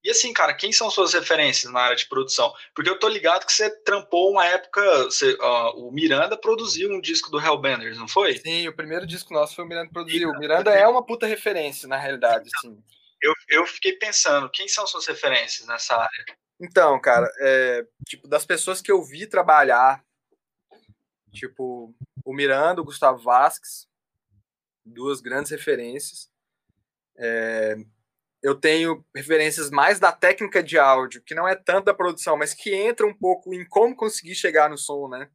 E 0.03 0.11
assim, 0.11 0.33
cara, 0.33 0.55
quem 0.55 0.73
são 0.73 0.91
suas 0.91 1.13
referências 1.13 1.71
na 1.71 1.81
área 1.81 1.97
de 1.97 2.07
produção? 2.07 2.55
Porque 2.75 2.89
eu 2.89 2.99
tô 2.99 3.07
ligado 3.07 3.45
que 3.45 3.53
você 3.53 3.69
trampou 3.83 4.31
uma 4.31 4.47
época, 4.47 5.05
você, 5.05 5.35
uh, 5.35 5.87
o 5.87 5.93
Miranda 5.93 6.39
produziu 6.39 6.91
um 6.91 7.01
disco 7.01 7.31
do 7.31 7.39
Hellbenders, 7.39 7.99
não 7.99 8.09
foi? 8.09 8.39
Sim, 8.39 8.67
o 8.67 8.75
primeiro 8.75 9.07
disco 9.07 9.35
nosso 9.35 9.55
foi 9.55 9.65
o 9.65 9.69
Miranda 9.69 9.91
produziu. 9.93 10.31
O 10.31 10.39
Miranda 10.39 10.71
é 10.71 10.89
uma 10.89 11.05
puta 11.05 11.27
referência, 11.27 11.87
na 11.87 11.99
realidade, 11.99 12.49
assim. 12.57 12.83
Eu, 13.21 13.35
eu 13.51 13.67
fiquei 13.67 13.93
pensando, 13.93 14.51
quem 14.51 14.67
são 14.67 14.87
suas 14.87 15.07
referências 15.07 15.67
nessa 15.67 15.95
área? 15.95 16.25
Então, 16.59 16.99
cara, 16.99 17.31
é, 17.41 17.87
tipo, 18.07 18.27
das 18.27 18.47
pessoas 18.47 18.81
que 18.81 18.91
eu 18.91 19.03
vi 19.03 19.27
trabalhar, 19.27 20.03
tipo, 21.31 21.95
o 22.25 22.33
Miranda, 22.33 22.81
o 22.81 22.85
Gustavo 22.85 23.23
Vasques, 23.23 23.87
duas 24.85 25.21
grandes 25.21 25.51
referências. 25.51 26.31
É, 27.17 27.77
eu 28.43 28.55
tenho 28.55 29.05
referências 29.15 29.71
mais 29.71 29.99
da 29.99 30.13
técnica 30.13 30.63
de 30.63 30.79
áudio, 30.79 31.23
que 31.23 31.35
não 31.35 31.47
é 31.47 31.55
tanto 31.55 31.87
da 31.87 31.95
produção, 31.95 32.37
mas 32.37 32.55
que 32.55 32.75
entra 32.75 33.07
um 33.07 33.15
pouco 33.15 33.53
em 33.53 33.67
como 33.67 33.95
conseguir 33.95 34.35
chegar 34.35 34.71
no 34.71 34.79
som, 34.79 35.09
né? 35.09 35.31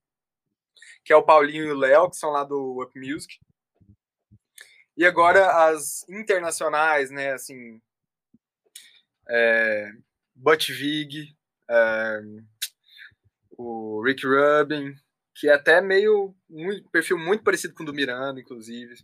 Que 1.03 1.13
é 1.13 1.15
o 1.15 1.23
Paulinho 1.23 1.65
e 1.65 1.71
o 1.71 1.77
Léo, 1.77 2.09
que 2.09 2.17
são 2.17 2.31
lá 2.31 2.43
do 2.43 2.81
Up 2.81 2.99
Music. 2.99 3.37
E 4.97 5.05
agora 5.05 5.67
as 5.67 6.07
internacionais, 6.09 7.11
né? 7.11 7.33
Assim, 7.33 7.79
é, 9.29 9.91
Butch 10.33 10.69
Vig, 10.69 11.35
é, 11.69 12.21
o 13.57 14.01
Rick 14.03 14.25
Rubin, 14.25 14.95
que 15.35 15.49
é 15.49 15.53
até 15.53 15.81
meio 15.81 16.35
muito, 16.49 16.89
perfil 16.89 17.17
muito 17.17 17.43
parecido 17.43 17.73
com 17.73 17.83
o 17.83 17.85
do 17.85 17.93
Miranda, 17.93 18.39
inclusive. 18.39 18.95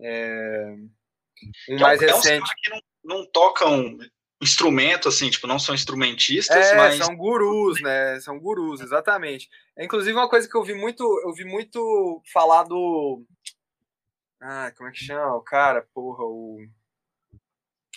É, 0.00 0.74
um 1.68 1.74
então, 1.74 1.78
mais 1.80 2.02
é 2.02 2.06
recente. 2.06 2.50
É 2.70 2.76
um 2.76 2.80
não 3.08 3.24
tocam 3.24 3.98
instrumento, 4.40 5.08
assim, 5.08 5.30
tipo, 5.30 5.46
não 5.46 5.58
são 5.58 5.74
instrumentistas, 5.74 6.68
é, 6.68 6.76
mas. 6.76 6.98
São 6.98 7.16
gurus, 7.16 7.80
né? 7.80 8.20
São 8.20 8.38
gurus, 8.38 8.80
exatamente. 8.80 9.48
É, 9.74 9.84
inclusive, 9.84 10.16
uma 10.16 10.28
coisa 10.28 10.48
que 10.48 10.56
eu 10.56 10.62
vi 10.62 10.74
muito, 10.74 11.02
eu 11.24 11.32
vi 11.32 11.44
muito 11.44 12.22
falar 12.32 12.64
do. 12.64 13.24
Ah, 14.40 14.70
como 14.76 14.88
é 14.88 14.92
que 14.92 15.04
chama? 15.04 15.34
O 15.34 15.40
cara, 15.40 15.88
porra, 15.94 16.22
o. 16.24 16.58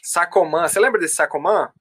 Sacoman. 0.02 0.68
Você 0.68 0.80
lembra 0.80 1.00
desse 1.00 1.16
Sacoman? 1.16 1.72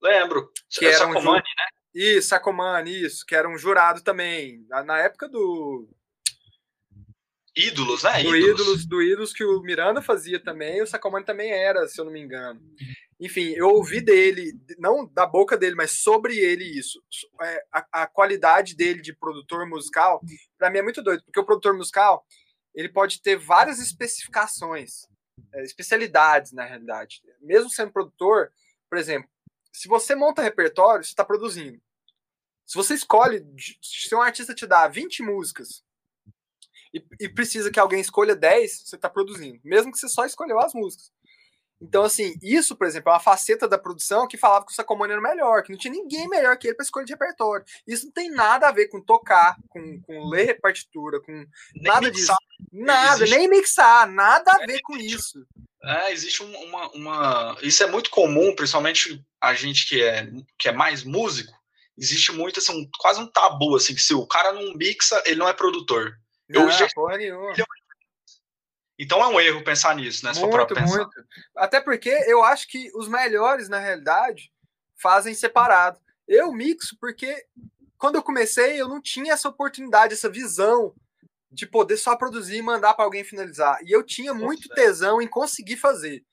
Lembro. 0.00 0.52
Que 0.70 0.84
é 0.84 0.88
era 0.90 0.98
Sacomani, 0.98 1.24
um... 1.24 1.32
né? 1.32 1.68
Isso, 1.92 2.28
Sacomani, 2.28 3.02
isso, 3.02 3.26
que 3.26 3.34
era 3.34 3.48
um 3.48 3.58
jurado 3.58 4.02
também. 4.02 4.64
Na 4.68 4.98
época 4.98 5.28
do 5.28 5.88
ídolos, 7.58 8.04
né? 8.04 8.22
Do 8.22 8.36
ídolos. 8.36 8.60
ídolos. 8.60 8.86
do 8.86 9.02
ídolos 9.02 9.32
que 9.32 9.44
o 9.44 9.60
Miranda 9.60 10.00
fazia 10.00 10.38
também, 10.38 10.80
o 10.80 10.86
Sacomani 10.86 11.24
também 11.24 11.50
era, 11.50 11.88
se 11.88 12.00
eu 12.00 12.04
não 12.04 12.12
me 12.12 12.20
engano. 12.20 12.60
Enfim, 13.20 13.52
eu 13.56 13.68
ouvi 13.68 14.00
dele, 14.00 14.52
não 14.78 15.04
da 15.06 15.26
boca 15.26 15.56
dele, 15.56 15.74
mas 15.74 15.90
sobre 15.90 16.38
ele 16.38 16.64
isso. 16.64 17.02
É, 17.42 17.64
a, 17.72 18.02
a 18.02 18.06
qualidade 18.06 18.76
dele 18.76 19.02
de 19.02 19.12
produtor 19.12 19.66
musical, 19.66 20.20
para 20.56 20.70
mim 20.70 20.78
é 20.78 20.82
muito 20.82 21.02
doido, 21.02 21.24
porque 21.24 21.40
o 21.40 21.44
produtor 21.44 21.74
musical 21.74 22.24
ele 22.72 22.88
pode 22.88 23.20
ter 23.20 23.36
várias 23.36 23.80
especificações, 23.80 25.08
é, 25.52 25.64
especialidades 25.64 26.52
na 26.52 26.64
realidade. 26.64 27.20
Mesmo 27.40 27.68
sendo 27.68 27.92
produtor, 27.92 28.52
por 28.88 28.96
exemplo, 28.96 29.28
se 29.72 29.88
você 29.88 30.14
monta 30.14 30.42
repertório, 30.42 31.04
você 31.04 31.10
está 31.10 31.24
produzindo. 31.24 31.80
Se 32.64 32.76
você 32.76 32.94
escolhe, 32.94 33.44
se 33.82 34.14
um 34.14 34.22
artista 34.22 34.54
te 34.54 34.66
dá 34.66 34.86
20 34.86 35.22
músicas 35.22 35.82
e, 36.92 37.04
e 37.20 37.28
precisa 37.28 37.70
que 37.70 37.80
alguém 37.80 38.00
escolha 38.00 38.34
10, 38.34 38.82
você 38.84 38.96
está 38.96 39.08
produzindo, 39.08 39.60
mesmo 39.64 39.92
que 39.92 39.98
você 39.98 40.08
só 40.08 40.24
escolheu 40.24 40.58
as 40.60 40.74
músicas. 40.74 41.10
Então, 41.80 42.02
assim, 42.02 42.34
isso, 42.42 42.74
por 42.74 42.86
exemplo, 42.86 43.10
é 43.10 43.12
uma 43.12 43.20
faceta 43.20 43.68
da 43.68 43.78
produção 43.78 44.26
que 44.26 44.36
falava 44.36 44.66
que 44.66 44.72
o 44.72 44.74
Sacomani 44.74 45.12
era 45.12 45.22
melhor, 45.22 45.62
que 45.62 45.70
não 45.70 45.78
tinha 45.78 45.92
ninguém 45.92 46.28
melhor 46.28 46.56
que 46.58 46.66
ele 46.66 46.74
para 46.74 46.82
escolher 46.82 47.06
de 47.06 47.12
repertório. 47.12 47.64
Isso 47.86 48.06
não 48.06 48.12
tem 48.12 48.30
nada 48.30 48.68
a 48.68 48.72
ver 48.72 48.88
com 48.88 49.00
tocar, 49.00 49.56
com, 49.68 50.00
com 50.00 50.28
ler 50.28 50.60
partitura, 50.60 51.20
com 51.20 51.32
nem 51.32 51.46
nada 51.76 52.08
mixar. 52.08 52.12
disso. 52.12 52.36
Nada, 52.72 53.22
existe... 53.22 53.38
nem 53.38 53.48
mixar, 53.48 54.10
nada 54.10 54.50
a 54.56 54.62
é, 54.64 54.66
ver 54.66 54.80
com 54.82 54.96
isso. 54.96 55.46
É, 55.84 56.12
existe 56.12 56.42
uma, 56.42 56.90
uma. 56.90 57.56
Isso 57.62 57.82
é 57.84 57.86
muito 57.86 58.10
comum, 58.10 58.54
principalmente 58.56 59.24
a 59.40 59.54
gente 59.54 59.88
que 59.88 60.02
é, 60.02 60.28
que 60.58 60.68
é 60.68 60.72
mais 60.72 61.04
músico. 61.04 61.56
Existe 61.96 62.32
muito, 62.32 62.58
assim, 62.58 62.88
quase 62.98 63.20
um 63.20 63.26
tabu, 63.26 63.76
assim, 63.76 63.94
que 63.94 64.00
se 64.00 64.14
o 64.14 64.26
cara 64.26 64.52
não 64.52 64.74
mixa, 64.74 65.20
ele 65.26 65.38
não 65.38 65.48
é 65.48 65.52
produtor. 65.52 66.16
Não, 66.48 66.62
eu 66.62 66.70
já... 66.70 66.88
porra 66.94 67.16
nenhuma. 67.16 67.52
Então 68.98 69.22
é 69.22 69.28
um 69.28 69.40
erro 69.40 69.62
pensar 69.62 69.94
nisso, 69.94 70.24
né? 70.24 70.32
Muito, 70.34 70.80
muito. 70.80 71.24
Até 71.56 71.80
porque 71.80 72.10
eu 72.26 72.42
acho 72.42 72.66
que 72.66 72.90
os 72.94 73.06
melhores, 73.06 73.68
na 73.68 73.78
realidade, 73.78 74.52
fazem 74.96 75.34
separado. 75.34 76.00
Eu 76.26 76.52
mixo 76.52 76.96
porque 77.00 77.46
quando 77.96 78.16
eu 78.16 78.22
comecei, 78.22 78.80
eu 78.80 78.88
não 78.88 79.00
tinha 79.00 79.32
essa 79.32 79.48
oportunidade, 79.48 80.14
essa 80.14 80.28
visão 80.28 80.94
de 81.50 81.66
poder 81.66 81.96
só 81.96 82.16
produzir 82.16 82.56
e 82.56 82.62
mandar 82.62 82.94
para 82.94 83.04
alguém 83.04 83.24
finalizar. 83.24 83.78
E 83.84 83.90
eu 83.90 84.02
tinha 84.02 84.34
muito 84.34 84.68
tesão 84.68 85.22
em 85.22 85.26
conseguir 85.26 85.76
fazer. 85.76 86.24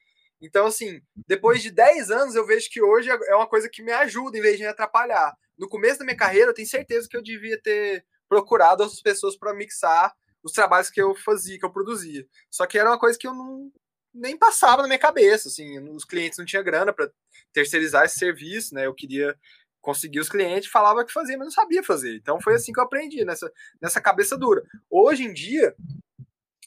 Então, 0.41 0.67
assim, 0.67 1.01
depois 1.27 1.61
de 1.61 1.71
10 1.71 2.11
anos, 2.11 2.35
eu 2.35 2.45
vejo 2.45 2.69
que 2.69 2.81
hoje 2.81 3.09
é 3.09 3.35
uma 3.35 3.47
coisa 3.47 3.69
que 3.69 3.81
me 3.81 3.91
ajuda 3.91 4.37
em 4.37 4.41
vez 4.41 4.57
de 4.57 4.63
me 4.63 4.69
atrapalhar. 4.69 5.33
No 5.57 5.69
começo 5.69 5.99
da 5.99 6.05
minha 6.05 6.17
carreira, 6.17 6.49
eu 6.49 6.53
tenho 6.53 6.67
certeza 6.67 7.07
que 7.09 7.15
eu 7.15 7.23
devia 7.23 7.59
ter 7.61 8.05
procurado 8.27 8.83
outras 8.83 9.01
pessoas 9.01 9.37
para 9.37 9.53
mixar 9.53 10.13
os 10.43 10.51
trabalhos 10.51 10.89
que 10.89 11.01
eu 11.01 11.15
fazia, 11.15 11.57
que 11.57 11.65
eu 11.65 11.71
produzia. 11.71 12.25
Só 12.51 12.65
que 12.65 12.77
era 12.77 12.89
uma 12.89 12.99
coisa 12.99 13.17
que 13.17 13.27
eu 13.27 13.33
não 13.33 13.71
nem 14.13 14.37
passava 14.37 14.81
na 14.81 14.87
minha 14.87 14.99
cabeça, 14.99 15.49
assim, 15.49 15.77
os 15.89 16.05
clientes 16.05 16.37
não 16.37 16.45
tinham 16.45 16.63
grana 16.63 16.93
para 16.93 17.11
terceirizar 17.51 18.05
esse 18.05 18.17
serviço, 18.17 18.73
né? 18.73 18.85
Eu 18.85 18.93
queria 18.93 19.37
conseguir 19.81 20.19
os 20.19 20.29
clientes, 20.29 20.69
falava 20.69 21.03
que 21.05 21.11
fazia, 21.11 21.37
mas 21.37 21.47
não 21.47 21.51
sabia 21.51 21.83
fazer. 21.83 22.15
Então 22.15 22.39
foi 22.41 22.55
assim 22.55 22.71
que 22.71 22.79
eu 22.79 22.83
aprendi, 22.83 23.25
nessa, 23.25 23.51
nessa 23.81 23.99
cabeça 23.99 24.37
dura. 24.37 24.63
Hoje 24.89 25.23
em 25.23 25.33
dia, 25.33 25.75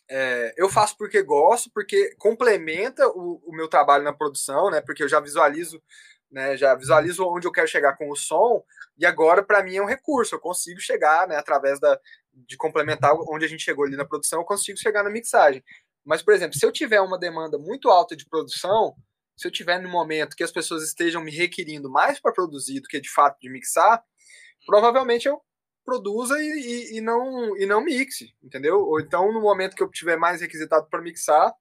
é, 0.08 0.54
eu 0.56 0.68
faço 0.68 0.96
porque 0.96 1.22
gosto, 1.22 1.70
porque 1.72 2.14
complementa 2.18 3.08
o, 3.08 3.42
o, 3.44 3.52
meu 3.52 3.66
trabalho 3.66 4.04
na 4.04 4.12
produção, 4.12 4.70
né? 4.70 4.80
Porque 4.80 5.02
eu 5.02 5.08
já 5.08 5.18
visualizo, 5.20 5.82
né? 6.30 6.56
Já 6.56 6.74
visualizo 6.74 7.24
onde 7.26 7.46
eu 7.46 7.52
quero 7.52 7.68
chegar 7.68 7.96
com 7.96 8.10
o 8.10 8.16
som, 8.16 8.62
e 8.98 9.06
agora, 9.06 9.42
para 9.42 9.62
mim, 9.62 9.76
é 9.76 9.82
um 9.82 9.86
recurso. 9.86 10.34
Eu 10.34 10.40
consigo 10.40 10.80
chegar, 10.80 11.26
né? 11.28 11.36
Através 11.36 11.80
da, 11.80 11.98
de 12.32 12.56
complementar 12.56 13.12
onde 13.28 13.44
a 13.44 13.48
gente 13.48 13.64
chegou 13.64 13.84
ali 13.84 13.96
na 13.96 14.04
produção, 14.04 14.40
eu 14.40 14.44
consigo 14.44 14.78
chegar 14.78 15.02
na 15.02 15.10
mixagem. 15.10 15.62
Mas, 16.04 16.22
por 16.22 16.34
exemplo, 16.34 16.58
se 16.58 16.64
eu 16.64 16.72
tiver 16.72 17.00
uma 17.00 17.18
demanda 17.18 17.58
muito 17.58 17.90
alta 17.90 18.16
de 18.16 18.26
produção, 18.26 18.94
se 19.36 19.46
eu 19.46 19.52
tiver 19.52 19.80
no 19.80 19.88
momento 19.88 20.34
que 20.34 20.42
as 20.42 20.50
pessoas 20.50 20.82
estejam 20.82 21.22
me 21.22 21.30
requerindo 21.30 21.90
mais 21.90 22.20
para 22.20 22.32
produzir 22.32 22.80
do 22.80 22.88
que 22.88 23.00
de 23.00 23.10
fato 23.10 23.38
de 23.40 23.50
mixar, 23.50 24.02
provavelmente 24.66 25.28
eu 25.28 25.40
produza 25.84 26.42
e, 26.42 26.46
e, 26.46 26.98
e, 26.98 27.00
não 27.00 27.56
e 27.56 27.64
não 27.64 27.82
mixe, 27.82 28.34
entendeu? 28.42 28.80
Ou 28.80 29.00
então 29.00 29.32
no 29.32 29.40
momento 29.40 29.76
que 29.76 29.82
eu 29.82 29.90
tiver 29.90 30.16
mais 30.16 30.40
requisitado 30.40 30.88
para 30.90 31.00
mixar, 31.00 31.54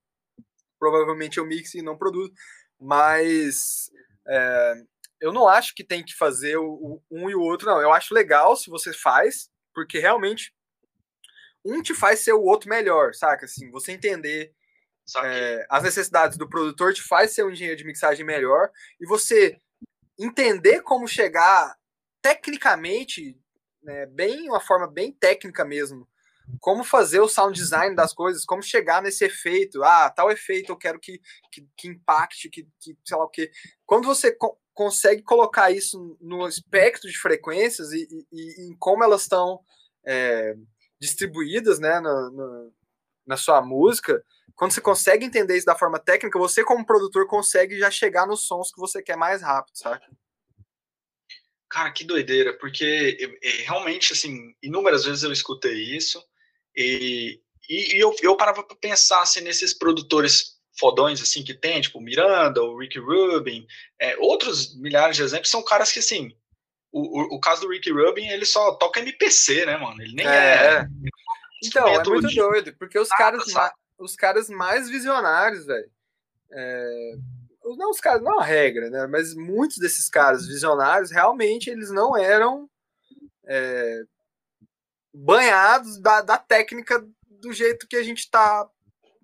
provavelmente 0.80 1.38
eu 1.38 1.46
mixe 1.46 1.80
e 1.80 1.82
não 1.82 1.98
produzo. 1.98 2.34
Mas 2.80 3.92
é, 4.28 4.74
eu 5.20 5.32
não 5.32 5.48
acho 5.48 5.74
que 5.74 5.84
tem 5.84 6.04
que 6.04 6.16
fazer 6.16 6.58
o, 6.58 6.70
o, 6.70 7.04
um 7.12 7.30
e 7.30 7.36
o 7.36 7.42
outro, 7.42 7.68
não. 7.68 7.82
Eu 7.82 7.92
acho 7.92 8.14
legal 8.14 8.56
se 8.56 8.70
você 8.70 8.94
faz, 8.94 9.50
porque 9.74 10.00
realmente 10.00 10.54
um 11.66 11.82
te 11.82 11.94
faz 11.94 12.20
ser 12.22 12.34
o 12.34 12.44
outro 12.44 12.70
melhor, 12.70 13.14
saca? 13.14 13.46
Assim, 13.46 13.70
você 13.72 13.92
entender 13.92 14.54
é, 15.24 15.66
as 15.70 15.84
necessidades 15.84 16.38
do 16.38 16.50
produtor 16.50 16.94
te 16.94 17.02
faz 17.02 17.34
ser 17.34 17.44
um 17.44 17.52
engenheiro 17.52 17.78
de 17.78 17.86
mixagem 17.86 18.26
melhor 18.26 18.70
e 19.00 19.06
você 19.06 19.60
entender 20.20 20.82
como 20.82 21.08
chegar 21.08 21.76
tecnicamente, 22.22 23.38
né, 23.82 24.06
bem 24.08 24.50
uma 24.50 24.60
forma 24.60 24.88
bem 24.88 25.12
técnica 25.12 25.64
mesmo, 25.64 26.08
como 26.60 26.84
fazer 26.84 27.20
o 27.20 27.28
sound 27.28 27.58
design 27.58 27.96
das 27.96 28.14
coisas, 28.14 28.46
como 28.46 28.62
chegar 28.62 29.02
nesse 29.02 29.26
efeito, 29.26 29.84
ah, 29.84 30.10
tal 30.10 30.32
efeito 30.32 30.72
eu 30.72 30.78
quero 30.78 31.00
que, 31.00 31.22
que, 31.52 31.68
que 31.76 31.88
impacte, 31.88 32.50
que, 32.50 32.68
que 32.80 32.98
sei 33.06 33.18
lá 33.18 33.26
o 33.26 33.30
que. 33.30 33.52
Quando 33.86 34.06
você 34.06 34.32
co 34.32 34.58
consegue 34.74 35.24
colocar 35.24 35.72
isso 35.72 36.16
no 36.22 36.48
espectro 36.48 37.10
de 37.10 37.18
frequências 37.18 37.92
e, 37.92 38.08
e, 38.32 38.66
e 38.66 38.70
em 38.70 38.78
como 38.78 39.04
elas 39.04 39.24
estão 39.24 39.60
é, 40.06 40.54
distribuídas 41.00 41.80
né, 41.80 42.00
no, 42.00 42.30
no, 42.30 42.74
na 43.26 43.36
sua 43.36 43.60
música, 43.60 44.24
quando 44.56 44.74
você 44.74 44.80
consegue 44.80 45.26
entender 45.26 45.58
isso 45.58 45.66
da 45.66 45.76
forma 45.76 45.98
técnica, 45.98 46.38
você, 46.38 46.64
como 46.64 46.86
produtor, 46.86 47.26
consegue 47.26 47.80
já 47.80 47.90
chegar 47.90 48.28
nos 48.28 48.46
sons 48.46 48.72
que 48.72 48.80
você 48.80 49.02
quer 49.02 49.18
mais 49.18 49.42
rápido, 49.42 49.76
sabe? 49.76 50.06
Cara, 51.68 51.92
que 51.92 52.04
doideira, 52.04 52.56
porque 52.60 53.40
realmente, 53.66 54.14
assim, 54.14 54.56
inúmeras 54.62 55.06
vezes 55.06 55.24
eu 55.24 55.32
escutei 55.32 55.96
isso 55.98 56.24
e, 56.78 57.42
e, 57.68 57.96
e 57.96 58.00
eu, 58.00 58.16
eu 58.22 58.38
parava 58.38 58.64
para 58.64 58.78
pensar 58.78 59.22
assim, 59.22 59.42
nesses 59.42 59.74
produtores 59.74 60.58
fodões 60.80 61.22
assim 61.22 61.44
que 61.44 61.56
tem, 61.56 61.82
tipo 61.82 62.00
Miranda, 62.00 62.62
o 62.62 62.78
Ricky 62.78 63.00
Rubin, 63.00 63.66
é, 64.00 64.16
outros 64.18 64.80
milhares 64.80 65.16
de 65.16 65.24
exemplos 65.24 65.50
são 65.50 65.64
caras 65.64 65.92
que 65.92 66.00
assim, 66.00 66.32
o, 66.92 67.02
o, 67.02 67.36
o, 67.36 67.40
caso 67.40 67.62
do 67.62 67.70
Ricky 67.70 67.92
Rubin, 67.92 68.28
ele 68.28 68.46
só 68.46 68.76
toca 68.76 69.00
MPC, 69.00 69.66
né, 69.66 69.78
mano? 69.78 70.02
Ele 70.02 70.14
nem 70.14 70.28
é. 70.28 70.32
é... 70.32 70.88
Então, 71.64 71.88
é 71.88 72.04
muito 72.04 72.28
de... 72.28 72.36
doido, 72.36 72.76
porque 72.78 73.00
os 73.00 73.10
caras, 73.10 73.44
os 73.98 74.16
caras 74.16 74.48
mais 74.48 74.88
visionários, 74.88 75.66
velho. 75.66 75.90
É, 76.52 77.16
não 77.76 77.90
os 77.90 78.00
caras, 78.00 78.22
não 78.22 78.40
é 78.40 78.44
a 78.44 78.46
regra, 78.46 78.90
né? 78.90 79.08
Mas 79.08 79.34
muitos 79.34 79.78
desses 79.78 80.08
caras 80.08 80.48
visionários 80.48 81.12
realmente 81.12 81.70
eles 81.70 81.90
não 81.90 82.16
eram 82.16 82.70
é, 83.46 84.04
banhados 85.24 86.00
da, 86.00 86.22
da, 86.22 86.38
técnica 86.38 87.06
do 87.26 87.52
jeito 87.52 87.88
que 87.88 87.96
a 87.96 88.04
gente 88.04 88.30
tá, 88.30 88.68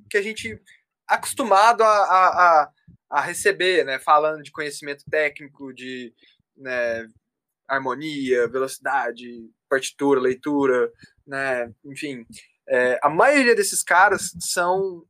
que 0.09 0.17
a 0.17 0.21
gente 0.21 0.59
acostumado 1.07 1.83
a, 1.83 1.87
a, 1.87 2.71
a, 3.09 3.21
receber, 3.21 3.85
né? 3.85 3.99
Falando 3.99 4.41
de 4.41 4.51
conhecimento 4.51 5.03
técnico, 5.09 5.73
de 5.73 6.13
né, 6.57 7.07
harmonia, 7.67 8.47
velocidade, 8.47 9.49
partitura, 9.69 10.19
leitura, 10.19 10.91
né? 11.25 11.71
Enfim, 11.85 12.25
é, 12.67 12.99
a 13.03 13.09
maioria 13.09 13.55
desses 13.55 13.83
caras 13.83 14.31
são 14.39 15.03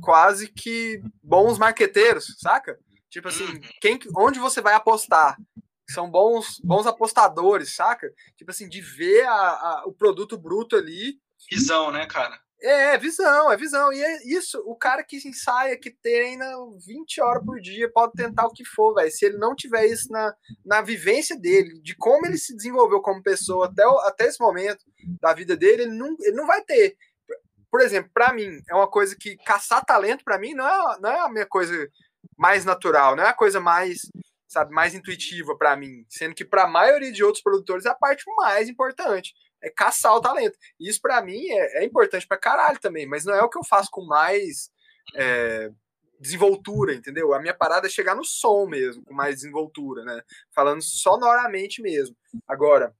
quase 0.00 0.48
que 0.48 1.00
bons 1.22 1.58
marqueteiros, 1.58 2.36
saca? 2.40 2.78
Tipo 3.08 3.28
assim, 3.28 3.44
uhum. 3.44 3.60
quem, 3.80 3.98
onde 4.16 4.40
você 4.40 4.60
vai 4.60 4.74
apostar? 4.74 5.36
São 5.90 6.10
bons, 6.10 6.60
bons 6.62 6.86
apostadores, 6.86 7.74
saca? 7.74 8.12
Tipo 8.36 8.50
assim, 8.50 8.68
de 8.68 8.80
ver 8.80 9.24
a, 9.26 9.32
a, 9.32 9.82
o 9.86 9.92
produto 9.92 10.38
bruto 10.38 10.76
ali. 10.76 11.18
Visão, 11.50 11.90
né, 11.90 12.06
cara? 12.06 12.40
É, 12.64 12.94
é, 12.94 12.98
visão, 12.98 13.52
é 13.52 13.56
visão. 13.58 13.92
E 13.92 14.02
é 14.02 14.26
isso, 14.26 14.58
o 14.64 14.74
cara 14.74 15.04
que 15.04 15.16
ensaia, 15.16 15.78
que 15.78 15.90
treina 15.90 16.46
20 16.86 17.20
horas 17.20 17.44
por 17.44 17.60
dia, 17.60 17.90
pode 17.92 18.14
tentar 18.14 18.46
o 18.46 18.52
que 18.52 18.64
for, 18.64 18.94
velho. 18.94 19.10
Se 19.10 19.26
ele 19.26 19.36
não 19.36 19.54
tiver 19.54 19.84
isso 19.84 20.10
na, 20.10 20.34
na 20.64 20.80
vivência 20.80 21.38
dele, 21.38 21.78
de 21.82 21.94
como 21.94 22.26
ele 22.26 22.38
se 22.38 22.56
desenvolveu 22.56 23.02
como 23.02 23.22
pessoa 23.22 23.66
até, 23.66 23.84
até 24.08 24.26
esse 24.28 24.40
momento 24.40 24.82
da 25.20 25.34
vida 25.34 25.54
dele, 25.54 25.82
ele 25.82 25.94
não, 25.94 26.16
ele 26.20 26.36
não 26.36 26.46
vai 26.46 26.62
ter. 26.62 26.96
Por 27.70 27.82
exemplo, 27.82 28.10
para 28.14 28.32
mim, 28.32 28.62
é 28.70 28.74
uma 28.74 28.88
coisa 28.88 29.14
que 29.14 29.36
caçar 29.36 29.84
talento, 29.84 30.24
para 30.24 30.38
mim, 30.38 30.54
não 30.54 30.66
é, 30.66 31.00
não 31.00 31.10
é 31.10 31.20
a 31.20 31.28
minha 31.28 31.46
coisa 31.46 31.86
mais 32.38 32.64
natural, 32.64 33.14
não 33.14 33.24
é 33.24 33.28
a 33.28 33.34
coisa 33.34 33.60
mais, 33.60 34.10
sabe, 34.54 34.72
mais 34.72 34.94
intuitiva 34.94 35.56
para 35.56 35.76
mim. 35.76 36.06
Sendo 36.08 36.34
que 36.34 36.44
para 36.44 36.64
a 36.64 36.68
maioria 36.68 37.12
de 37.12 37.22
outros 37.22 37.42
produtores 37.42 37.84
é 37.84 37.90
a 37.90 37.94
parte 37.94 38.24
mais 38.36 38.68
importante 38.68 39.34
é 39.64 39.70
caçar 39.70 40.14
o 40.14 40.20
talento. 40.20 40.58
Isso 40.78 41.00
para 41.00 41.22
mim 41.22 41.42
é, 41.48 41.82
é 41.82 41.84
importante 41.84 42.26
para 42.26 42.36
caralho 42.36 42.78
também, 42.78 43.06
mas 43.06 43.24
não 43.24 43.34
é 43.34 43.42
o 43.42 43.48
que 43.48 43.58
eu 43.58 43.64
faço 43.64 43.90
com 43.90 44.04
mais 44.04 44.70
é, 45.16 45.70
desenvoltura, 46.20 46.94
entendeu? 46.94 47.32
A 47.32 47.40
minha 47.40 47.54
parada 47.54 47.86
é 47.86 47.90
chegar 47.90 48.14
no 48.14 48.24
som 48.24 48.66
mesmo, 48.66 49.02
com 49.04 49.14
mais 49.14 49.36
desenvoltura, 49.36 50.04
né? 50.04 50.22
Falando 50.54 50.82
sonoramente 50.82 51.80
mesmo. 51.80 52.14
Agora, 52.46 52.94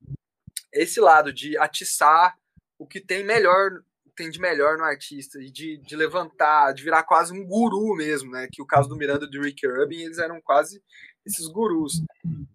esse 0.73 1.01
lado 1.01 1.33
de 1.33 1.57
atiçar 1.59 2.35
o 2.79 2.87
que 2.87 3.01
tem 3.01 3.23
melhor 3.23 3.71
tem 4.17 4.31
de 4.31 4.39
melhor 4.39 4.79
no 4.79 4.85
artista 4.85 5.41
e 5.41 5.51
de, 5.51 5.77
de 5.79 5.97
levantar, 5.97 6.73
de 6.73 6.85
virar 6.85 7.03
quase 7.03 7.33
um 7.33 7.45
guru 7.45 7.97
mesmo, 7.97 8.31
né? 8.31 8.49
Que 8.51 8.63
o 8.63 8.67
caso 8.67 8.89
do 8.89 8.97
Miranda 8.97 9.27
e 9.27 9.31
do 9.31 9.43
Rick 9.43 9.67
Rubin, 9.67 10.03
eles 10.03 10.19
eram 10.19 10.41
quase 10.41 10.81
esses 11.27 11.47
gurus. 11.49 12.03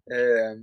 É, 0.09 0.57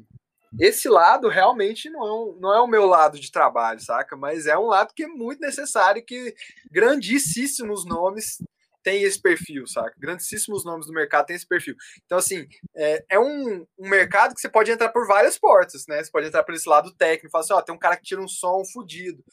esse 0.58 0.88
lado 0.88 1.28
realmente 1.28 1.90
não 1.90 2.06
é, 2.06 2.12
um, 2.12 2.38
não 2.40 2.54
é 2.54 2.60
o 2.60 2.66
meu 2.66 2.86
lado 2.86 3.18
de 3.18 3.30
trabalho, 3.30 3.80
saca? 3.80 4.16
Mas 4.16 4.46
é 4.46 4.56
um 4.56 4.66
lado 4.66 4.94
que 4.94 5.04
é 5.04 5.08
muito 5.08 5.40
necessário, 5.40 6.04
que 6.04 6.34
grandíssimos 6.70 7.84
nomes 7.84 8.38
têm 8.86 9.02
esse 9.02 9.20
perfil, 9.20 9.66
saca? 9.66 9.92
Grandíssimos 9.98 10.64
nomes 10.64 10.86
do 10.86 10.92
mercado 10.92 11.26
têm 11.26 11.34
esse 11.34 11.44
perfil. 11.44 11.74
Então, 12.04 12.18
assim, 12.18 12.46
é, 12.76 13.04
é 13.08 13.18
um, 13.18 13.66
um, 13.76 13.88
mercado 13.88 14.32
que 14.32 14.40
você 14.40 14.48
pode 14.48 14.70
entrar 14.70 14.90
por 14.90 15.08
várias 15.08 15.36
portas, 15.36 15.88
né? 15.88 16.04
Você 16.04 16.08
pode 16.08 16.28
entrar 16.28 16.44
por 16.44 16.54
esse 16.54 16.68
lado 16.68 16.92
técnico, 16.92 17.32
falar 17.32 17.42
assim, 17.42 17.52
ó, 17.52 17.60
tem 17.60 17.74
um 17.74 17.78
cara 17.78 17.96
que 17.96 18.04
tira 18.04 18.22
um 18.22 18.28
som 18.28 18.62
fodido. 18.72 19.24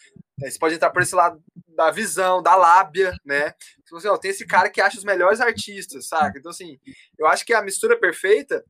É, 0.41 0.49
você 0.49 0.57
pode 0.57 0.73
entrar 0.73 0.89
por 0.89 1.03
esse 1.03 1.13
lado 1.13 1.39
da 1.67 1.91
visão, 1.91 2.41
da 2.41 2.55
lábia, 2.55 3.15
né? 3.23 3.53
Então, 3.83 4.11
ó, 4.11 4.17
tem 4.17 4.31
esse 4.31 4.43
cara 4.43 4.71
que 4.71 4.81
acha 4.81 4.97
os 4.97 5.03
melhores 5.03 5.39
artistas, 5.39 6.07
saca? 6.07 6.39
Então, 6.39 6.49
assim, 6.49 6.79
eu 7.19 7.27
acho 7.27 7.45
que 7.45 7.53
a 7.53 7.61
mistura 7.61 7.95
perfeita 7.99 8.65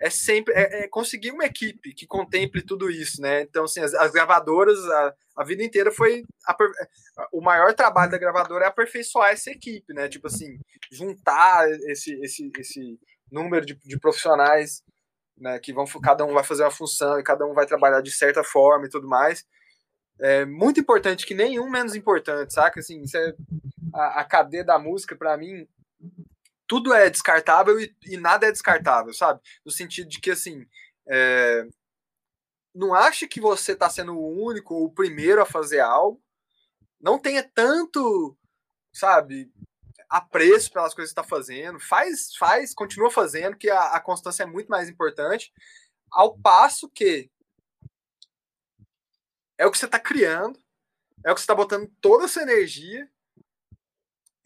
é 0.00 0.10
sempre 0.10 0.52
é, 0.54 0.84
é, 0.84 0.88
conseguir 0.88 1.30
uma 1.30 1.44
equipe 1.44 1.94
que 1.94 2.06
contemple 2.06 2.62
tudo 2.62 2.90
isso, 2.90 3.20
né? 3.20 3.42
Então, 3.42 3.64
assim, 3.64 3.80
as, 3.80 3.94
as 3.94 4.10
gravadoras, 4.10 4.78
a, 4.78 5.14
a, 5.36 5.44
vida 5.44 5.64
inteira 5.64 5.90
foi 5.90 6.22
a, 6.46 6.56
o 7.32 7.40
maior 7.40 7.72
trabalho 7.74 8.10
da 8.10 8.18
gravadora 8.18 8.66
é 8.66 8.68
aperfeiçoar 8.68 9.30
essa 9.30 9.50
equipe, 9.50 9.94
né? 9.94 10.08
Tipo 10.08 10.26
assim, 10.26 10.58
juntar 10.92 11.68
esse, 11.88 12.12
esse, 12.20 12.50
esse 12.58 13.00
número 13.30 13.64
de, 13.64 13.74
de 13.74 13.98
profissionais, 13.98 14.82
né? 15.38 15.58
Que 15.58 15.72
vão 15.72 15.86
cada 16.02 16.24
um 16.24 16.34
vai 16.34 16.44
fazer 16.44 16.64
uma 16.64 16.70
função 16.70 17.18
e 17.18 17.24
cada 17.24 17.46
um 17.46 17.54
vai 17.54 17.66
trabalhar 17.66 18.02
de 18.02 18.10
certa 18.10 18.44
forma 18.44 18.86
e 18.86 18.90
tudo 18.90 19.08
mais. 19.08 19.44
É 20.18 20.44
muito 20.44 20.80
importante 20.80 21.26
que 21.26 21.34
nenhum 21.34 21.70
menos 21.70 21.94
importante, 21.94 22.52
saca? 22.52 22.80
Assim, 22.80 23.02
é 23.14 23.34
a, 23.94 24.20
a 24.20 24.24
cadeia 24.24 24.64
da 24.64 24.78
música 24.78 25.16
para 25.16 25.36
mim 25.38 25.66
tudo 26.66 26.92
é 26.92 27.08
descartável 27.08 27.80
e, 27.80 27.94
e, 28.04 28.16
nada 28.16 28.46
é 28.46 28.52
descartável, 28.52 29.12
sabe? 29.12 29.40
No 29.64 29.70
sentido 29.70 30.08
de 30.08 30.20
que, 30.20 30.30
assim, 30.30 30.66
é, 31.08 31.66
não 32.74 32.94
ache 32.94 33.26
que 33.26 33.40
você 33.40 33.72
está 33.72 33.88
sendo 33.88 34.14
o 34.14 34.44
único 34.44 34.74
ou 34.74 34.84
o 34.84 34.92
primeiro 34.92 35.40
a 35.40 35.46
fazer 35.46 35.80
algo. 35.80 36.22
Não 37.00 37.18
tenha 37.18 37.42
tanto, 37.42 38.36
sabe, 38.92 39.50
apreço 40.08 40.72
pelas 40.72 40.94
coisas 40.94 41.12
que 41.12 41.20
está 41.20 41.28
fazendo. 41.28 41.78
Faz, 41.80 42.34
faz, 42.36 42.74
continua 42.74 43.10
fazendo, 43.10 43.56
que 43.56 43.70
a, 43.70 43.92
a 43.92 44.00
constância 44.00 44.42
é 44.42 44.46
muito 44.46 44.68
mais 44.68 44.88
importante. 44.88 45.52
Ao 46.10 46.36
passo 46.38 46.88
que 46.90 47.30
é 49.58 49.66
o 49.66 49.70
que 49.70 49.78
você 49.78 49.86
está 49.86 49.98
criando, 49.98 50.58
é 51.24 51.32
o 51.32 51.34
que 51.34 51.40
você 51.40 51.44
está 51.44 51.54
botando 51.54 51.90
toda 52.00 52.24
essa 52.24 52.42
energia 52.42 53.10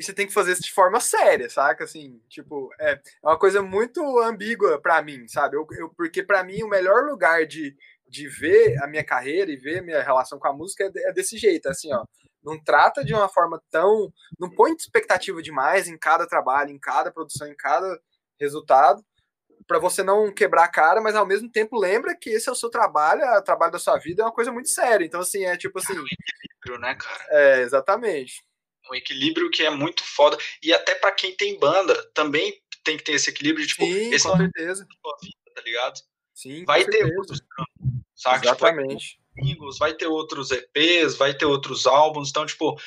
e 0.01 0.03
você 0.03 0.15
tem 0.15 0.27
que 0.27 0.33
fazer 0.33 0.53
isso 0.53 0.63
de 0.63 0.73
forma 0.73 0.99
séria, 0.99 1.51
saca? 1.51 1.85
Assim, 1.85 2.19
tipo, 2.27 2.71
é, 2.81 2.93
é 2.93 3.01
uma 3.23 3.39
coisa 3.39 3.61
muito 3.61 4.01
ambígua 4.21 4.81
para 4.81 5.03
mim, 5.03 5.29
sabe? 5.29 5.59
Eu, 5.59 5.67
eu 5.73 5.91
porque 5.91 6.23
para 6.23 6.43
mim 6.43 6.63
o 6.63 6.69
melhor 6.69 7.05
lugar 7.05 7.47
de, 7.47 7.77
de 8.09 8.27
ver 8.27 8.83
a 8.83 8.87
minha 8.87 9.05
carreira 9.05 9.51
e 9.51 9.59
ver 9.59 9.81
a 9.81 9.83
minha 9.83 10.03
relação 10.03 10.39
com 10.39 10.49
a 10.49 10.55
música 10.55 10.85
é, 10.85 11.11
é 11.11 11.13
desse 11.13 11.37
jeito, 11.37 11.69
assim, 11.69 11.93
ó. 11.93 12.03
Não 12.43 12.59
trata 12.59 13.05
de 13.05 13.13
uma 13.13 13.29
forma 13.29 13.63
tão. 13.71 14.11
Não 14.39 14.49
põe 14.49 14.73
expectativa 14.73 15.43
demais 15.43 15.87
em 15.87 15.99
cada 15.99 16.27
trabalho, 16.27 16.71
em 16.71 16.79
cada 16.79 17.13
produção, 17.13 17.47
em 17.47 17.55
cada 17.55 18.01
resultado, 18.41 19.05
para 19.67 19.79
você 19.79 20.03
não 20.03 20.33
quebrar 20.33 20.65
a 20.65 20.69
cara, 20.69 21.03
mas 21.03 21.15
ao 21.15 21.27
mesmo 21.27 21.51
tempo 21.51 21.79
lembra 21.79 22.17
que 22.17 22.31
esse 22.31 22.49
é 22.49 22.53
o 22.53 22.55
seu 22.55 22.71
trabalho, 22.71 23.23
o 23.23 23.43
trabalho 23.43 23.73
da 23.73 23.79
sua 23.79 23.99
vida 23.99 24.23
é 24.23 24.25
uma 24.25 24.33
coisa 24.33 24.51
muito 24.51 24.71
séria. 24.71 25.05
Então, 25.05 25.21
assim, 25.21 25.45
é 25.45 25.59
tipo 25.59 25.79
assim. 25.79 25.95
É 25.95 26.01
um 26.01 26.07
equilíbrio, 26.07 26.81
né, 26.81 26.95
cara? 26.95 27.27
É, 27.29 27.61
exatamente 27.61 28.43
um 28.91 28.95
equilíbrio 28.95 29.51
que 29.51 29.63
é 29.63 29.71
muito 29.71 30.05
foda. 30.05 30.37
E 30.63 30.73
até 30.73 30.95
para 30.95 31.13
quem 31.13 31.35
tem 31.35 31.59
banda, 31.59 32.03
também 32.15 32.61
tem 32.83 32.97
que 32.97 33.05
ter 33.05 33.13
esse 33.13 33.31
equilíbrio, 33.31 33.67
tipo, 33.67 33.85
Sim, 33.85 34.13
esse 34.13 34.27
com 34.27 34.37
certeza. 34.37 34.87
Vida, 35.23 35.55
tá 35.55 35.63
ligado? 35.63 36.01
Sim, 36.35 36.65
vai 36.65 36.85
ter 36.85 36.93
certeza. 36.93 37.19
outros 37.19 37.41
sabe? 38.15 38.47
Exatamente. 38.47 39.19
Tipo, 39.43 39.73
vai, 39.73 39.73
ter 39.73 39.79
vai 39.79 39.95
ter 39.95 40.07
outros 40.07 40.51
EPs, 40.51 41.17
vai 41.17 41.35
ter 41.35 41.47
outros 41.47 41.87
álbuns, 41.87 42.31
então, 42.31 42.45
tipo, 42.45 42.79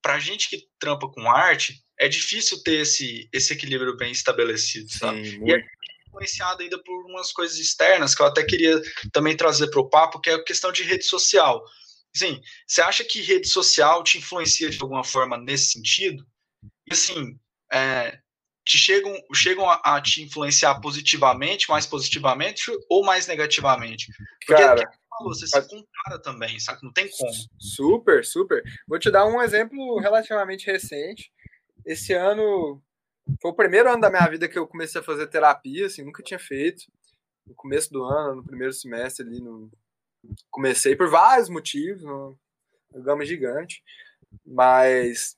pra 0.00 0.18
gente 0.18 0.48
que 0.48 0.66
trampa 0.78 1.08
com 1.08 1.30
arte, 1.30 1.82
é 1.98 2.08
difícil 2.08 2.62
ter 2.62 2.80
esse, 2.80 3.28
esse 3.32 3.52
equilíbrio 3.52 3.96
bem 3.96 4.12
estabelecido, 4.12 4.90
sabe? 4.90 5.38
E 5.44 5.52
é 5.52 5.62
influenciado 6.06 6.62
ainda 6.62 6.78
por 6.82 7.04
umas 7.06 7.32
coisas 7.32 7.58
externas 7.58 8.14
que 8.14 8.22
eu 8.22 8.26
até 8.26 8.42
queria 8.42 8.80
também 9.12 9.36
trazer 9.36 9.68
para 9.68 9.80
o 9.80 9.88
papo, 9.88 10.20
que 10.20 10.30
é 10.30 10.34
a 10.34 10.44
questão 10.44 10.72
de 10.72 10.82
rede 10.82 11.04
social. 11.04 11.62
Sim, 12.14 12.40
você 12.66 12.80
acha 12.80 13.04
que 13.04 13.20
rede 13.20 13.48
social 13.48 14.02
te 14.02 14.18
influencia 14.18 14.70
de 14.70 14.78
alguma 14.80 15.04
forma 15.04 15.36
nesse 15.36 15.72
sentido? 15.72 16.26
E 16.62 16.92
assim, 16.92 17.38
é, 17.72 18.18
te 18.64 18.76
chegam, 18.76 19.14
chegam 19.34 19.68
a, 19.68 19.80
a, 19.84 20.00
te 20.00 20.22
influenciar 20.22 20.80
positivamente, 20.80 21.70
mais 21.70 21.86
positivamente 21.86 22.70
ou 22.88 23.04
mais 23.04 23.26
negativamente? 23.26 24.06
Porque 24.40 24.62
Cara, 24.62 24.82
falou, 25.08 25.34
você 25.34 25.46
se 25.46 25.60
compara 25.68 26.20
também, 26.22 26.58
sabe? 26.58 26.80
Não 26.82 26.92
tem 26.92 27.08
como. 27.10 27.32
Super, 27.58 28.24
super. 28.24 28.62
Vou 28.86 28.98
te 28.98 29.10
dar 29.10 29.26
um 29.26 29.42
exemplo 29.42 29.98
relativamente 29.98 30.66
recente. 30.66 31.32
Esse 31.84 32.12
ano 32.12 32.82
foi 33.40 33.50
o 33.50 33.54
primeiro 33.54 33.90
ano 33.90 34.00
da 34.00 34.10
minha 34.10 34.26
vida 34.26 34.48
que 34.48 34.58
eu 34.58 34.66
comecei 34.66 35.00
a 35.00 35.04
fazer 35.04 35.26
terapia, 35.28 35.86
assim, 35.86 36.04
nunca 36.04 36.22
tinha 36.22 36.38
feito. 36.38 36.84
No 37.46 37.54
começo 37.54 37.90
do 37.90 38.04
ano, 38.04 38.36
no 38.36 38.44
primeiro 38.44 38.72
semestre 38.72 39.26
ali 39.26 39.40
no 39.40 39.70
comecei 40.50 40.96
por 40.96 41.08
vários 41.08 41.48
motivos, 41.48 42.02
gama 42.92 43.24
gigante, 43.24 43.82
mas 44.44 45.36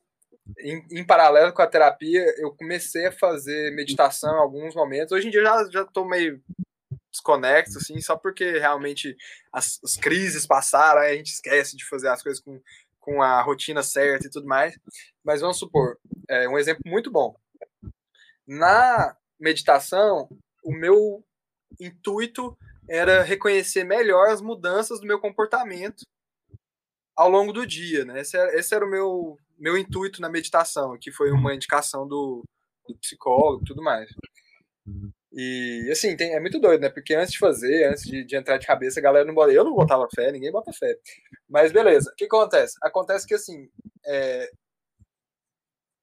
em, 0.59 0.85
em, 0.91 1.07
paralelo 1.07 1.53
com 1.53 1.63
a 1.63 1.67
terapia, 1.67 2.25
eu 2.39 2.55
comecei 2.55 3.07
a 3.07 3.13
fazer 3.13 3.75
meditação 3.75 4.35
em 4.35 4.41
alguns 4.41 4.75
momentos. 4.75 5.13
Hoje 5.13 5.29
em 5.29 5.31
dia 5.31 5.41
eu 5.41 5.45
já, 5.45 5.71
já 5.71 5.85
tô 5.85 6.05
meio 6.05 6.43
desconexo, 7.11 7.79
assim, 7.79 8.01
só 8.01 8.17
porque 8.17 8.59
realmente 8.59 9.17
as, 9.53 9.81
as 9.85 9.97
crises 9.97 10.47
passaram, 10.47 11.01
a 11.01 11.15
gente 11.15 11.33
esquece 11.33 11.77
de 11.77 11.85
fazer 11.85 12.09
as 12.09 12.23
coisas 12.23 12.41
com, 12.41 12.61
com 12.99 13.23
a 13.23 13.43
rotina 13.43 13.83
certa 13.83 14.27
e 14.27 14.31
tudo 14.31 14.47
mais. 14.47 14.79
Mas 15.25 15.41
vamos 15.41 15.59
supor, 15.59 15.99
é 16.29 16.49
um 16.49 16.59
exemplo 16.59 16.83
muito 16.87 17.11
bom. 17.11 17.35
Na 18.47 19.17
meditação, 19.39 20.29
o 20.65 20.73
meu 20.73 21.25
intuito 21.79 22.57
era 22.91 23.23
reconhecer 23.23 23.85
melhor 23.85 24.29
as 24.31 24.43
mudanças 24.43 25.01
do 25.01 25.07
meu 25.07 25.21
comportamento 25.21 26.05
ao 27.17 27.31
longo 27.31 27.53
do 27.53 27.65
dia, 27.65 28.05
né? 28.05 28.21
Esse 28.21 28.37
era, 28.37 28.59
esse 28.59 28.75
era 28.75 28.85
o 28.85 28.91
meu, 28.91 29.39
meu 29.57 29.79
intuito 29.79 30.21
na 30.21 30.29
meditação, 30.29 30.99
que 31.01 31.13
foi 31.13 31.31
uma 31.31 31.55
indicação 31.55 32.09
do, 32.09 32.43
do 32.89 32.99
psicólogo 32.99 33.63
e 33.63 33.67
tudo 33.67 33.81
mais. 33.81 34.11
E 35.33 35.89
assim, 35.93 36.17
tem, 36.17 36.35
é 36.35 36.41
muito 36.41 36.59
doido, 36.59 36.81
né? 36.81 36.89
Porque 36.89 37.15
antes 37.15 37.33
de 37.33 37.39
fazer, 37.39 37.85
antes 37.85 38.03
de, 38.03 38.25
de, 38.25 38.37
entrar 38.37 38.59
de 38.59 38.67
cabeça, 38.67 38.99
a 38.99 39.03
galera 39.03 39.25
não 39.25 39.35
bota. 39.35 39.53
Eu 39.53 39.65
não 39.65 39.75
botava 39.75 40.09
fé, 40.13 40.33
ninguém 40.33 40.51
bota 40.51 40.73
fé. 40.73 40.99
Mas 41.49 41.71
beleza, 41.71 42.11
o 42.11 42.17
que 42.17 42.25
acontece? 42.25 42.77
Acontece 42.83 43.25
que 43.25 43.35
assim, 43.35 43.69
é, 44.05 44.51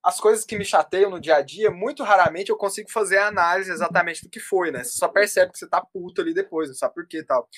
as 0.07 0.21
coisas 0.21 0.45
que 0.45 0.57
me 0.57 0.63
chateiam 0.63 1.11
no 1.11 1.19
dia 1.19 1.35
a 1.35 1.41
dia, 1.41 1.69
muito 1.69 2.01
raramente 2.01 2.49
eu 2.49 2.55
consigo 2.55 2.89
fazer 2.89 3.17
a 3.17 3.27
análise 3.27 3.69
exatamente 3.69 4.23
do 4.23 4.29
que 4.29 4.39
foi, 4.39 4.71
né? 4.71 4.81
Você 4.81 4.97
só 4.97 5.09
percebe 5.09 5.51
que 5.51 5.59
você 5.59 5.67
tá 5.67 5.81
puto 5.81 6.21
ali 6.21 6.33
depois, 6.33 6.69
não 6.69 6.75
sabe 6.75 6.93
por 6.93 7.05
que 7.05 7.21
tal. 7.23 7.49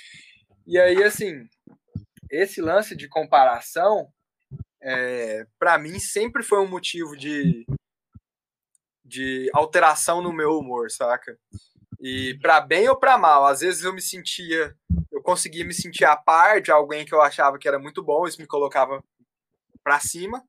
E 0.66 0.80
aí, 0.80 1.04
assim, 1.04 1.48
esse 2.28 2.60
lance 2.60 2.96
de 2.96 3.08
comparação, 3.08 4.12
é, 4.82 5.46
para 5.60 5.78
mim, 5.78 6.00
sempre 6.00 6.42
foi 6.42 6.60
um 6.60 6.68
motivo 6.68 7.16
de, 7.16 7.68
de 9.06 9.48
alteração 9.54 10.20
no 10.20 10.34
meu 10.34 10.58
humor, 10.58 10.90
saca? 10.90 11.38
E 12.00 12.36
para 12.42 12.62
bem 12.62 12.90
ou 12.90 12.98
para 12.98 13.16
mal, 13.16 13.46
às 13.46 13.60
vezes 13.60 13.84
eu 13.84 13.94
me 13.94 14.02
sentia, 14.02 14.76
eu 15.12 15.22
conseguia 15.22 15.64
me 15.64 15.74
sentir 15.74 16.06
a 16.06 16.16
par 16.16 16.62
de 16.62 16.72
alguém 16.72 17.06
que 17.06 17.14
eu 17.14 17.22
achava 17.22 17.60
que 17.60 17.68
era 17.68 17.78
muito 17.78 18.02
bom, 18.02 18.26
isso 18.26 18.42
me 18.42 18.48
colocava 18.48 19.04
para 19.84 20.00
cima. 20.00 20.44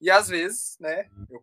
E 0.00 0.10
às 0.10 0.28
vezes, 0.28 0.78
né, 0.80 1.10
eu 1.30 1.40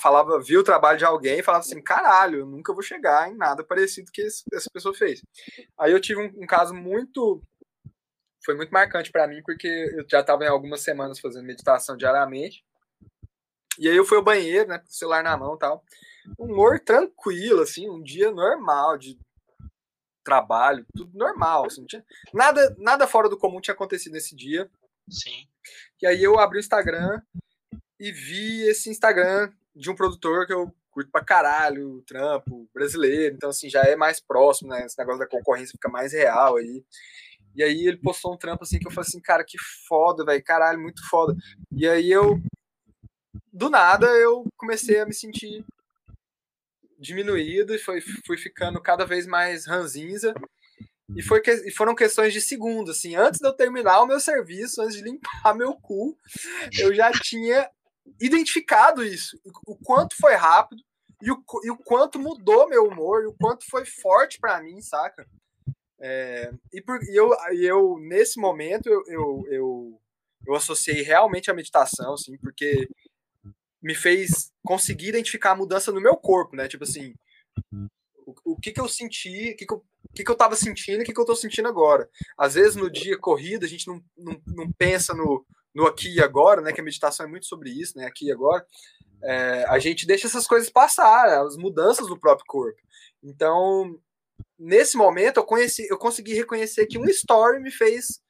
falava, 0.00 0.40
vi 0.40 0.56
o 0.56 0.64
trabalho 0.64 0.98
de 0.98 1.04
alguém 1.04 1.40
e 1.40 1.42
falava 1.42 1.62
assim, 1.62 1.82
caralho, 1.82 2.38
eu 2.38 2.46
nunca 2.46 2.72
vou 2.72 2.82
chegar 2.82 3.30
em 3.30 3.36
nada 3.36 3.62
parecido 3.62 4.10
que 4.10 4.22
essa 4.22 4.70
pessoa 4.72 4.94
fez. 4.94 5.22
Aí 5.78 5.92
eu 5.92 6.00
tive 6.00 6.20
um, 6.20 6.42
um 6.42 6.46
caso 6.46 6.74
muito 6.74 7.42
foi 8.44 8.54
muito 8.54 8.70
marcante 8.70 9.12
para 9.12 9.26
mim 9.26 9.42
porque 9.44 9.68
eu 9.68 10.06
já 10.10 10.20
estava 10.20 10.44
em 10.44 10.48
algumas 10.48 10.80
semanas 10.80 11.20
fazendo 11.20 11.44
meditação 11.44 11.98
diariamente. 11.98 12.64
E 13.78 13.86
aí 13.88 13.96
eu 13.96 14.06
fui 14.06 14.16
ao 14.16 14.24
banheiro, 14.24 14.66
né, 14.66 14.78
com 14.78 14.86
o 14.86 14.90
celular 14.90 15.22
na 15.22 15.36
mão, 15.36 15.58
tal. 15.58 15.84
Humor 16.38 16.80
tranquilo 16.80 17.60
assim, 17.60 17.90
um 17.90 18.02
dia 18.02 18.30
normal 18.30 18.96
de 18.96 19.18
trabalho, 20.24 20.86
tudo 20.94 21.16
normal, 21.16 21.66
assim, 21.66 21.86
tinha, 21.86 22.04
nada 22.34 22.74
nada 22.78 23.06
fora 23.06 23.28
do 23.28 23.36
comum 23.38 23.60
tinha 23.60 23.74
acontecido 23.74 24.12
nesse 24.12 24.34
dia. 24.34 24.70
Sim. 25.10 25.46
E 26.00 26.06
aí 26.06 26.22
eu 26.22 26.38
abri 26.38 26.58
o 26.58 26.60
Instagram 26.60 27.20
e 27.98 28.12
vi 28.12 28.62
esse 28.68 28.88
Instagram 28.90 29.52
de 29.74 29.90
um 29.90 29.94
produtor 29.94 30.46
que 30.46 30.52
eu 30.52 30.72
curto 30.90 31.10
pra 31.10 31.24
caralho, 31.24 32.02
trampo, 32.06 32.68
brasileiro, 32.74 33.34
então 33.34 33.50
assim, 33.50 33.68
já 33.68 33.82
é 33.82 33.94
mais 33.94 34.20
próximo, 34.20 34.70
né? 34.70 34.84
Esse 34.84 34.98
negócio 34.98 35.20
da 35.20 35.28
concorrência 35.28 35.72
fica 35.72 35.88
mais 35.88 36.12
real 36.12 36.56
aí. 36.56 36.84
E 37.54 37.62
aí 37.62 37.86
ele 37.86 37.96
postou 37.98 38.34
um 38.34 38.36
trampo 38.36 38.64
assim 38.64 38.78
que 38.78 38.86
eu 38.86 38.90
falei 38.90 39.06
assim, 39.08 39.20
cara, 39.20 39.44
que 39.44 39.56
foda, 39.88 40.24
velho, 40.24 40.42
caralho, 40.42 40.80
muito 40.80 41.00
foda. 41.08 41.34
E 41.72 41.88
aí 41.88 42.10
eu, 42.10 42.40
do 43.52 43.68
nada, 43.70 44.06
eu 44.06 44.44
comecei 44.56 45.00
a 45.00 45.06
me 45.06 45.14
sentir 45.14 45.64
diminuído 46.98 47.74
e 47.74 47.78
foi, 47.78 48.00
fui 48.26 48.36
ficando 48.36 48.80
cada 48.80 49.04
vez 49.04 49.26
mais 49.26 49.66
ranzinza. 49.66 50.34
E, 51.16 51.22
foi 51.22 51.40
que, 51.40 51.50
e 51.50 51.70
foram 51.70 51.94
questões 51.94 52.32
de 52.32 52.40
segundos, 52.40 52.98
assim, 52.98 53.16
antes 53.16 53.40
de 53.40 53.46
eu 53.46 53.52
terminar 53.52 54.02
o 54.02 54.06
meu 54.06 54.20
serviço, 54.20 54.82
antes 54.82 54.96
de 54.96 55.02
limpar 55.02 55.54
meu 55.56 55.74
cu, 55.74 56.16
eu 56.78 56.94
já 56.94 57.10
tinha 57.12 57.68
identificado 58.20 59.02
isso, 59.02 59.38
o 59.66 59.76
quanto 59.76 60.16
foi 60.16 60.34
rápido 60.34 60.82
e 61.22 61.30
o, 61.30 61.42
e 61.64 61.70
o 61.70 61.76
quanto 61.76 62.18
mudou 62.18 62.68
meu 62.68 62.84
humor, 62.84 63.22
e 63.22 63.26
o 63.26 63.34
quanto 63.34 63.64
foi 63.68 63.84
forte 63.84 64.38
para 64.38 64.62
mim, 64.62 64.80
saca? 64.80 65.26
É, 66.00 66.52
e, 66.72 66.80
por, 66.80 67.02
e 67.02 67.16
eu, 67.16 67.30
e 67.52 67.64
eu, 67.64 67.98
nesse 68.00 68.38
momento, 68.38 68.88
eu, 68.88 69.02
eu, 69.08 69.44
eu, 69.50 70.00
eu 70.46 70.54
associei 70.54 71.02
realmente 71.02 71.50
a 71.50 71.54
meditação, 71.54 72.14
assim, 72.14 72.36
porque 72.38 72.88
me 73.82 73.94
fez 73.94 74.52
conseguir 74.64 75.08
identificar 75.08 75.52
a 75.52 75.56
mudança 75.56 75.90
no 75.90 76.00
meu 76.00 76.16
corpo, 76.16 76.54
né? 76.54 76.68
Tipo 76.68 76.84
assim, 76.84 77.14
o, 78.26 78.52
o 78.52 78.56
que 78.56 78.72
que 78.72 78.80
eu 78.80 78.88
senti, 78.88 79.52
o 79.52 79.56
que 79.56 79.66
que 79.66 79.74
eu 79.74 79.84
o 80.10 80.14
que, 80.14 80.24
que 80.24 80.30
eu 80.30 80.34
estava 80.34 80.56
sentindo 80.56 81.00
e 81.00 81.02
o 81.02 81.04
que, 81.04 81.12
que 81.12 81.20
eu 81.20 81.22
estou 81.22 81.36
sentindo 81.36 81.68
agora. 81.68 82.08
Às 82.36 82.54
vezes, 82.54 82.76
no 82.76 82.90
dia 82.90 83.18
corrido, 83.18 83.64
a 83.64 83.68
gente 83.68 83.86
não, 83.86 84.02
não, 84.16 84.40
não 84.46 84.72
pensa 84.72 85.14
no, 85.14 85.44
no 85.74 85.86
aqui 85.86 86.14
e 86.14 86.22
agora, 86.22 86.60
né? 86.60 86.72
Que 86.72 86.80
a 86.80 86.84
meditação 86.84 87.26
é 87.26 87.28
muito 87.28 87.46
sobre 87.46 87.70
isso, 87.70 87.96
né? 87.96 88.06
Aqui 88.06 88.26
e 88.26 88.32
agora. 88.32 88.64
É, 89.22 89.64
a 89.68 89.78
gente 89.78 90.06
deixa 90.06 90.26
essas 90.26 90.46
coisas 90.46 90.70
passar, 90.70 91.42
as 91.42 91.56
mudanças 91.56 92.06
do 92.06 92.18
próprio 92.18 92.46
corpo. 92.46 92.80
Então, 93.22 93.98
nesse 94.58 94.96
momento, 94.96 95.38
eu 95.38 95.44
conheci, 95.44 95.86
eu 95.88 95.98
consegui 95.98 96.34
reconhecer 96.34 96.86
que 96.86 96.98
um 96.98 97.04
story 97.06 97.60
me 97.60 97.70
fez 97.70 98.20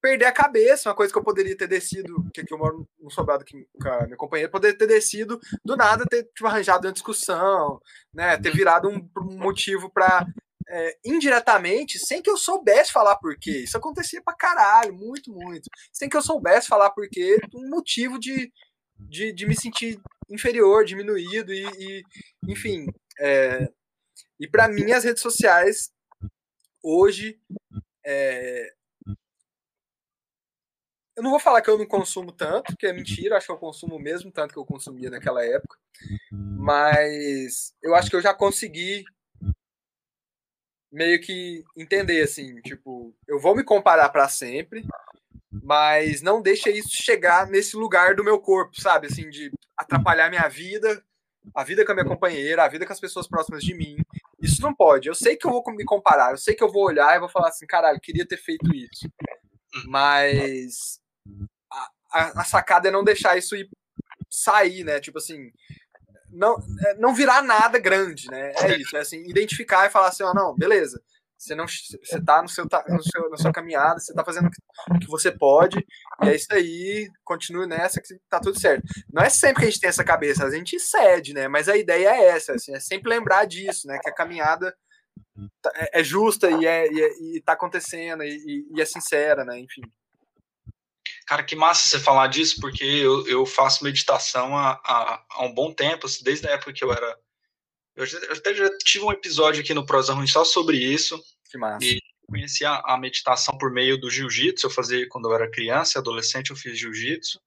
perder 0.00 0.26
a 0.26 0.32
cabeça, 0.32 0.88
uma 0.88 0.94
coisa 0.94 1.12
que 1.12 1.18
eu 1.18 1.24
poderia 1.24 1.56
ter 1.56 1.66
descido, 1.66 2.24
que, 2.32 2.44
que 2.44 2.54
eu 2.54 2.58
moro 2.58 2.88
no 3.00 3.10
sobrado 3.10 3.44
que 3.44 3.66
a 3.84 4.04
minha 4.04 4.16
companheira, 4.16 4.50
poderia 4.50 4.78
ter 4.78 4.86
descido 4.86 5.40
do 5.64 5.76
nada, 5.76 6.04
ter 6.08 6.22
tipo, 6.24 6.46
arranjado 6.46 6.86
uma 6.86 6.92
discussão, 6.92 7.80
né, 8.14 8.36
ter 8.38 8.52
virado 8.52 8.88
um, 8.88 9.08
um 9.18 9.36
motivo 9.36 9.90
para 9.90 10.24
é, 10.68 10.98
indiretamente, 11.04 11.98
sem 11.98 12.20
que 12.22 12.30
eu 12.30 12.36
soubesse 12.36 12.92
falar 12.92 13.16
por 13.16 13.36
quê. 13.38 13.62
Isso 13.64 13.76
acontecia 13.76 14.22
pra 14.22 14.34
caralho, 14.34 14.94
muito, 14.94 15.32
muito. 15.32 15.68
Sem 15.92 16.08
que 16.08 16.16
eu 16.16 16.22
soubesse 16.22 16.68
falar 16.68 16.90
por 16.90 17.08
quê, 17.08 17.38
um 17.54 17.68
motivo 17.68 18.18
de, 18.18 18.52
de, 18.98 19.32
de 19.32 19.46
me 19.46 19.54
sentir 19.54 20.00
inferior, 20.28 20.84
diminuído 20.84 21.52
e, 21.52 21.64
e 21.64 22.02
enfim. 22.48 22.86
É, 23.18 23.68
e 24.40 24.48
para 24.48 24.68
mim, 24.68 24.92
as 24.92 25.04
redes 25.04 25.22
sociais 25.22 25.90
hoje 26.82 27.40
é, 28.04 28.72
eu 31.16 31.22
não 31.22 31.30
vou 31.30 31.40
falar 31.40 31.62
que 31.62 31.70
eu 31.70 31.78
não 31.78 31.86
consumo 31.86 32.30
tanto, 32.30 32.76
que 32.76 32.86
é 32.86 32.92
mentira, 32.92 33.38
acho 33.38 33.46
que 33.46 33.52
eu 33.52 33.56
consumo 33.56 33.98
mesmo 33.98 34.30
tanto 34.30 34.52
que 34.52 34.58
eu 34.58 34.66
consumia 34.66 35.08
naquela 35.08 35.42
época. 35.42 35.78
Mas 36.30 37.74
eu 37.82 37.94
acho 37.94 38.10
que 38.10 38.16
eu 38.16 38.20
já 38.20 38.34
consegui 38.34 39.02
meio 40.96 41.20
que 41.20 41.62
entender 41.76 42.22
assim, 42.22 42.58
tipo, 42.62 43.14
eu 43.28 43.38
vou 43.38 43.54
me 43.54 43.62
comparar 43.62 44.08
para 44.08 44.30
sempre, 44.30 44.82
mas 45.52 46.22
não 46.22 46.40
deixa 46.40 46.70
isso 46.70 46.88
chegar 46.90 47.46
nesse 47.48 47.76
lugar 47.76 48.14
do 48.14 48.24
meu 48.24 48.40
corpo, 48.40 48.80
sabe? 48.80 49.06
Assim, 49.06 49.28
de 49.28 49.52
atrapalhar 49.76 50.30
minha 50.30 50.48
vida, 50.48 51.04
a 51.54 51.62
vida 51.62 51.84
com 51.84 51.92
a 51.92 51.94
minha 51.94 52.06
companheira, 52.06 52.64
a 52.64 52.68
vida 52.68 52.86
com 52.86 52.94
as 52.94 53.00
pessoas 53.00 53.28
próximas 53.28 53.62
de 53.62 53.74
mim. 53.74 53.98
Isso 54.40 54.62
não 54.62 54.74
pode. 54.74 55.06
Eu 55.06 55.14
sei 55.14 55.36
que 55.36 55.46
eu 55.46 55.50
vou 55.50 55.62
me 55.74 55.84
comparar, 55.84 56.30
eu 56.30 56.38
sei 56.38 56.54
que 56.54 56.64
eu 56.64 56.72
vou 56.72 56.84
olhar 56.84 57.14
e 57.14 57.20
vou 57.20 57.28
falar 57.28 57.48
assim, 57.48 57.66
caralho, 57.66 58.00
queria 58.00 58.26
ter 58.26 58.38
feito 58.38 58.74
isso. 58.74 59.06
Mas 59.84 60.98
a, 62.10 62.40
a, 62.40 62.44
sacada 62.44 62.88
é 62.88 62.90
não 62.90 63.04
deixar 63.04 63.36
isso 63.36 63.54
ir 63.54 63.68
sair, 64.30 64.82
né? 64.82 64.98
Tipo 64.98 65.18
assim, 65.18 65.52
não, 66.36 66.56
é, 66.86 66.94
não 66.94 67.14
virar 67.14 67.42
nada 67.42 67.78
grande, 67.78 68.28
né? 68.30 68.52
É 68.56 68.76
isso, 68.76 68.96
é 68.96 69.00
assim, 69.00 69.22
identificar 69.28 69.86
e 69.86 69.90
falar 69.90 70.08
assim, 70.08 70.22
ó, 70.22 70.30
oh, 70.30 70.34
não, 70.34 70.54
beleza. 70.54 71.00
Você 71.38 71.54
não 71.54 71.66
você 71.66 72.24
tá 72.24 72.40
no 72.40 72.48
seu, 72.48 72.64
no 72.64 73.02
seu 73.02 73.30
na 73.30 73.36
sua 73.36 73.52
caminhada, 73.52 74.00
você 74.00 74.14
tá 74.14 74.24
fazendo 74.24 74.48
o 74.90 74.98
que 74.98 75.06
você 75.06 75.30
pode, 75.30 75.84
e 76.22 76.28
é 76.28 76.34
isso 76.34 76.46
aí, 76.50 77.10
continue 77.22 77.66
nessa 77.66 78.00
que 78.00 78.08
tá 78.30 78.40
tudo 78.40 78.58
certo. 78.58 78.82
Não 79.12 79.22
é 79.22 79.28
sempre 79.28 79.60
que 79.60 79.66
a 79.66 79.70
gente 79.70 79.80
tem 79.80 79.88
essa 79.90 80.04
cabeça, 80.04 80.46
a 80.46 80.50
gente 80.50 80.80
cede, 80.80 81.34
né? 81.34 81.46
Mas 81.46 81.68
a 81.68 81.76
ideia 81.76 82.08
é 82.08 82.28
essa, 82.28 82.54
assim, 82.54 82.74
é 82.74 82.80
sempre 82.80 83.10
lembrar 83.10 83.44
disso, 83.44 83.86
né? 83.86 83.98
Que 84.02 84.08
a 84.08 84.14
caminhada 84.14 84.74
tá, 85.60 85.70
é, 85.74 86.00
é 86.00 86.04
justa 86.04 86.50
e, 86.50 86.64
é, 86.64 86.90
e, 86.90 87.02
é, 87.02 87.36
e 87.36 87.42
tá 87.42 87.52
acontecendo 87.52 88.22
e, 88.24 88.66
e 88.74 88.80
é 88.80 88.84
sincera, 88.86 89.44
né? 89.44 89.58
Enfim. 89.58 89.82
Cara, 91.26 91.42
que 91.42 91.56
massa 91.56 91.88
você 91.88 91.98
falar 91.98 92.28
disso, 92.28 92.60
porque 92.60 92.84
eu, 92.84 93.26
eu 93.26 93.44
faço 93.44 93.82
meditação 93.82 94.56
há, 94.56 94.80
há, 94.84 95.24
há, 95.28 95.44
um 95.44 95.52
bom 95.52 95.72
tempo, 95.72 96.06
assim, 96.06 96.22
desde 96.22 96.46
a 96.46 96.52
época 96.52 96.72
que 96.72 96.84
eu 96.84 96.92
era. 96.92 97.18
Eu, 97.96 98.04
até 98.30 98.54
já 98.54 98.70
tive 98.78 99.04
um 99.04 99.12
episódio 99.12 99.60
aqui 99.60 99.74
no 99.74 99.84
Prosa 99.84 100.14
Ruim 100.14 100.28
só 100.28 100.44
sobre 100.44 100.76
isso. 100.76 101.20
Que 101.50 101.58
massa. 101.58 101.84
E 101.84 102.00
conheci 102.28 102.64
a, 102.64 102.80
a 102.84 102.96
meditação 102.96 103.58
por 103.58 103.72
meio 103.72 103.98
do 103.98 104.08
jiu-jitsu. 104.08 104.66
Eu 104.66 104.70
fazia 104.70 105.08
quando 105.08 105.28
eu 105.28 105.34
era 105.34 105.50
criança 105.50 105.98
e 105.98 106.00
adolescente, 106.00 106.50
eu 106.50 106.56
fiz 106.56 106.78
jiu-jitsu. 106.78 107.40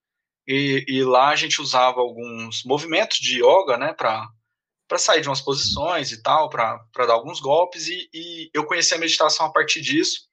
E, 0.46 0.84
e, 0.88 1.04
lá 1.04 1.30
a 1.30 1.36
gente 1.36 1.62
usava 1.62 2.02
alguns 2.02 2.64
movimentos 2.66 3.20
de 3.20 3.38
yoga, 3.38 3.78
né, 3.78 3.94
para 3.94 4.28
sair 4.98 5.22
de 5.22 5.30
umas 5.30 5.42
posições 5.42 6.12
e 6.12 6.22
tal, 6.24 6.50
para 6.50 6.82
dar 6.96 7.14
alguns 7.14 7.40
golpes, 7.40 7.88
e, 7.88 8.10
e 8.12 8.50
eu 8.52 8.66
conheci 8.66 8.96
a 8.96 8.98
meditação 8.98 9.46
a 9.46 9.52
partir 9.52 9.80
disso. 9.80 10.28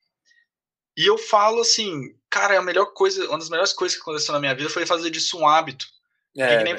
E 0.96 1.04
eu 1.04 1.18
falo 1.18 1.60
assim, 1.60 2.16
cara, 2.36 2.54
é 2.54 2.58
a 2.58 2.62
melhor 2.62 2.92
coisa, 2.92 3.26
uma 3.28 3.38
das 3.38 3.48
melhores 3.48 3.72
coisas 3.72 3.96
que 3.96 4.02
aconteceu 4.02 4.34
na 4.34 4.40
minha 4.40 4.54
vida 4.54 4.68
foi 4.68 4.84
fazer 4.84 5.10
disso 5.10 5.38
um 5.38 5.48
hábito. 5.48 5.86
É, 6.36 6.62
nem, 6.62 6.76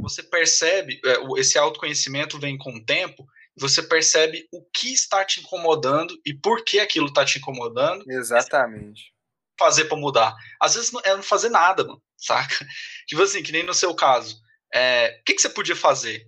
você 0.00 0.24
percebe, 0.24 1.00
é, 1.04 1.40
esse 1.40 1.56
autoconhecimento 1.56 2.38
vem 2.38 2.58
com 2.58 2.74
o 2.74 2.84
tempo, 2.84 3.24
você 3.56 3.80
percebe 3.80 4.48
o 4.52 4.64
que 4.74 4.92
está 4.92 5.24
te 5.24 5.40
incomodando 5.40 6.18
e 6.26 6.34
por 6.34 6.64
que 6.64 6.80
aquilo 6.80 7.06
está 7.06 7.24
te 7.24 7.38
incomodando. 7.38 8.04
Exatamente. 8.10 9.12
Fazer 9.58 9.84
para 9.84 9.96
mudar. 9.96 10.34
Às 10.60 10.74
vezes 10.74 10.92
é 11.04 11.14
não 11.14 11.22
fazer 11.22 11.48
nada, 11.48 11.84
mano, 11.84 12.02
saca? 12.18 12.66
Tipo 13.06 13.22
assim, 13.22 13.42
que 13.42 13.52
nem 13.52 13.62
no 13.62 13.74
seu 13.74 13.94
caso. 13.94 14.36
É, 14.74 15.18
o 15.20 15.24
que, 15.24 15.34
que 15.34 15.40
você 15.40 15.48
podia 15.48 15.76
fazer? 15.76 16.26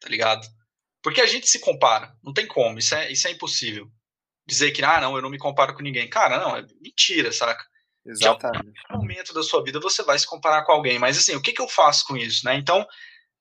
Tá 0.00 0.08
ligado? 0.08 0.46
Porque 1.02 1.20
a 1.20 1.26
gente 1.26 1.48
se 1.48 1.60
compara, 1.60 2.12
não 2.22 2.32
tem 2.32 2.46
como, 2.46 2.78
isso 2.78 2.94
é, 2.94 3.10
isso 3.10 3.28
é 3.28 3.30
impossível 3.30 3.88
dizer 4.46 4.70
que, 4.72 4.82
ah, 4.82 5.00
não, 5.00 5.14
eu 5.14 5.22
não 5.22 5.28
me 5.28 5.38
comparo 5.38 5.74
com 5.74 5.82
ninguém. 5.82 6.08
Cara, 6.08 6.40
não, 6.40 6.56
é 6.56 6.66
mentira, 6.80 7.30
saca? 7.30 7.64
Exatamente. 8.06 8.68
Em 8.68 8.92
algum 8.92 9.02
momento 9.02 9.34
da 9.34 9.42
sua 9.42 9.62
vida 9.62 9.80
você 9.80 10.02
vai 10.02 10.18
se 10.18 10.26
comparar 10.26 10.64
com 10.64 10.72
alguém, 10.72 10.98
mas 10.98 11.18
assim, 11.18 11.34
o 11.34 11.42
que, 11.42 11.52
que 11.52 11.60
eu 11.60 11.68
faço 11.68 12.04
com 12.06 12.16
isso, 12.16 12.44
né? 12.44 12.56
Então, 12.56 12.86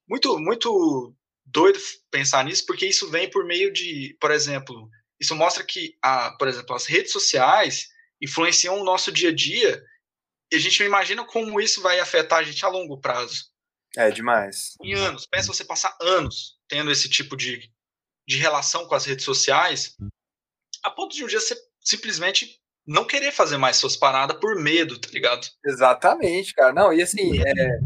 muito, 0.07 0.37
muito 0.39 1.15
doido 1.45 1.79
pensar 2.11 2.43
nisso, 2.43 2.65
porque 2.65 2.85
isso 2.85 3.09
vem 3.09 3.29
por 3.29 3.45
meio 3.45 3.71
de, 3.71 4.17
por 4.19 4.31
exemplo, 4.31 4.89
isso 5.19 5.35
mostra 5.35 5.63
que, 5.63 5.97
a, 6.01 6.31
por 6.37 6.47
exemplo, 6.47 6.75
as 6.75 6.85
redes 6.85 7.11
sociais 7.11 7.87
influenciam 8.21 8.79
o 8.79 8.83
nosso 8.83 9.11
dia 9.11 9.29
a 9.29 9.35
dia 9.35 9.81
e 10.51 10.55
a 10.55 10.59
gente 10.59 10.79
não 10.79 10.87
imagina 10.87 11.25
como 11.25 11.59
isso 11.61 11.81
vai 11.81 11.99
afetar 11.99 12.39
a 12.39 12.43
gente 12.43 12.63
a 12.65 12.69
longo 12.69 12.99
prazo. 12.99 13.45
É 13.95 14.11
demais. 14.11 14.75
Em 14.81 14.93
anos. 14.93 15.25
Pensa 15.25 15.47
você 15.47 15.63
passar 15.63 15.95
anos 16.01 16.57
tendo 16.67 16.91
esse 16.91 17.09
tipo 17.09 17.35
de, 17.35 17.71
de 18.27 18.37
relação 18.37 18.85
com 18.85 18.95
as 18.95 19.05
redes 19.05 19.25
sociais 19.25 19.95
a 20.83 20.91
ponto 20.91 21.15
de 21.15 21.23
um 21.23 21.27
dia 21.27 21.39
você 21.39 21.55
simplesmente 21.81 22.61
não 22.87 23.05
querer 23.05 23.33
fazer 23.33 23.57
mais 23.57 23.75
suas 23.75 23.97
paradas 23.97 24.37
por 24.37 24.55
medo, 24.55 24.97
tá 24.97 25.09
ligado? 25.11 25.45
Exatamente, 25.65 26.53
cara. 26.53 26.71
Não, 26.71 26.93
e 26.93 27.01
assim, 27.01 27.37
é, 27.39 27.79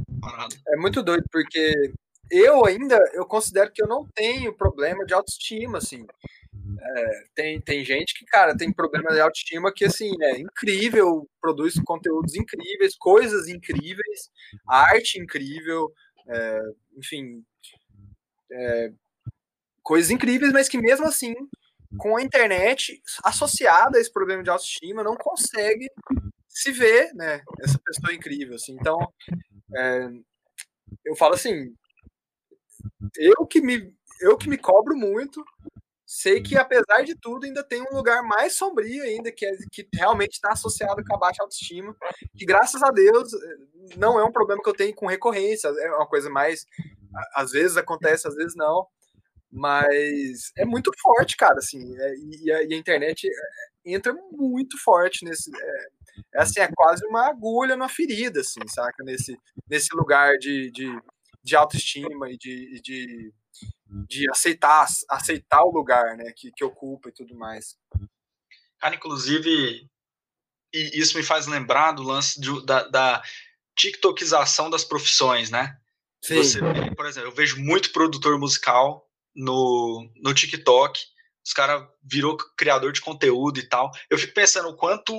é 0.73 0.77
muito 0.77 1.01
doido, 1.01 1.25
porque 1.31 1.91
eu 2.29 2.63
ainda, 2.65 2.97
eu 3.13 3.25
considero 3.25 3.71
que 3.73 3.81
eu 3.81 3.87
não 3.87 4.07
tenho 4.13 4.55
problema 4.55 5.03
de 5.03 5.13
autoestima, 5.13 5.79
assim. 5.79 6.05
É, 6.79 7.23
tem, 7.33 7.59
tem 7.61 7.83
gente 7.83 8.13
que, 8.17 8.25
cara, 8.25 8.55
tem 8.55 8.71
problema 8.71 9.11
de 9.11 9.19
autoestima 9.19 9.73
que, 9.73 9.85
assim, 9.85 10.11
é 10.21 10.39
incrível, 10.39 11.27
produz 11.41 11.73
conteúdos 11.83 12.35
incríveis, 12.35 12.95
coisas 12.95 13.47
incríveis, 13.47 14.29
arte 14.67 15.19
incrível, 15.19 15.91
é, 16.29 16.61
enfim, 16.95 17.43
é, 18.51 18.91
coisas 19.81 20.11
incríveis, 20.11 20.53
mas 20.53 20.69
que 20.69 20.77
mesmo 20.77 21.07
assim 21.07 21.33
com 21.97 22.17
a 22.17 22.21
internet 22.21 23.01
associada 23.23 23.97
a 23.97 24.01
esse 24.01 24.11
problema 24.11 24.43
de 24.43 24.49
autoestima, 24.49 25.03
não 25.03 25.15
consegue 25.15 25.89
se 26.47 26.71
ver, 26.71 27.13
né, 27.13 27.41
essa 27.61 27.79
pessoa 27.85 28.13
incrível, 28.13 28.55
assim. 28.55 28.73
Então, 28.73 28.99
é, 29.75 30.09
eu 31.05 31.15
falo 31.15 31.35
assim, 31.35 31.73
eu 33.17 33.45
que 33.45 33.61
me 33.61 33.93
eu 34.21 34.37
que 34.37 34.47
me 34.47 34.57
cobro 34.57 34.95
muito, 34.95 35.43
sei 36.05 36.41
que 36.41 36.57
apesar 36.57 37.03
de 37.03 37.15
tudo 37.15 37.45
ainda 37.45 37.63
tem 37.63 37.81
um 37.81 37.95
lugar 37.95 38.21
mais 38.21 38.53
sombrio 38.53 39.03
ainda 39.03 39.31
que 39.31 39.45
é, 39.45 39.51
que 39.71 39.87
realmente 39.93 40.33
está 40.33 40.51
associado 40.51 41.03
com 41.03 41.15
a 41.15 41.19
baixa 41.19 41.41
autoestima, 41.41 41.95
que 42.37 42.45
graças 42.45 42.83
a 42.83 42.91
Deus 42.91 43.31
não 43.97 44.19
é 44.19 44.23
um 44.23 44.31
problema 44.31 44.61
que 44.61 44.69
eu 44.69 44.75
tenho 44.75 44.93
com 44.95 45.07
recorrência, 45.07 45.69
é 45.69 45.89
uma 45.95 46.07
coisa 46.07 46.29
mais 46.29 46.65
às 47.35 47.51
vezes 47.51 47.77
acontece, 47.77 48.27
às 48.27 48.35
vezes 48.35 48.55
não. 48.55 48.87
Mas 49.51 50.51
é 50.57 50.63
muito 50.63 50.91
forte, 51.01 51.35
cara, 51.35 51.57
assim, 51.57 51.93
é, 51.99 52.13
e, 52.15 52.51
a, 52.51 52.63
e, 52.63 52.73
a, 52.73 52.77
internet 52.77 53.27
é, 53.27 53.93
entra 53.93 54.13
muito 54.31 54.77
forte 54.77 55.25
nesse. 55.25 55.51
É, 55.53 55.87
é, 56.35 56.41
assim, 56.41 56.61
é 56.61 56.69
quase 56.73 57.05
uma 57.05 57.27
agulha 57.27 57.75
na 57.75 57.89
ferida, 57.89 58.39
assim, 58.39 58.61
saca? 58.67 59.03
Nesse, 59.03 59.37
nesse 59.69 59.93
lugar 59.93 60.37
de, 60.37 60.71
de, 60.71 60.87
de 61.43 61.55
autoestima 61.55 62.29
e 62.29 62.37
de, 62.37 62.81
de, 62.81 63.33
de 64.07 64.29
aceitar, 64.29 64.87
aceitar 65.09 65.63
o 65.63 65.71
lugar 65.71 66.15
né, 66.15 66.31
que, 66.33 66.49
que 66.55 66.63
ocupa 66.63 67.09
e 67.09 67.13
tudo 67.13 67.35
mais. 67.35 67.75
Cara, 68.79 68.95
inclusive, 68.95 69.85
e 70.73 70.99
isso 70.99 71.17
me 71.17 71.23
faz 71.23 71.45
lembrar 71.45 71.91
do 71.91 72.03
lance 72.03 72.39
de, 72.39 72.65
da, 72.65 72.87
da 72.87 73.23
TikTokização 73.75 74.69
das 74.69 74.85
profissões, 74.85 75.49
né? 75.51 75.77
Sim. 76.23 76.35
Você, 76.35 76.59
por 76.95 77.05
exemplo, 77.05 77.29
eu 77.29 77.35
vejo 77.35 77.59
muito 77.59 77.91
produtor 77.91 78.39
musical 78.39 79.10
no, 79.35 80.09
no 80.17 80.33
TikTok. 80.33 80.99
Os 81.45 81.53
caras 81.53 81.87
virou 82.03 82.37
criador 82.55 82.91
de 82.91 83.01
conteúdo 83.01 83.59
e 83.59 83.67
tal. 83.67 83.89
Eu 84.09 84.17
fico 84.17 84.33
pensando 84.33 84.69
o 84.69 84.75
quanto 84.75 85.13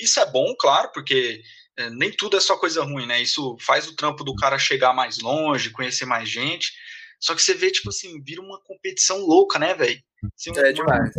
isso 0.00 0.18
é 0.18 0.26
bom, 0.30 0.54
claro, 0.58 0.90
porque 0.92 1.40
é, 1.76 1.88
nem 1.90 2.10
tudo 2.10 2.36
é 2.36 2.40
só 2.40 2.56
coisa 2.56 2.82
ruim, 2.82 3.06
né? 3.06 3.22
Isso 3.22 3.56
faz 3.60 3.86
o 3.86 3.94
trampo 3.94 4.24
do 4.24 4.34
cara 4.34 4.58
chegar 4.58 4.92
mais 4.92 5.20
longe, 5.20 5.70
conhecer 5.70 6.04
mais 6.04 6.28
gente. 6.28 6.72
Só 7.20 7.34
que 7.34 7.42
você 7.42 7.54
vê, 7.54 7.70
tipo 7.70 7.88
assim, 7.88 8.20
vira 8.22 8.42
uma 8.42 8.60
competição 8.60 9.18
louca, 9.20 9.58
né, 9.58 9.74
velho? 9.74 10.02
Assim, 10.34 10.50
é 10.58 10.72
demais. 10.72 11.10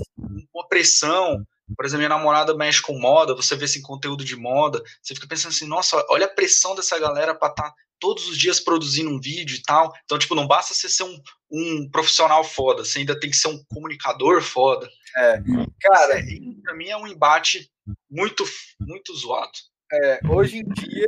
Uma 0.54 0.68
pressão. 0.68 1.42
Por 1.76 1.86
exemplo, 1.86 2.00
minha 2.00 2.10
namorada 2.10 2.54
mexe 2.54 2.82
com 2.82 3.00
moda, 3.00 3.34
você 3.34 3.56
vê 3.56 3.66
esse 3.66 3.78
assim, 3.78 3.88
conteúdo 3.88 4.24
de 4.26 4.36
moda, 4.36 4.84
você 5.02 5.16
fica 5.16 5.28
pensando 5.28 5.52
assim, 5.52 5.66
nossa, 5.66 6.06
olha 6.10 6.26
a 6.26 6.30
pressão 6.30 6.76
dessa 6.76 7.00
galera 7.00 7.34
pra 7.34 7.48
estar 7.48 7.64
tá 7.64 7.74
todos 8.00 8.28
os 8.28 8.38
dias 8.38 8.60
produzindo 8.60 9.10
um 9.10 9.20
vídeo 9.20 9.56
e 9.56 9.62
tal. 9.62 9.94
Então, 10.04 10.20
tipo, 10.20 10.36
não 10.36 10.46
basta 10.46 10.74
você 10.74 10.90
ser 10.90 11.04
um, 11.04 11.18
um 11.54 11.88
profissional 11.92 12.44
foda, 12.44 12.84
você 12.84 13.00
ainda 13.00 13.18
tem 13.18 13.30
que 13.30 13.38
ser 13.38 13.50
um 13.50 13.64
comunicador 13.66 14.42
foda. 14.42 14.90
É, 15.16 15.40
cara, 15.80 16.20
Isso, 16.20 16.62
pra 16.64 16.74
mim 16.74 16.90
é 16.90 16.98
um 16.98 17.06
embate 17.06 17.72
muito, 18.10 18.44
muito 18.80 19.16
zoado. 19.16 19.52
é, 19.92 20.20
hoje 20.28 20.58
em 20.58 20.64
dia, 20.64 21.06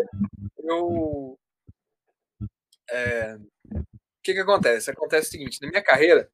eu. 0.59 1.39
É, 2.91 3.35
o 3.73 3.83
que, 4.23 4.33
que 4.33 4.39
acontece? 4.39 4.91
Acontece 4.91 5.29
o 5.29 5.31
seguinte: 5.31 5.59
na 5.61 5.67
minha 5.67 5.81
carreira, 5.81 6.29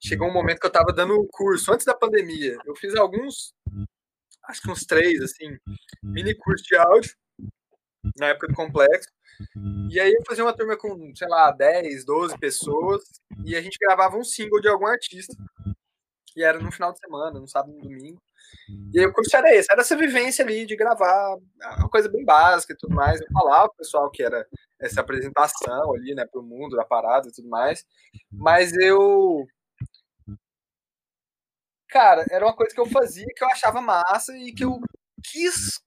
chegou 0.00 0.28
um 0.28 0.32
momento 0.32 0.58
que 0.58 0.66
eu 0.66 0.70
estava 0.70 0.92
dando 0.92 1.24
curso 1.30 1.72
antes 1.72 1.86
da 1.86 1.94
pandemia. 1.94 2.56
Eu 2.66 2.74
fiz 2.74 2.96
alguns, 2.96 3.54
acho 4.48 4.62
que 4.62 4.70
uns 4.70 4.84
três, 4.84 5.20
assim, 5.22 5.56
mini 6.02 6.34
curso 6.34 6.64
de 6.64 6.74
áudio, 6.76 7.14
na 8.20 8.28
época 8.28 8.46
do 8.46 8.54
complexo. 8.54 9.08
E 9.90 9.98
aí 9.98 10.12
eu 10.12 10.22
fazia 10.26 10.44
uma 10.44 10.54
turma 10.54 10.76
com, 10.76 11.12
sei 11.16 11.26
lá, 11.28 11.50
10, 11.50 12.04
12 12.04 12.38
pessoas, 12.38 13.02
e 13.44 13.56
a 13.56 13.62
gente 13.62 13.78
gravava 13.80 14.16
um 14.16 14.24
single 14.24 14.60
de 14.60 14.68
algum 14.68 14.86
artista. 14.86 15.34
E 16.36 16.44
era 16.44 16.60
no 16.60 16.70
final 16.70 16.92
de 16.92 16.98
semana, 17.00 17.40
no 17.40 17.48
sábado 17.48 17.72
no 17.72 17.82
domingo. 17.82 18.20
E 18.92 19.00
aí 19.00 19.06
o 19.06 19.12
curso 19.12 19.34
era 19.36 19.54
esse, 19.54 19.70
era 19.70 19.80
essa 19.80 19.96
vivência 19.96 20.44
ali 20.44 20.66
de 20.66 20.76
gravar, 20.76 21.36
uma 21.78 21.88
coisa 21.88 22.08
bem 22.08 22.24
básica 22.24 22.72
e 22.72 22.76
tudo 22.76 22.94
mais. 22.94 23.20
Eu 23.20 23.26
falava 23.32 23.68
pro 23.68 23.78
pessoal 23.78 24.10
que 24.10 24.22
era 24.22 24.46
essa 24.78 25.00
apresentação 25.00 25.94
ali, 25.94 26.14
né, 26.14 26.26
pro 26.26 26.42
mundo 26.42 26.76
da 26.76 26.84
parada 26.84 27.28
e 27.28 27.32
tudo 27.32 27.48
mais. 27.48 27.84
Mas 28.30 28.72
eu. 28.76 29.46
Cara, 31.88 32.24
era 32.30 32.44
uma 32.44 32.54
coisa 32.54 32.72
que 32.74 32.80
eu 32.80 32.86
fazia 32.86 33.26
que 33.34 33.42
eu 33.42 33.48
achava 33.48 33.80
massa 33.80 34.36
e 34.36 34.52
que 34.52 34.64
eu 34.64 34.80
quis. 35.24 35.80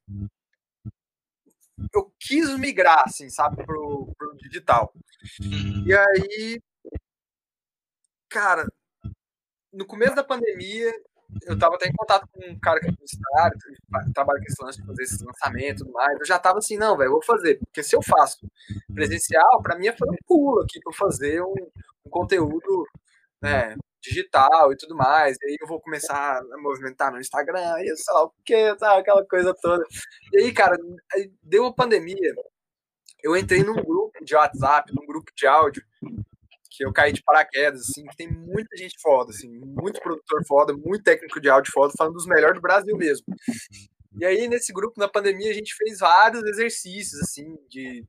Eu 1.93 2.11
quis 2.19 2.57
migrar, 2.57 3.03
assim, 3.05 3.29
sabe, 3.29 3.63
pro, 3.65 4.11
pro 4.17 4.37
digital. 4.37 4.93
E 5.85 5.93
aí. 5.93 6.61
Cara, 8.29 8.65
no 9.71 9.85
começo 9.85 10.15
da 10.15 10.23
pandemia, 10.23 10.91
eu 11.45 11.55
estava 11.55 11.75
até 11.75 11.87
em 11.87 11.93
contato 11.93 12.27
com 12.31 12.45
um 12.45 12.59
cara 12.59 12.79
que 12.79 12.87
é 12.87 12.91
publicitário, 12.91 13.57
trabalha 14.13 14.39
com 14.39 14.45
esse 14.45 14.63
lance 14.63 14.79
de 14.79 14.87
fazer 14.87 15.03
esse 15.03 15.25
lançamento 15.25 15.81
e 15.81 15.85
tudo 15.85 15.91
mais. 15.91 16.19
Eu 16.19 16.25
já 16.25 16.37
estava 16.37 16.59
assim, 16.59 16.77
não, 16.77 16.97
velho, 16.97 17.11
vou 17.11 17.23
fazer. 17.23 17.59
Porque 17.59 17.83
se 17.83 17.95
eu 17.95 18.01
faço 18.01 18.47
presencial, 18.93 19.61
para 19.61 19.77
mim 19.77 19.87
é 19.87 19.97
foi 19.97 20.09
um 20.09 20.15
pulo 20.27 20.61
aqui 20.61 20.79
para 20.79 20.93
fazer 20.93 21.41
um, 21.41 21.53
um, 22.05 22.09
conteúdo 22.09 22.85
né, 23.41 23.75
digital 24.03 24.71
e 24.71 24.77
tudo 24.77 24.95
mais. 24.95 25.37
E 25.41 25.45
aí 25.47 25.57
eu 25.59 25.67
vou 25.67 25.79
começar 25.81 26.37
a 26.37 26.57
movimentar 26.61 27.11
no 27.11 27.19
Instagram 27.19 27.81
e 27.81 27.95
sei 27.95 28.13
lá 28.13 28.23
o 28.25 28.33
que, 28.45 28.53
aquela 28.55 29.25
coisa 29.25 29.55
toda. 29.61 29.83
E 30.33 30.41
aí, 30.41 30.53
cara, 30.53 30.75
deu 31.41 31.65
a 31.65 31.73
pandemia. 31.73 32.33
Eu 33.23 33.37
entrei 33.37 33.63
num 33.63 33.81
grupo 33.81 34.23
de 34.23 34.35
WhatsApp, 34.35 34.93
num 34.93 35.05
grupo 35.05 35.31
de 35.35 35.47
áudio, 35.47 35.81
que 36.69 36.83
eu 36.85 36.91
caí 36.91 37.13
de 37.13 37.23
paraquedas, 37.23 37.81
assim, 37.81 38.03
que 38.05 38.17
tem 38.17 38.27
muita 38.27 38.75
gente 38.75 38.99
foda, 38.99 39.31
assim, 39.31 39.47
muito 39.47 40.01
produtor 40.01 40.43
foda, 40.45 40.73
muito 40.73 41.03
técnico 41.03 41.39
de 41.39 41.49
áudio 41.49 41.71
foda, 41.71 41.93
falando 41.97 42.15
dos 42.15 42.25
melhores 42.25 42.55
do 42.55 42.61
Brasil 42.61 42.97
mesmo. 42.97 43.25
E 44.19 44.25
aí, 44.25 44.47
nesse 44.47 44.73
grupo, 44.73 44.99
na 44.99 45.07
pandemia, 45.07 45.51
a 45.51 45.53
gente 45.53 45.73
fez 45.75 45.99
vários 45.99 46.43
exercícios, 46.43 47.21
assim, 47.21 47.55
de, 47.69 48.03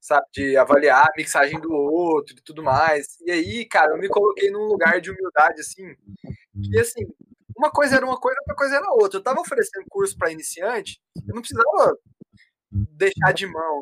sabe, 0.00 0.26
de 0.32 0.56
avaliar 0.56 1.04
a 1.04 1.12
mixagem 1.16 1.60
do 1.60 1.72
outro 1.72 2.34
e 2.36 2.42
tudo 2.42 2.62
mais. 2.62 3.18
E 3.22 3.30
aí, 3.30 3.64
cara, 3.66 3.92
eu 3.92 3.98
me 3.98 4.08
coloquei 4.08 4.50
num 4.50 4.64
lugar 4.64 5.00
de 5.00 5.10
humildade, 5.10 5.60
assim, 5.60 5.94
que, 6.62 6.78
assim, 6.78 7.04
uma 7.56 7.70
coisa 7.70 7.96
era 7.96 8.06
uma 8.06 8.18
coisa, 8.18 8.38
outra 8.40 8.54
coisa 8.54 8.76
era 8.76 8.92
outra. 8.92 9.18
Eu 9.18 9.22
tava 9.22 9.40
oferecendo 9.40 9.84
curso 9.90 10.16
para 10.16 10.32
iniciante, 10.32 11.00
eu 11.16 11.34
não 11.34 11.42
precisava 11.42 11.96
deixar 12.70 13.32
de 13.32 13.46
mão 13.46 13.80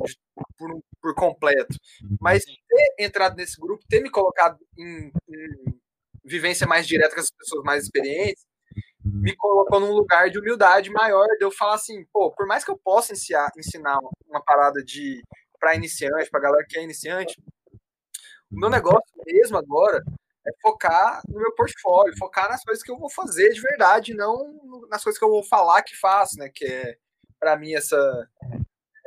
por, 0.58 0.80
por 1.00 1.14
completo. 1.14 1.76
Mas 2.20 2.44
ter 2.44 3.04
entrado 3.04 3.36
nesse 3.36 3.60
grupo, 3.60 3.84
ter 3.88 4.00
me 4.00 4.10
colocado 4.10 4.58
em, 4.78 5.10
em 5.28 5.78
vivência 6.24 6.66
mais 6.66 6.86
direta 6.86 7.14
com 7.14 7.20
as 7.20 7.30
pessoas 7.30 7.62
mais 7.64 7.84
experientes, 7.84 8.44
me 9.04 9.34
colocou 9.36 9.78
num 9.78 9.92
lugar 9.92 10.30
de 10.30 10.38
humildade 10.38 10.90
maior, 10.90 11.26
de 11.38 11.44
eu 11.44 11.50
falar 11.50 11.74
assim, 11.74 12.04
pô, 12.12 12.32
por 12.32 12.46
mais 12.46 12.64
que 12.64 12.70
eu 12.70 12.78
possa 12.78 13.12
ensinar, 13.12 13.50
ensinar 13.56 13.98
uma 14.28 14.42
parada 14.42 14.82
de 14.82 15.22
para 15.58 15.74
iniciante, 15.74 16.30
para 16.30 16.40
galera 16.40 16.66
que 16.68 16.78
é 16.78 16.82
iniciante, 16.82 17.36
o 18.50 18.58
meu 18.58 18.70
negócio 18.70 19.02
mesmo 19.26 19.56
agora 19.58 20.02
é 20.46 20.50
focar 20.62 21.20
no 21.28 21.38
meu 21.38 21.52
portfólio, 21.54 22.16
focar 22.16 22.48
nas 22.48 22.62
coisas 22.62 22.82
que 22.82 22.90
eu 22.90 22.98
vou 22.98 23.10
fazer 23.10 23.50
de 23.52 23.60
verdade, 23.60 24.14
não 24.14 24.86
nas 24.88 25.02
coisas 25.02 25.18
que 25.18 25.24
eu 25.24 25.30
vou 25.30 25.42
falar 25.42 25.82
que 25.82 25.96
faço, 25.96 26.38
né? 26.38 26.48
Que 26.54 26.64
é 26.64 26.96
para 27.38 27.56
mim 27.56 27.74
essa 27.74 28.28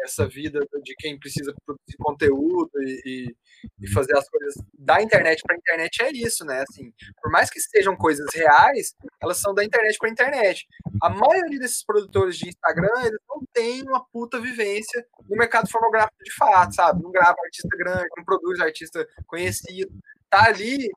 essa 0.03 0.27
vida 0.27 0.59
de 0.83 0.95
quem 0.95 1.19
precisa 1.19 1.53
produzir 1.65 1.97
conteúdo 1.97 2.71
e, 2.81 3.35
e, 3.81 3.87
fazer 3.91 4.17
as 4.17 4.29
coisas 4.29 4.55
da 4.73 5.01
internet 5.01 5.41
para 5.43 5.55
a 5.55 5.57
internet 5.57 6.01
é 6.01 6.11
isso, 6.11 6.45
né? 6.45 6.63
Assim, 6.67 6.93
por 7.21 7.31
mais 7.31 7.49
que 7.49 7.59
sejam 7.59 7.95
coisas 7.95 8.27
reais, 8.33 8.93
elas 9.21 9.37
são 9.37 9.53
da 9.53 9.63
internet 9.63 9.97
para 9.97 10.09
a 10.09 10.11
internet. 10.11 10.67
A 11.01 11.09
maioria 11.09 11.59
desses 11.59 11.83
produtores 11.83 12.37
de 12.37 12.47
Instagram, 12.47 13.01
eles 13.01 13.19
não 13.27 13.41
têm 13.53 13.83
uma 13.83 14.05
puta 14.05 14.39
vivência 14.39 15.05
no 15.29 15.37
mercado 15.37 15.69
fonográfico 15.69 16.23
de 16.23 16.33
fato, 16.35 16.75
sabe? 16.75 17.03
Não 17.03 17.11
grava 17.11 17.35
artista 17.43 17.75
grande, 17.77 18.07
não 18.15 18.23
produz 18.23 18.59
artista 18.59 19.07
conhecido. 19.27 19.91
Tá 20.29 20.45
ali 20.45 20.89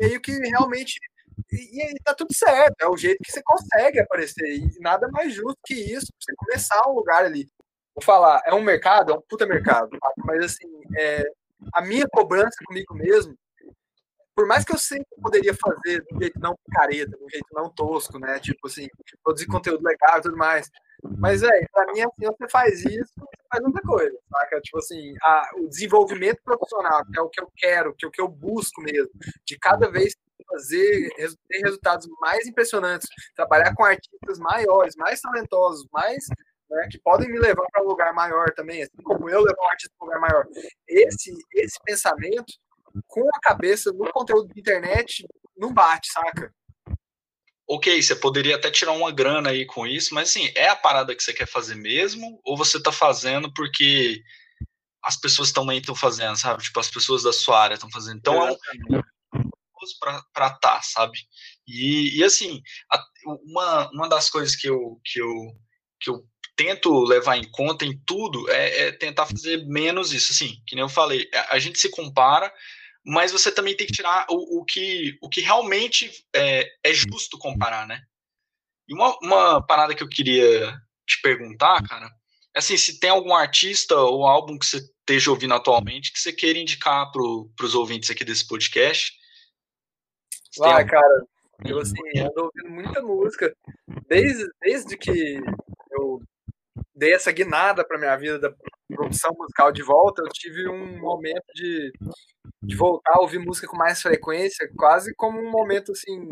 meio 0.00 0.20
que 0.20 0.32
realmente 0.32 0.98
e, 1.52 1.92
e 1.92 1.94
tá 2.04 2.14
tudo 2.14 2.34
certo, 2.34 2.74
é 2.80 2.88
o 2.88 2.96
jeito 2.96 3.22
que 3.22 3.30
você 3.30 3.42
consegue 3.42 4.00
aparecer. 4.00 4.56
E 4.56 4.80
nada 4.80 5.08
mais 5.10 5.32
justo 5.32 5.58
que 5.64 5.74
isso, 5.74 6.12
você 6.20 6.34
começar 6.36 6.82
um 6.88 6.94
lugar 6.94 7.24
ali 7.24 7.48
vou 7.98 8.02
falar, 8.02 8.40
é 8.46 8.54
um 8.54 8.62
mercado, 8.62 9.12
é 9.12 9.16
um 9.16 9.20
puta 9.20 9.46
mercado, 9.46 9.90
mas 10.18 10.44
assim, 10.44 10.68
é, 10.96 11.24
a 11.74 11.82
minha 11.82 12.06
cobrança 12.08 12.56
comigo 12.64 12.94
mesmo, 12.94 13.36
por 14.34 14.46
mais 14.46 14.64
que 14.64 14.72
eu 14.72 14.78
sempre 14.78 15.08
poderia 15.20 15.52
fazer 15.52 16.04
de 16.04 16.14
um 16.14 16.20
jeito 16.20 16.38
não 16.38 16.56
careta, 16.72 17.16
de 17.16 17.24
um 17.24 17.28
jeito 17.28 17.48
não 17.52 17.68
tosco, 17.68 18.20
né? 18.20 18.38
Tipo 18.38 18.68
assim, 18.68 18.86
produzir 19.24 19.46
conteúdo 19.46 19.82
legal 19.82 20.18
e 20.18 20.22
tudo 20.22 20.36
mais. 20.36 20.70
Mas, 21.18 21.42
é, 21.42 21.66
pra 21.72 21.92
mim, 21.92 22.02
assim, 22.02 22.24
você 22.24 22.48
faz 22.48 22.84
isso, 22.84 23.12
você 23.16 23.36
faz 23.50 23.64
outra 23.64 23.82
coisa, 23.82 24.16
saca? 24.30 24.60
Tipo 24.60 24.78
assim, 24.78 25.12
a, 25.22 25.50
o 25.56 25.68
desenvolvimento 25.68 26.40
profissional, 26.44 27.04
que 27.04 27.18
é 27.18 27.22
o 27.22 27.28
que 27.28 27.42
eu 27.42 27.52
quero, 27.56 27.94
que 27.94 28.04
é 28.04 28.08
o 28.08 28.12
que 28.12 28.20
eu 28.20 28.28
busco 28.28 28.80
mesmo, 28.80 29.10
de 29.44 29.58
cada 29.58 29.90
vez 29.90 30.14
fazer, 30.48 31.10
ter 31.16 31.58
resultados 31.64 32.08
mais 32.20 32.46
impressionantes, 32.46 33.08
trabalhar 33.34 33.74
com 33.74 33.84
artistas 33.84 34.38
maiores, 34.38 34.94
mais 34.96 35.20
talentosos, 35.20 35.86
mais 35.92 36.26
né, 36.70 36.88
que 36.90 36.98
podem 36.98 37.30
me 37.30 37.38
levar 37.38 37.64
para 37.72 37.82
um 37.82 37.88
lugar 37.88 38.12
maior 38.12 38.52
também, 38.54 38.82
assim 38.82 39.02
como 39.02 39.28
eu 39.28 39.40
levar 39.40 39.62
um 39.62 39.70
artista 39.70 39.94
para 39.98 40.06
um 40.06 40.08
lugar 40.08 40.20
maior. 40.20 40.46
Esse, 40.86 41.34
esse 41.54 41.78
pensamento, 41.84 42.52
com 43.06 43.28
a 43.34 43.40
cabeça 43.40 43.92
no 43.92 44.10
conteúdo 44.12 44.52
de 44.52 44.60
internet, 44.60 45.26
não 45.56 45.72
bate, 45.72 46.10
saca? 46.10 46.52
Ok, 47.70 48.02
você 48.02 48.16
poderia 48.16 48.56
até 48.56 48.70
tirar 48.70 48.92
uma 48.92 49.12
grana 49.12 49.50
aí 49.50 49.66
com 49.66 49.86
isso, 49.86 50.14
mas 50.14 50.30
assim, 50.30 50.50
é 50.54 50.68
a 50.68 50.76
parada 50.76 51.14
que 51.14 51.22
você 51.22 51.34
quer 51.34 51.46
fazer 51.46 51.74
mesmo? 51.74 52.40
Ou 52.44 52.56
você 52.56 52.78
está 52.78 52.90
fazendo 52.90 53.52
porque 53.52 54.22
as 55.02 55.18
pessoas 55.18 55.52
também 55.52 55.78
estão 55.78 55.94
fazendo, 55.94 56.36
sabe? 56.36 56.62
Tipo, 56.62 56.80
as 56.80 56.90
pessoas 56.90 57.22
da 57.22 57.32
sua 57.32 57.60
área 57.60 57.74
estão 57.74 57.90
fazendo. 57.90 58.18
Então 58.18 58.46
é 58.46 58.52
um 58.52 59.00
para 60.00 60.18
estar, 60.18 60.58
tá, 60.58 60.82
sabe? 60.82 61.18
E, 61.66 62.18
e 62.18 62.24
assim, 62.24 62.60
a, 62.90 63.04
uma, 63.44 63.90
uma 63.90 64.08
das 64.08 64.28
coisas 64.30 64.56
que 64.56 64.68
eu, 64.68 65.00
que 65.04 65.20
eu, 65.20 65.30
que 66.00 66.10
eu 66.10 66.26
tento 66.58 67.04
levar 67.04 67.36
em 67.36 67.48
conta 67.48 67.84
em 67.84 67.96
tudo 68.04 68.50
é, 68.50 68.88
é, 68.88 68.92
tentar 68.92 69.26
fazer 69.26 69.64
menos 69.64 70.12
isso. 70.12 70.32
Assim, 70.32 70.60
que 70.66 70.74
nem 70.74 70.82
eu 70.82 70.88
falei, 70.88 71.30
a, 71.32 71.54
a, 71.54 71.58
gente 71.60 71.78
se 71.78 71.88
compara, 71.88 72.52
mas 73.06 73.30
você 73.30 73.52
também 73.52 73.76
tem 73.76 73.86
que 73.86 73.92
tirar 73.92 74.26
o, 74.28 74.58
o 74.60 74.64
que, 74.64 75.16
o 75.22 75.28
que 75.28 75.40
realmente 75.40 76.10
é, 76.34 76.68
é 76.84 76.92
justo 76.92 77.38
comparar, 77.38 77.86
né? 77.86 78.02
E 78.88 78.94
uma, 78.94 79.16
uma 79.22 79.64
parada 79.64 79.94
que 79.94 80.02
eu 80.02 80.08
queria 80.08 80.76
te 81.06 81.20
perguntar, 81.22 81.80
cara, 81.88 82.10
é 82.54 82.58
assim, 82.58 82.76
se 82.76 82.98
tem 82.98 83.10
algum 83.10 83.32
artista 83.32 83.94
ou 83.94 84.26
álbum 84.26 84.58
que 84.58 84.66
você 84.66 84.78
esteja 84.78 85.30
ouvindo 85.30 85.54
atualmente 85.54 86.12
que 86.12 86.18
você 86.18 86.32
queira 86.32 86.58
indicar 86.58 87.10
para 87.12 87.66
os 87.66 87.74
ouvintes 87.74 88.10
aqui 88.10 88.24
desse 88.24 88.46
podcast. 88.46 89.12
Ah, 90.60 90.84
cara, 90.84 91.24
eu 91.64 91.78
assim, 91.78 91.94
ando 92.18 92.44
ouvindo 92.44 92.70
muita 92.70 93.00
música. 93.00 93.54
Desde, 94.08 94.44
desde 94.60 94.96
que 94.96 95.40
dei 96.98 97.14
essa 97.14 97.30
guinada 97.30 97.86
para 97.86 97.98
minha 97.98 98.16
vida 98.16 98.38
da 98.38 98.52
produção 98.88 99.32
musical 99.38 99.70
de 99.70 99.82
volta, 99.82 100.22
eu 100.22 100.28
tive 100.32 100.68
um 100.68 100.98
momento 100.98 101.46
de, 101.54 101.92
de 102.62 102.76
voltar 102.76 103.12
a 103.14 103.20
ouvir 103.20 103.38
música 103.38 103.68
com 103.68 103.76
mais 103.76 104.02
frequência, 104.02 104.68
quase 104.76 105.14
como 105.14 105.38
um 105.38 105.50
momento 105.50 105.92
assim 105.92 106.28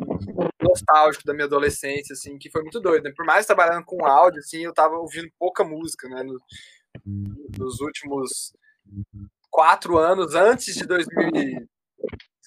nostálgico 0.60 1.24
da 1.24 1.32
minha 1.32 1.46
adolescência, 1.46 2.12
assim, 2.12 2.36
que 2.36 2.50
foi 2.50 2.62
muito 2.62 2.80
doido. 2.80 3.04
Né? 3.04 3.12
Por 3.16 3.24
mais 3.24 3.46
trabalhando 3.46 3.84
com 3.84 4.04
áudio, 4.04 4.40
assim, 4.40 4.64
eu 4.64 4.74
tava 4.74 4.96
ouvindo 4.96 5.30
pouca 5.38 5.62
música, 5.62 6.08
né, 6.08 6.24
no, 6.24 6.40
nos 7.56 7.80
últimos 7.80 8.52
quatro 9.50 9.96
anos 9.96 10.34
antes 10.34 10.74
de 10.74 10.84
2000 10.84 11.66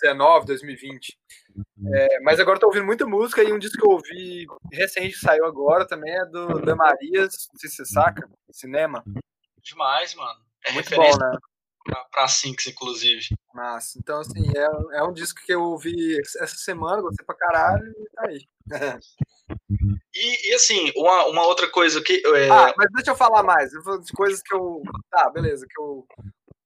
2019, 0.01 0.45
2020. 0.45 1.17
É, 1.93 2.19
mas 2.21 2.39
agora 2.39 2.57
eu 2.57 2.61
tô 2.61 2.67
ouvindo 2.67 2.85
muita 2.85 3.05
música 3.05 3.43
e 3.43 3.51
um 3.51 3.59
disco 3.59 3.77
que 3.77 3.85
eu 3.85 3.91
ouvi 3.91 4.45
recente 4.71 5.13
que 5.13 5.19
saiu 5.19 5.45
agora 5.45 5.85
também 5.87 6.13
é 6.13 6.25
do 6.25 6.61
Da 6.61 6.75
Marias, 6.75 7.47
não 7.51 7.59
sei 7.59 7.69
se 7.69 7.77
você 7.77 7.85
saca, 7.85 8.27
cinema. 8.51 9.03
Demais, 9.61 10.15
mano. 10.15 10.39
É 10.65 10.71
muito 10.71 10.89
bom, 10.95 11.17
né? 11.17 11.37
Pra, 11.83 12.05
pra 12.11 12.27
Sinks, 12.27 12.67
inclusive. 12.67 13.27
Mas, 13.53 13.95
então, 13.95 14.19
assim, 14.19 14.43
é, 14.55 14.99
é 14.99 15.03
um 15.03 15.13
disco 15.13 15.41
que 15.45 15.53
eu 15.53 15.61
ouvi 15.61 16.19
essa 16.19 16.55
semana, 16.55 17.01
gostei 17.01 17.25
pra 17.25 17.35
caralho 17.35 17.85
e 17.85 18.09
tá 18.13 18.27
aí. 18.27 18.47
E, 20.13 20.51
e, 20.51 20.53
assim, 20.53 20.91
uma, 20.95 21.25
uma 21.27 21.45
outra 21.45 21.69
coisa 21.69 22.01
que. 22.01 22.21
É... 22.35 22.49
Ah, 22.49 22.73
mas 22.77 22.87
deixa 22.93 23.11
eu 23.11 23.15
falar 23.15 23.41
mais. 23.41 23.73
Eu 23.73 23.81
vou 23.83 23.99
de 23.99 24.11
coisas 24.11 24.41
que 24.41 24.53
eu. 24.53 24.81
Tá, 25.09 25.29
beleza, 25.29 25.65
que 25.67 25.81
eu. 25.81 26.05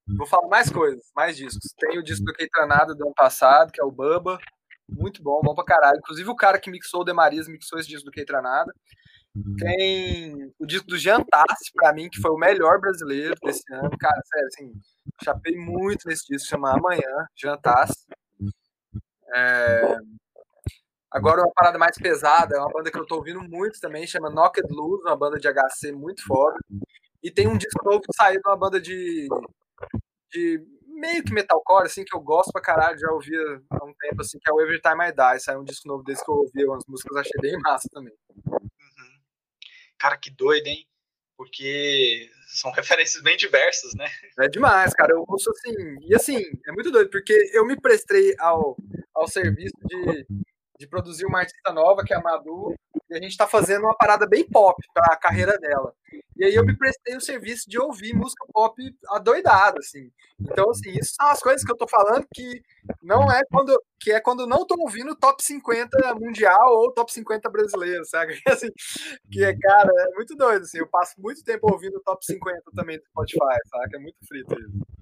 Vou 0.08 0.28
falar 0.28 0.48
mais 0.48 0.70
coisas, 0.70 1.04
mais 1.16 1.38
discos. 1.38 1.74
Tem 1.78 1.98
o 1.98 2.04
disco 2.04 2.26
do 2.26 2.34
Keitranada 2.34 2.94
do 2.94 3.06
ano 3.06 3.14
passado, 3.16 3.72
que 3.72 3.82
é 3.82 3.84
o 3.84 3.92
Bubba. 3.92 4.38
Muito 4.90 5.24
bom, 5.24 5.42
bom 5.42 5.56
pra 5.56 5.64
caralho. 5.64 5.98
Inclusive 5.98 6.30
o 6.30 6.36
cara 6.36 6.60
que 6.60 6.70
mixou 6.70 7.02
o 7.02 7.04
Demarias 7.06 7.48
mixou 7.48 7.80
esse 7.80 7.88
disco 7.88 8.06
do 8.06 8.12
Keitranada. 8.12 8.74
Tem 9.58 10.54
o 10.60 10.66
disco 10.66 10.88
do 10.88 10.98
Jean 10.98 11.24
Tassi, 11.24 11.72
pra 11.74 11.94
mim, 11.94 12.10
que 12.10 12.22
foi 12.22 12.32
o 12.32 12.38
melhor 12.38 12.80
brasileiro 12.80 13.34
desse 13.42 13.64
ano. 13.74 13.90
Cara, 13.98 14.22
sério, 14.26 14.48
assim, 14.48 14.74
chapei 15.24 15.56
muito 15.56 16.08
nesse 16.08 16.28
disco, 16.28 16.50
chama 16.50 16.74
Amanhã, 16.74 17.28
Jean 17.36 17.58
Tassi. 17.58 18.06
É... 19.34 19.98
Agora 21.10 21.42
uma 21.42 21.52
parada 21.54 21.78
mais 21.78 21.98
pesada, 21.98 22.56
é 22.56 22.60
uma 22.60 22.72
banda 22.72 22.92
que 22.92 22.98
eu 22.98 23.06
tô 23.06 23.16
ouvindo 23.16 23.42
muito 23.42 23.80
também, 23.80 24.06
chama 24.06 24.30
Knocked 24.30 24.68
Loose, 24.72 25.04
uma 25.04 25.16
banda 25.16 25.40
de 25.40 25.48
HC 25.48 25.92
muito 25.92 26.24
foda. 26.26 26.58
E 27.24 27.32
tem 27.32 27.48
um 27.48 27.58
disco 27.58 27.86
novo 27.86 28.02
que 28.02 28.14
saiu 28.16 28.42
de 28.42 28.50
uma 28.50 28.58
banda 28.58 28.82
de, 28.82 29.28
de 30.34 30.66
meio 30.88 31.24
que 31.24 31.34
metalcore, 31.34 31.86
assim, 31.86 32.04
que 32.04 32.16
eu 32.16 32.20
gosto 32.20 32.52
pra 32.52 32.62
caralho, 32.62 32.98
já 32.98 33.12
ouvia 33.12 33.62
há 33.70 33.86
um 33.86 33.94
tempo, 33.94 34.22
assim, 34.22 34.40
que 34.40 34.50
é 34.50 34.54
o 34.54 34.62
Every 34.62 34.82
Time 34.82 35.08
I 35.08 35.12
Die. 35.12 35.40
Saiu 35.40 35.60
um 35.60 35.64
disco 35.64 35.88
novo 35.88 36.04
desse 36.04 36.24
que 36.24 36.32
eu 36.32 36.36
ouvi, 36.36 36.66
umas 36.66 36.84
músicas 36.88 37.18
achei 37.18 37.40
bem 37.42 37.60
massa 37.60 37.88
também. 37.92 38.14
Cara, 40.00 40.18
que 40.18 40.30
doido, 40.32 40.68
hein? 40.68 40.86
Porque 41.38 42.30
são 42.48 42.72
referências 42.72 43.22
bem 43.24 43.36
diversas, 43.36 43.94
né? 43.96 44.06
É 44.40 44.48
demais, 44.48 44.94
cara. 44.94 45.14
Eu 45.14 45.24
ouço 45.28 45.50
assim. 45.50 45.74
E 46.02 46.16
assim, 46.16 46.42
é 46.68 46.72
muito 46.72 46.92
doido, 46.92 47.10
porque 47.10 47.34
eu 47.54 47.66
me 47.66 47.76
prestei 47.80 48.36
ao, 48.40 48.78
ao 49.14 49.28
serviço 49.28 49.76
de, 49.86 50.26
de 50.80 50.88
produzir 50.88 51.26
uma 51.26 51.40
artista 51.40 51.72
nova, 51.74 52.04
que 52.06 52.14
é 52.14 52.18
a 52.18 52.22
Madu, 52.22 52.76
a 53.14 53.22
gente 53.22 53.38
tá 53.38 53.48
fazendo 53.48 53.84
uma 53.84 53.96
parada 53.96 54.28
bem 54.28 54.48
pop 54.48 54.82
para 54.94 55.14
a 55.14 55.18
carreira 55.18 55.58
dela. 55.58 55.94
E 56.36 56.46
aí 56.46 56.56
eu 56.56 56.66
me 56.66 56.76
prestei 56.76 57.16
o 57.16 57.22
serviço 57.22 57.70
de 57.70 57.80
ouvir 57.80 58.14
música 58.16 58.46
pop 58.52 58.76
adoidado, 59.10 59.78
assim. 59.80 60.12
Então, 60.40 60.70
assim, 60.70 60.90
isso 60.92 61.14
são 61.16 61.28
as 61.28 61.40
coisas 61.40 61.64
que 61.64 61.72
eu 61.72 61.78
tô 61.78 61.88
falando 61.88 62.26
que 62.34 62.62
não 63.02 63.32
é 63.32 63.42
quando 63.50 63.80
que 64.00 64.12
é 64.12 64.20
quando 64.20 64.46
não 64.46 64.66
tô 64.66 64.76
ouvindo 64.80 65.16
top 65.16 65.42
50 65.44 66.16
mundial 66.16 66.76
ou 66.76 66.92
top 66.92 67.12
50 67.14 67.50
brasileiro, 67.50 68.04
sabe? 68.06 68.40
Assim, 68.48 68.68
que 69.32 69.44
é, 69.44 69.58
cara, 69.58 69.92
é 70.10 70.16
muito 70.16 70.36
doido, 70.36 70.64
assim. 70.64 70.80
Eu 70.80 70.88
passo 70.88 71.14
muito 71.18 71.44
tempo 71.44 71.72
ouvindo 71.72 72.02
top 72.02 72.26
50 72.26 72.64
também 72.76 72.98
do 72.98 73.06
Spotify, 73.06 73.58
sabe? 73.70 73.96
É 73.96 74.00
muito 74.00 74.18
frito 74.28 74.54
isso. 74.60 74.94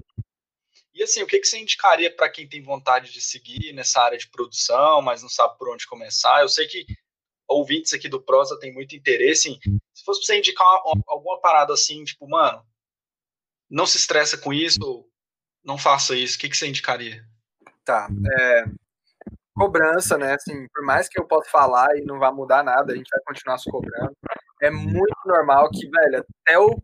E 0.94 1.04
assim, 1.04 1.24
o 1.24 1.28
que, 1.28 1.40
que 1.40 1.48
você 1.48 1.58
indicaria 1.58 2.14
para 2.14 2.30
quem 2.30 2.48
tem 2.48 2.62
vontade 2.62 3.12
de 3.12 3.22
seguir 3.22 3.74
nessa 3.74 4.02
área 4.02 4.18
de 4.18 4.30
produção, 4.30 5.02
mas 5.02 5.22
não 5.22 5.30
sabe 5.30 5.58
por 5.58 5.74
onde 5.74 5.88
começar? 5.88 6.42
Eu 6.42 6.50
sei 6.50 6.68
que 6.68 6.86
ouvintes 7.52 7.94
aqui 7.94 8.08
do 8.08 8.22
Prosa 8.22 8.60
têm 8.60 8.74
muito 8.74 8.96
interesse 8.96 9.50
em. 9.50 9.60
Se 9.94 10.04
fosse 10.04 10.20
pra 10.22 10.28
você 10.28 10.38
indicar 10.38 10.68
uma, 10.86 11.04
alguma 11.08 11.40
parada 11.40 11.74
assim, 11.74 12.04
tipo, 12.04 12.28
mano, 12.28 12.64
não 13.70 13.86
se 13.86 13.98
estressa 13.98 14.38
com 14.38 14.54
isso, 14.54 15.06
não 15.64 15.78
faça 15.78 16.16
isso, 16.16 16.38
o 16.38 16.40
que, 16.40 16.50
que 16.50 16.58
você 16.58 16.68
indicaria? 16.68 17.24
Tá. 17.86 18.08
É, 18.40 18.66
cobrança, 19.56 20.18
né? 20.18 20.34
Assim, 20.34 20.68
por 20.74 20.86
mais 20.86 21.08
que 21.08 21.20
eu 21.20 21.26
possa 21.26 21.50
falar 21.50 21.98
e 21.98 22.02
não 22.02 22.20
vá 22.20 22.32
mudar 22.32 22.64
nada, 22.64 22.94
a 22.94 22.96
gente 22.96 23.10
vai 23.10 23.22
continuar 23.26 23.58
se 23.58 23.70
cobrando. 23.70 24.16
É 24.62 24.70
muito 24.70 25.16
normal 25.26 25.70
que, 25.70 25.88
velho, 25.90 26.26
até 26.44 26.60
o 26.60 26.82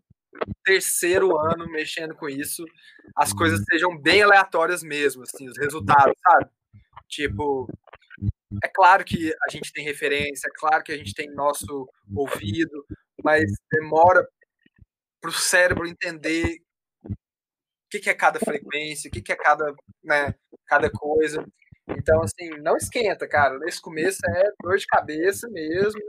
terceiro 0.63 1.37
ano 1.37 1.67
mexendo 1.69 2.15
com 2.15 2.29
isso, 2.29 2.63
as 3.15 3.33
coisas 3.33 3.59
sejam 3.69 3.97
bem 3.99 4.21
aleatórias 4.21 4.83
mesmo, 4.83 5.23
assim, 5.23 5.47
os 5.47 5.57
resultados, 5.57 6.13
sabe? 6.21 6.49
Tipo, 7.07 7.67
é 8.63 8.67
claro 8.67 9.03
que 9.03 9.33
a 9.47 9.51
gente 9.51 9.71
tem 9.73 9.83
referência, 9.83 10.47
é 10.47 10.51
claro 10.55 10.83
que 10.83 10.91
a 10.91 10.97
gente 10.97 11.13
tem 11.13 11.29
nosso 11.33 11.87
ouvido, 12.15 12.85
mas 13.23 13.43
demora 13.71 14.27
para 15.21 15.29
o 15.29 15.33
cérebro 15.33 15.87
entender 15.87 16.57
o 17.05 17.89
que, 17.89 17.99
que 17.99 18.09
é 18.09 18.13
cada 18.13 18.39
frequência, 18.39 19.07
o 19.07 19.11
que, 19.11 19.21
que 19.21 19.31
é 19.31 19.35
cada, 19.35 19.73
né, 20.03 20.33
cada 20.65 20.89
coisa. 20.89 21.45
Então, 21.89 22.21
assim, 22.21 22.49
não 22.61 22.75
esquenta, 22.75 23.27
cara. 23.27 23.57
Nesse 23.59 23.81
começo 23.81 24.19
é 24.29 24.43
dor 24.61 24.77
de 24.77 24.85
cabeça 24.85 25.47
mesmo. 25.49 26.01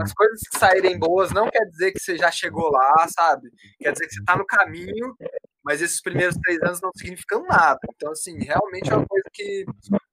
As 0.00 0.12
coisas 0.12 0.40
que 0.48 0.58
saírem 0.58 0.98
boas 0.98 1.32
não 1.32 1.50
quer 1.50 1.64
dizer 1.66 1.92
que 1.92 2.00
você 2.00 2.16
já 2.16 2.30
chegou 2.30 2.70
lá, 2.70 3.06
sabe? 3.08 3.50
Quer 3.80 3.92
dizer 3.92 4.06
que 4.06 4.14
você 4.14 4.20
está 4.20 4.36
no 4.36 4.46
caminho, 4.46 5.14
mas 5.64 5.82
esses 5.82 6.00
primeiros 6.00 6.36
três 6.42 6.60
anos 6.62 6.80
não 6.80 6.90
significam 6.96 7.44
nada. 7.46 7.80
Então, 7.94 8.12
assim, 8.12 8.38
realmente 8.38 8.90
é 8.90 8.96
uma 8.96 9.06
coisa 9.06 9.24
que 9.32 9.64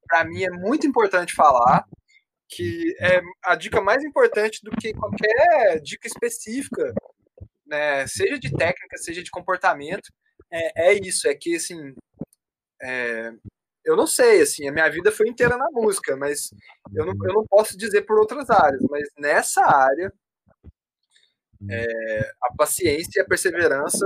para 0.10 0.26
mim 0.26 0.43
é 0.43 0.49
muito 0.49 0.88
importante 0.88 1.34
falar 1.34 1.86
que 2.49 2.95
é 2.99 3.22
a 3.45 3.55
dica 3.55 3.80
mais 3.80 4.03
importante 4.03 4.60
do 4.64 4.72
que 4.72 4.91
qualquer 4.93 5.80
dica 5.82 6.07
específica, 6.07 6.93
né? 7.66 8.07
Seja 8.07 8.39
de 8.39 8.51
técnica, 8.51 8.97
seja 8.97 9.22
de 9.22 9.30
comportamento, 9.30 10.10
é, 10.51 10.89
é 10.91 10.93
isso. 10.93 11.28
É 11.28 11.36
que 11.36 11.55
assim, 11.55 11.93
é, 12.82 13.32
eu 13.86 13.95
não 13.95 14.07
sei, 14.07 14.41
assim, 14.41 14.68
a 14.68 14.72
minha 14.72 14.89
vida 14.89 15.12
foi 15.12 15.30
inteira 15.30 15.57
na 15.57 15.70
música, 15.72 16.18
mas 16.18 16.49
eu 16.93 17.05
não, 17.05 17.14
eu 17.28 17.34
não 17.34 17.45
posso 17.47 17.78
dizer 17.78 18.01
por 18.03 18.20
outras 18.20 18.49
áreas, 18.49 18.82
mas 18.89 19.07
nessa 19.18 19.64
área 19.64 20.12
é, 21.70 22.32
a 22.41 22.53
paciência 22.55 23.20
e 23.20 23.22
a 23.22 23.26
perseverança 23.26 24.05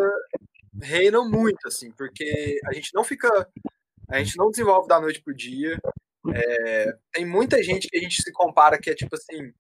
reinam 0.82 1.30
muito, 1.30 1.68
assim, 1.68 1.92
porque 1.92 2.60
a 2.66 2.74
gente 2.74 2.92
não 2.94 3.04
fica 3.04 3.30
a 4.14 4.24
gente 4.24 4.38
não 4.38 4.50
desenvolve 4.50 4.88
da 4.88 5.00
noite 5.00 5.22
pro 5.22 5.36
dia. 5.36 5.78
É, 6.34 6.98
tem 7.12 7.26
muita 7.26 7.62
gente 7.62 7.88
que 7.88 7.98
a 7.98 8.02
gente 8.02 8.22
se 8.22 8.32
compara 8.32 8.80
que 8.80 8.90
é 8.90 8.96
tipo 8.96 9.16
assim, 9.16 9.52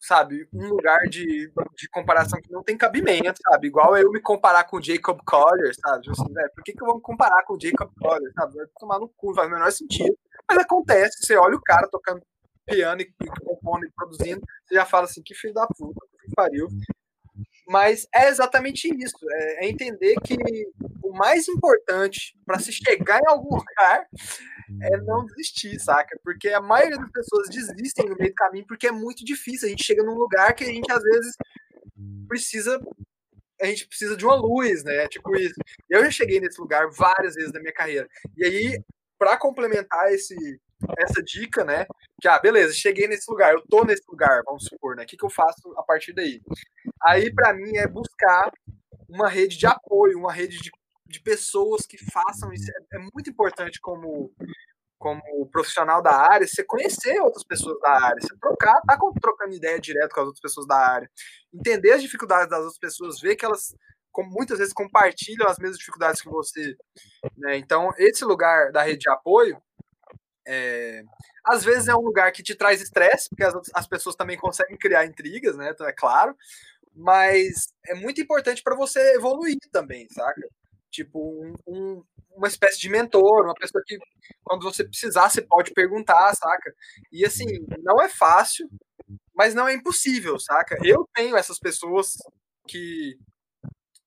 sabe, 0.00 0.48
um 0.52 0.68
lugar 0.68 1.00
de, 1.08 1.50
de 1.76 1.88
comparação 1.90 2.40
que 2.40 2.50
não 2.50 2.62
tem 2.62 2.76
cabimento, 2.76 3.38
sabe? 3.48 3.68
Igual 3.68 3.96
eu 3.96 4.10
me 4.10 4.20
comparar 4.20 4.64
com 4.64 4.78
o 4.78 4.82
Jacob 4.82 5.20
Collier, 5.24 5.72
sabe? 5.74 6.02
Tipo 6.02 6.22
assim, 6.22 6.34
por 6.54 6.64
que, 6.64 6.72
que 6.72 6.82
eu 6.82 6.86
vou 6.86 6.96
me 6.96 7.02
comparar 7.02 7.44
com 7.44 7.54
o 7.54 7.60
Jacob 7.60 7.90
Collier, 8.00 8.32
sabe? 8.34 8.56
Vai 8.56 8.66
tomar 8.78 8.98
no 8.98 9.08
cu, 9.08 9.34
faz 9.34 9.48
o 9.48 9.50
menor 9.50 9.70
sentido. 9.70 10.16
Mas 10.48 10.58
acontece, 10.58 11.24
você 11.24 11.36
olha 11.36 11.56
o 11.56 11.62
cara 11.62 11.88
tocando 11.88 12.22
piano 12.66 13.00
e, 13.00 13.12
e 13.22 13.26
compondo 13.44 13.84
e 13.84 13.90
produzindo, 13.92 14.40
você 14.64 14.74
já 14.74 14.84
fala 14.84 15.04
assim, 15.04 15.22
que 15.22 15.34
filho 15.34 15.54
da 15.54 15.66
puta, 15.66 16.00
que 16.20 16.34
pariu. 16.34 16.68
Mas 17.66 18.06
é 18.14 18.28
exatamente 18.28 18.88
isso, 18.88 19.16
é, 19.30 19.64
é 19.64 19.68
entender 19.68 20.16
que 20.24 20.36
o 21.02 21.12
mais 21.12 21.48
importante 21.48 22.36
para 22.44 22.58
se 22.58 22.72
chegar 22.72 23.20
em 23.20 23.28
algum 23.28 23.56
lugar 23.56 24.06
é 24.82 24.96
não 24.98 25.24
desistir, 25.26 25.78
saca? 25.78 26.18
Porque 26.24 26.48
a 26.48 26.60
maioria 26.60 26.96
das 26.96 27.10
pessoas 27.10 27.48
desistem 27.48 28.08
no 28.08 28.16
meio 28.16 28.30
do 28.30 28.34
caminho 28.34 28.66
porque 28.66 28.86
é 28.86 28.92
muito 28.92 29.24
difícil. 29.24 29.66
A 29.66 29.70
gente 29.70 29.84
chega 29.84 30.02
num 30.02 30.14
lugar 30.14 30.54
que 30.54 30.64
a 30.64 30.68
gente 30.68 30.90
às 30.90 31.02
vezes 31.02 31.36
precisa 32.26 32.80
a 33.60 33.66
gente 33.66 33.86
precisa 33.86 34.16
de 34.16 34.24
uma 34.24 34.34
luz, 34.34 34.82
né? 34.82 35.06
Tipo 35.06 35.36
isso. 35.36 35.54
Eu 35.88 36.02
já 36.04 36.10
cheguei 36.10 36.40
nesse 36.40 36.60
lugar 36.60 36.90
várias 36.90 37.34
vezes 37.34 37.52
na 37.52 37.60
minha 37.60 37.72
carreira. 37.72 38.08
E 38.36 38.44
aí, 38.44 38.82
para 39.16 39.36
complementar 39.36 40.12
esse 40.12 40.34
essa 40.98 41.22
dica, 41.22 41.64
né? 41.64 41.86
Que, 42.20 42.28
ah, 42.28 42.38
beleza, 42.38 42.74
cheguei 42.74 43.06
nesse 43.06 43.30
lugar, 43.30 43.52
eu 43.52 43.62
tô 43.68 43.84
nesse 43.84 44.02
lugar, 44.08 44.42
vamos 44.44 44.64
supor, 44.64 44.96
né? 44.96 45.04
O 45.04 45.06
que, 45.06 45.16
que 45.16 45.24
eu 45.24 45.30
faço 45.30 45.72
a 45.76 45.82
partir 45.82 46.12
daí? 46.12 46.40
Aí, 47.02 47.32
para 47.32 47.52
mim, 47.52 47.76
é 47.76 47.86
buscar 47.86 48.50
uma 49.08 49.28
rede 49.28 49.58
de 49.58 49.66
apoio, 49.66 50.18
uma 50.18 50.32
rede 50.32 50.58
de, 50.58 50.70
de 51.06 51.20
pessoas 51.20 51.86
que 51.86 51.98
façam 52.10 52.52
isso. 52.52 52.70
É, 52.70 52.96
é 52.96 52.98
muito 53.12 53.28
importante 53.30 53.80
como, 53.80 54.32
como 54.98 55.48
profissional 55.50 56.02
da 56.02 56.14
área, 56.14 56.46
você 56.46 56.64
conhecer 56.64 57.20
outras 57.20 57.44
pessoas 57.44 57.78
da 57.80 57.90
área, 57.90 58.20
você 58.20 58.36
trocar, 58.40 58.80
tá 58.82 58.96
trocando 59.20 59.54
ideia 59.54 59.80
direto 59.80 60.14
com 60.14 60.20
as 60.20 60.26
outras 60.26 60.40
pessoas 60.40 60.66
da 60.66 60.76
área, 60.76 61.10
entender 61.52 61.92
as 61.92 62.02
dificuldades 62.02 62.48
das 62.48 62.60
outras 62.60 62.78
pessoas, 62.78 63.20
ver 63.20 63.36
que 63.36 63.44
elas 63.44 63.74
como 64.12 64.30
muitas 64.30 64.58
vezes 64.58 64.74
compartilham 64.74 65.48
as 65.48 65.58
mesmas 65.58 65.78
dificuldades 65.78 66.20
que 66.20 66.28
você. 66.28 66.76
Né? 67.36 67.56
Então, 67.56 67.90
esse 67.96 68.24
lugar 68.24 68.70
da 68.70 68.82
rede 68.82 69.00
de 69.00 69.10
apoio 69.10 69.60
é, 70.46 71.02
às 71.44 71.64
vezes 71.64 71.88
é 71.88 71.94
um 71.94 72.00
lugar 72.00 72.30
que 72.32 72.42
te 72.42 72.54
traz 72.54 72.80
estresse, 72.80 73.28
porque 73.28 73.44
as, 73.44 73.54
as 73.74 73.86
pessoas 73.86 74.16
também 74.16 74.36
conseguem 74.36 74.76
criar 74.76 75.06
intrigas, 75.06 75.56
né? 75.56 75.70
Então, 75.70 75.86
é 75.86 75.92
claro. 75.92 76.36
Mas 76.94 77.72
é 77.86 77.94
muito 77.94 78.20
importante 78.20 78.62
para 78.62 78.76
você 78.76 79.14
evoluir 79.14 79.56
também, 79.70 80.06
saca? 80.10 80.42
Tipo, 80.90 81.18
um, 81.42 81.54
um, 81.66 82.04
uma 82.36 82.48
espécie 82.48 82.78
de 82.78 82.88
mentor, 82.90 83.44
uma 83.44 83.54
pessoa 83.54 83.82
que, 83.86 83.98
quando 84.44 84.62
você 84.62 84.84
precisar, 84.84 85.30
você 85.30 85.40
pode 85.42 85.72
perguntar, 85.72 86.34
saca? 86.34 86.74
E 87.10 87.24
assim, 87.24 87.46
não 87.82 88.00
é 88.02 88.08
fácil, 88.08 88.68
mas 89.34 89.54
não 89.54 89.66
é 89.66 89.74
impossível, 89.74 90.38
saca? 90.38 90.76
Eu 90.84 91.08
tenho 91.14 91.36
essas 91.36 91.58
pessoas 91.58 92.16
que, 92.68 93.16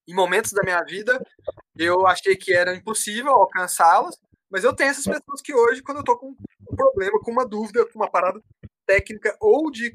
em 0.08 0.14
momentos 0.14 0.52
da 0.52 0.62
minha 0.64 0.84
vida, 0.84 1.20
eu 1.76 2.06
achei 2.08 2.36
que 2.36 2.54
era 2.54 2.76
impossível 2.76 3.32
alcançá-las, 3.32 4.16
mas 4.50 4.64
eu 4.64 4.74
tenho 4.74 4.90
essas 4.90 5.06
pessoas 5.06 5.42
que 5.42 5.54
hoje, 5.54 5.82
quando 5.82 5.98
eu 5.98 6.04
tô 6.04 6.18
com 6.18 6.36
um 6.72 6.76
problema, 6.76 7.20
com 7.20 7.32
uma 7.32 7.46
dúvida, 7.46 7.86
com 7.86 8.00
uma 8.00 8.10
parada 8.10 8.42
técnica 8.86 9.36
ou 9.40 9.72
de, 9.72 9.92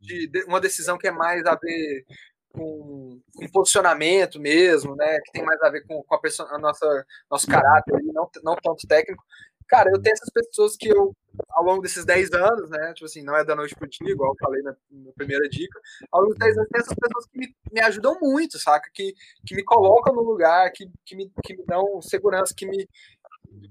de, 0.00 0.26
de 0.28 0.44
uma 0.44 0.60
decisão 0.60 0.98
que 0.98 1.06
é 1.06 1.10
mais 1.10 1.44
a 1.46 1.54
ver 1.54 2.04
com, 2.52 3.20
com, 3.34 3.48
posicionamento 3.48 4.40
mesmo, 4.40 4.96
né? 4.96 5.18
Que 5.24 5.32
tem 5.32 5.44
mais 5.44 5.60
a 5.62 5.70
ver 5.70 5.86
com, 5.86 6.02
com 6.02 6.14
a, 6.14 6.20
pessoa, 6.20 6.48
a 6.50 6.58
nossa 6.58 7.06
nosso 7.30 7.46
caráter, 7.46 7.94
não, 8.12 8.28
não 8.42 8.56
tanto 8.56 8.86
técnico. 8.86 9.22
Cara, 9.68 9.90
eu 9.90 10.00
tenho 10.00 10.14
essas 10.14 10.30
pessoas 10.30 10.76
que 10.76 10.88
eu, 10.88 11.14
ao 11.50 11.64
longo 11.64 11.82
desses 11.82 12.04
10 12.04 12.32
anos, 12.32 12.70
né? 12.70 12.92
Tipo 12.94 13.06
assim, 13.06 13.22
não 13.22 13.36
é 13.36 13.44
da 13.44 13.54
noite 13.54 13.74
pro 13.74 13.88
dia, 13.88 14.10
igual 14.10 14.32
eu 14.32 14.36
falei 14.40 14.62
na, 14.62 14.74
na 14.90 15.12
primeira 15.12 15.48
dica. 15.48 15.78
Ao 16.10 16.22
longo 16.22 16.34
desses 16.34 16.54
10 16.54 16.58
anos, 16.58 16.68
tem 16.70 16.80
essas 16.80 16.94
pessoas 16.94 17.26
que 17.26 17.38
me, 17.38 17.56
me 17.72 17.80
ajudam 17.80 18.18
muito, 18.20 18.58
saca? 18.58 18.90
Que, 18.92 19.14
que 19.46 19.54
me 19.54 19.62
colocam 19.62 20.14
no 20.14 20.22
lugar, 20.22 20.70
que, 20.72 20.90
que, 21.04 21.14
me, 21.14 21.30
que 21.44 21.56
me 21.56 21.64
dão 21.64 22.00
segurança, 22.02 22.54
que 22.56 22.66
me. 22.66 22.88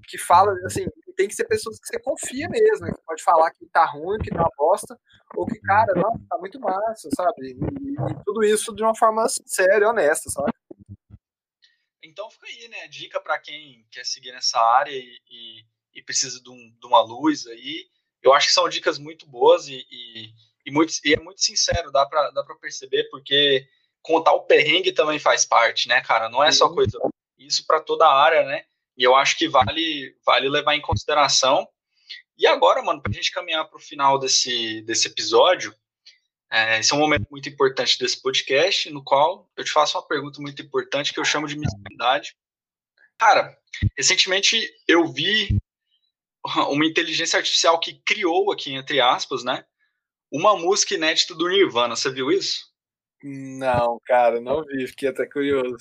que 0.08 0.18
fala, 0.18 0.54
assim, 0.66 0.86
tem 1.16 1.28
que 1.28 1.36
ser 1.36 1.45
pessoas 1.45 1.80
que 1.80 1.88
você 1.88 2.00
confia 2.00 2.48
mesmo, 2.48 2.86
né? 2.86 2.91
que 2.93 3.02
pode 3.04 3.24
falar 3.24 3.52
que 3.52 3.66
tá 3.66 3.84
ruim, 3.86 4.20
que 4.20 4.30
tá 4.30 4.48
bosta, 4.56 4.98
ou 5.36 5.48
que, 5.48 5.60
cara, 5.62 5.93
não, 5.95 6.18
tá 6.30 6.38
muito 6.38 6.60
massa, 6.60 7.10
sabe? 7.16 7.48
E, 7.48 8.12
e 8.12 8.24
tudo 8.24 8.43
isso 8.43 8.74
de 8.74 8.84
uma 8.84 8.95
forma 8.95 9.26
séria, 9.28 9.89
honesta, 9.89 10.30
sabe? 10.30 10.52
Então 12.04 12.30
fica 12.30 12.48
aí, 12.48 12.68
né? 12.70 12.88
Dica 12.88 13.20
para 13.20 13.38
quem 13.39 13.86
quer 13.91 14.06
seguir 14.06 14.32
nessa 14.32 14.60
área 14.60 14.91
e, 14.91 15.20
e, 15.30 15.66
e 15.98 16.02
precisa 16.04 16.39
de, 16.39 16.50
um, 16.50 16.72
de, 16.80 16.86
uma 16.86 17.02
luz 17.02 17.48
aí. 17.48 17.88
Eu 18.22 18.32
acho 18.34 18.48
que 18.48 18.54
são 18.54 18.70
dicas 18.70 19.00
muito 19.00 19.26
boas 19.26 19.68
e, 19.68 19.84
e, 20.64 20.72
muito, 20.72 20.93
e 21.04 21.14
é 21.14 21.20
muito 21.20 21.41
sincero, 21.41 21.91
dá 21.91 22.06
para 22.06 22.30
dá 22.30 22.43
perceber, 22.62 23.06
porque 23.10 23.68
contar 24.04 24.34
o 24.34 24.43
perrengue 24.43 24.91
também 24.91 25.18
faz 25.18 25.43
parte, 25.43 25.88
né, 25.88 26.00
cara? 26.02 26.30
Não 26.30 26.43
é 26.43 26.52
só 26.52 26.70
coisa. 26.70 27.00
Isso 27.39 27.66
para 27.66 27.82
toda 27.82 28.06
a 28.06 28.16
área, 28.16 28.43
né? 28.43 28.64
E 28.95 29.04
eu 29.04 29.16
acho 29.16 29.38
que 29.38 29.50
vale, 29.50 30.16
vale 30.24 30.48
levar 30.48 30.76
em 30.76 30.82
consideração. 30.82 31.68
E 32.38 32.45
agora, 32.45 32.84
mano, 32.84 33.02
para 33.02 33.12
a 33.12 33.16
gente 33.16 33.32
caminhar 33.32 33.68
para 33.68 33.78
o 33.78 33.82
final 33.82 34.20
desse, 34.20 34.82
desse 34.84 35.08
episódio, 35.08 35.74
é, 36.52 36.80
esse 36.80 36.93
é 36.93 36.95
um 36.95 37.00
momento 37.00 37.28
muito 37.32 37.50
importante 37.50 37.98
desse 37.98 38.22
podcast, 38.22 38.89
no 38.91 39.04
qual 39.04 39.50
eu 39.58 39.64
te 39.64 39.72
faço 39.72 39.98
uma 39.98 40.08
pergunta 40.08 40.39
muito 40.39 40.62
importante 40.62 41.12
que 41.12 41.20
eu 41.20 41.26
chamo 41.26 41.48
de 41.48 41.58
missionalidade. 41.58 42.36
Cara, 43.18 43.58
recentemente 43.98 44.72
eu 44.88 45.08
vi 45.08 45.58
uma 46.72 46.86
inteligência 46.86 47.38
artificial 47.38 47.80
que 47.80 48.02
criou 48.06 48.52
aqui, 48.52 48.74
entre 48.74 49.00
aspas, 49.00 49.43
né? 49.43 49.66
Uma 50.32 50.58
música 50.58 50.95
inédita 50.95 51.36
do 51.36 51.48
Nirvana. 51.48 51.95
Você 51.95 52.12
viu 52.12 52.32
isso? 52.32 52.72
Não, 53.24 54.00
cara, 54.06 54.39
não 54.39 54.64
vi, 54.64 54.88
fiquei 54.88 55.10
até 55.10 55.26
curioso. 55.26 55.78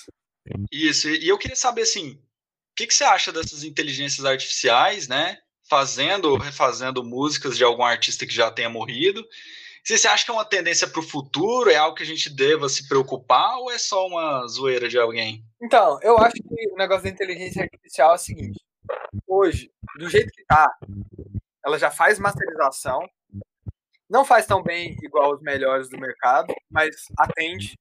Isso, 0.70 1.08
e 1.08 1.28
eu 1.28 1.36
queria 1.36 1.56
saber 1.56 1.82
assim, 1.82 2.12
o 2.12 2.76
que, 2.76 2.86
que 2.86 2.94
você 2.94 3.04
acha 3.04 3.32
dessas 3.32 3.64
inteligências 3.64 4.24
artificiais, 4.24 5.08
né? 5.08 5.38
Fazendo 5.68 6.30
ou 6.30 6.38
refazendo 6.38 7.04
músicas 7.04 7.56
de 7.56 7.64
algum 7.64 7.82
artista 7.82 8.24
que 8.24 8.32
já 8.32 8.50
tenha 8.50 8.70
morrido 8.70 9.26
você 9.94 10.08
acha 10.08 10.24
que 10.24 10.30
é 10.32 10.34
uma 10.34 10.44
tendência 10.44 10.88
para 10.88 10.98
o 10.98 11.02
futuro? 11.02 11.70
É 11.70 11.76
algo 11.76 11.96
que 11.96 12.02
a 12.02 12.06
gente 12.06 12.28
deva 12.28 12.68
se 12.68 12.88
preocupar 12.88 13.56
ou 13.58 13.70
é 13.70 13.78
só 13.78 14.06
uma 14.08 14.44
zoeira 14.48 14.88
de 14.88 14.98
alguém? 14.98 15.44
Então, 15.62 16.00
eu 16.02 16.18
acho 16.18 16.34
que 16.34 16.72
o 16.72 16.76
negócio 16.76 17.04
da 17.04 17.10
inteligência 17.10 17.62
artificial 17.62 18.10
é 18.10 18.14
o 18.14 18.18
seguinte: 18.18 18.60
hoje, 19.26 19.70
do 19.98 20.08
jeito 20.08 20.30
que 20.32 20.44
tá, 20.44 20.70
ela 21.64 21.78
já 21.78 21.90
faz 21.90 22.18
masterização, 22.18 23.00
não 24.08 24.24
faz 24.24 24.46
tão 24.46 24.62
bem 24.62 24.96
igual 25.02 25.34
os 25.34 25.42
melhores 25.42 25.88
do 25.88 25.98
mercado, 25.98 26.54
mas 26.70 26.94
atende. 27.18 27.76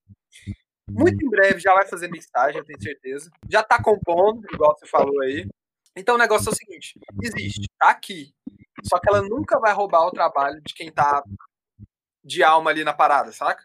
Muito 0.89 1.23
em 1.23 1.29
breve 1.29 1.59
já 1.59 1.73
vai 1.73 1.85
fazer 1.87 2.09
mixagem, 2.09 2.59
eu 2.59 2.65
tenho 2.65 2.81
certeza. 2.81 3.29
Já 3.49 3.63
tá 3.63 3.81
compondo, 3.81 4.45
igual 4.53 4.75
você 4.77 4.87
falou 4.87 5.21
aí. 5.21 5.47
Então 5.95 6.15
o 6.15 6.19
negócio 6.19 6.49
é 6.49 6.51
o 6.51 6.55
seguinte: 6.55 6.99
existe, 7.21 7.67
tá 7.79 7.89
aqui. 7.89 8.33
Só 8.83 8.99
que 8.99 9.09
ela 9.09 9.21
nunca 9.21 9.59
vai 9.59 9.73
roubar 9.73 10.05
o 10.05 10.11
trabalho 10.11 10.61
de 10.61 10.73
quem 10.73 10.91
tá 10.91 11.23
de 12.23 12.43
alma 12.43 12.71
ali 12.71 12.83
na 12.83 12.93
parada, 12.93 13.31
saca? 13.31 13.63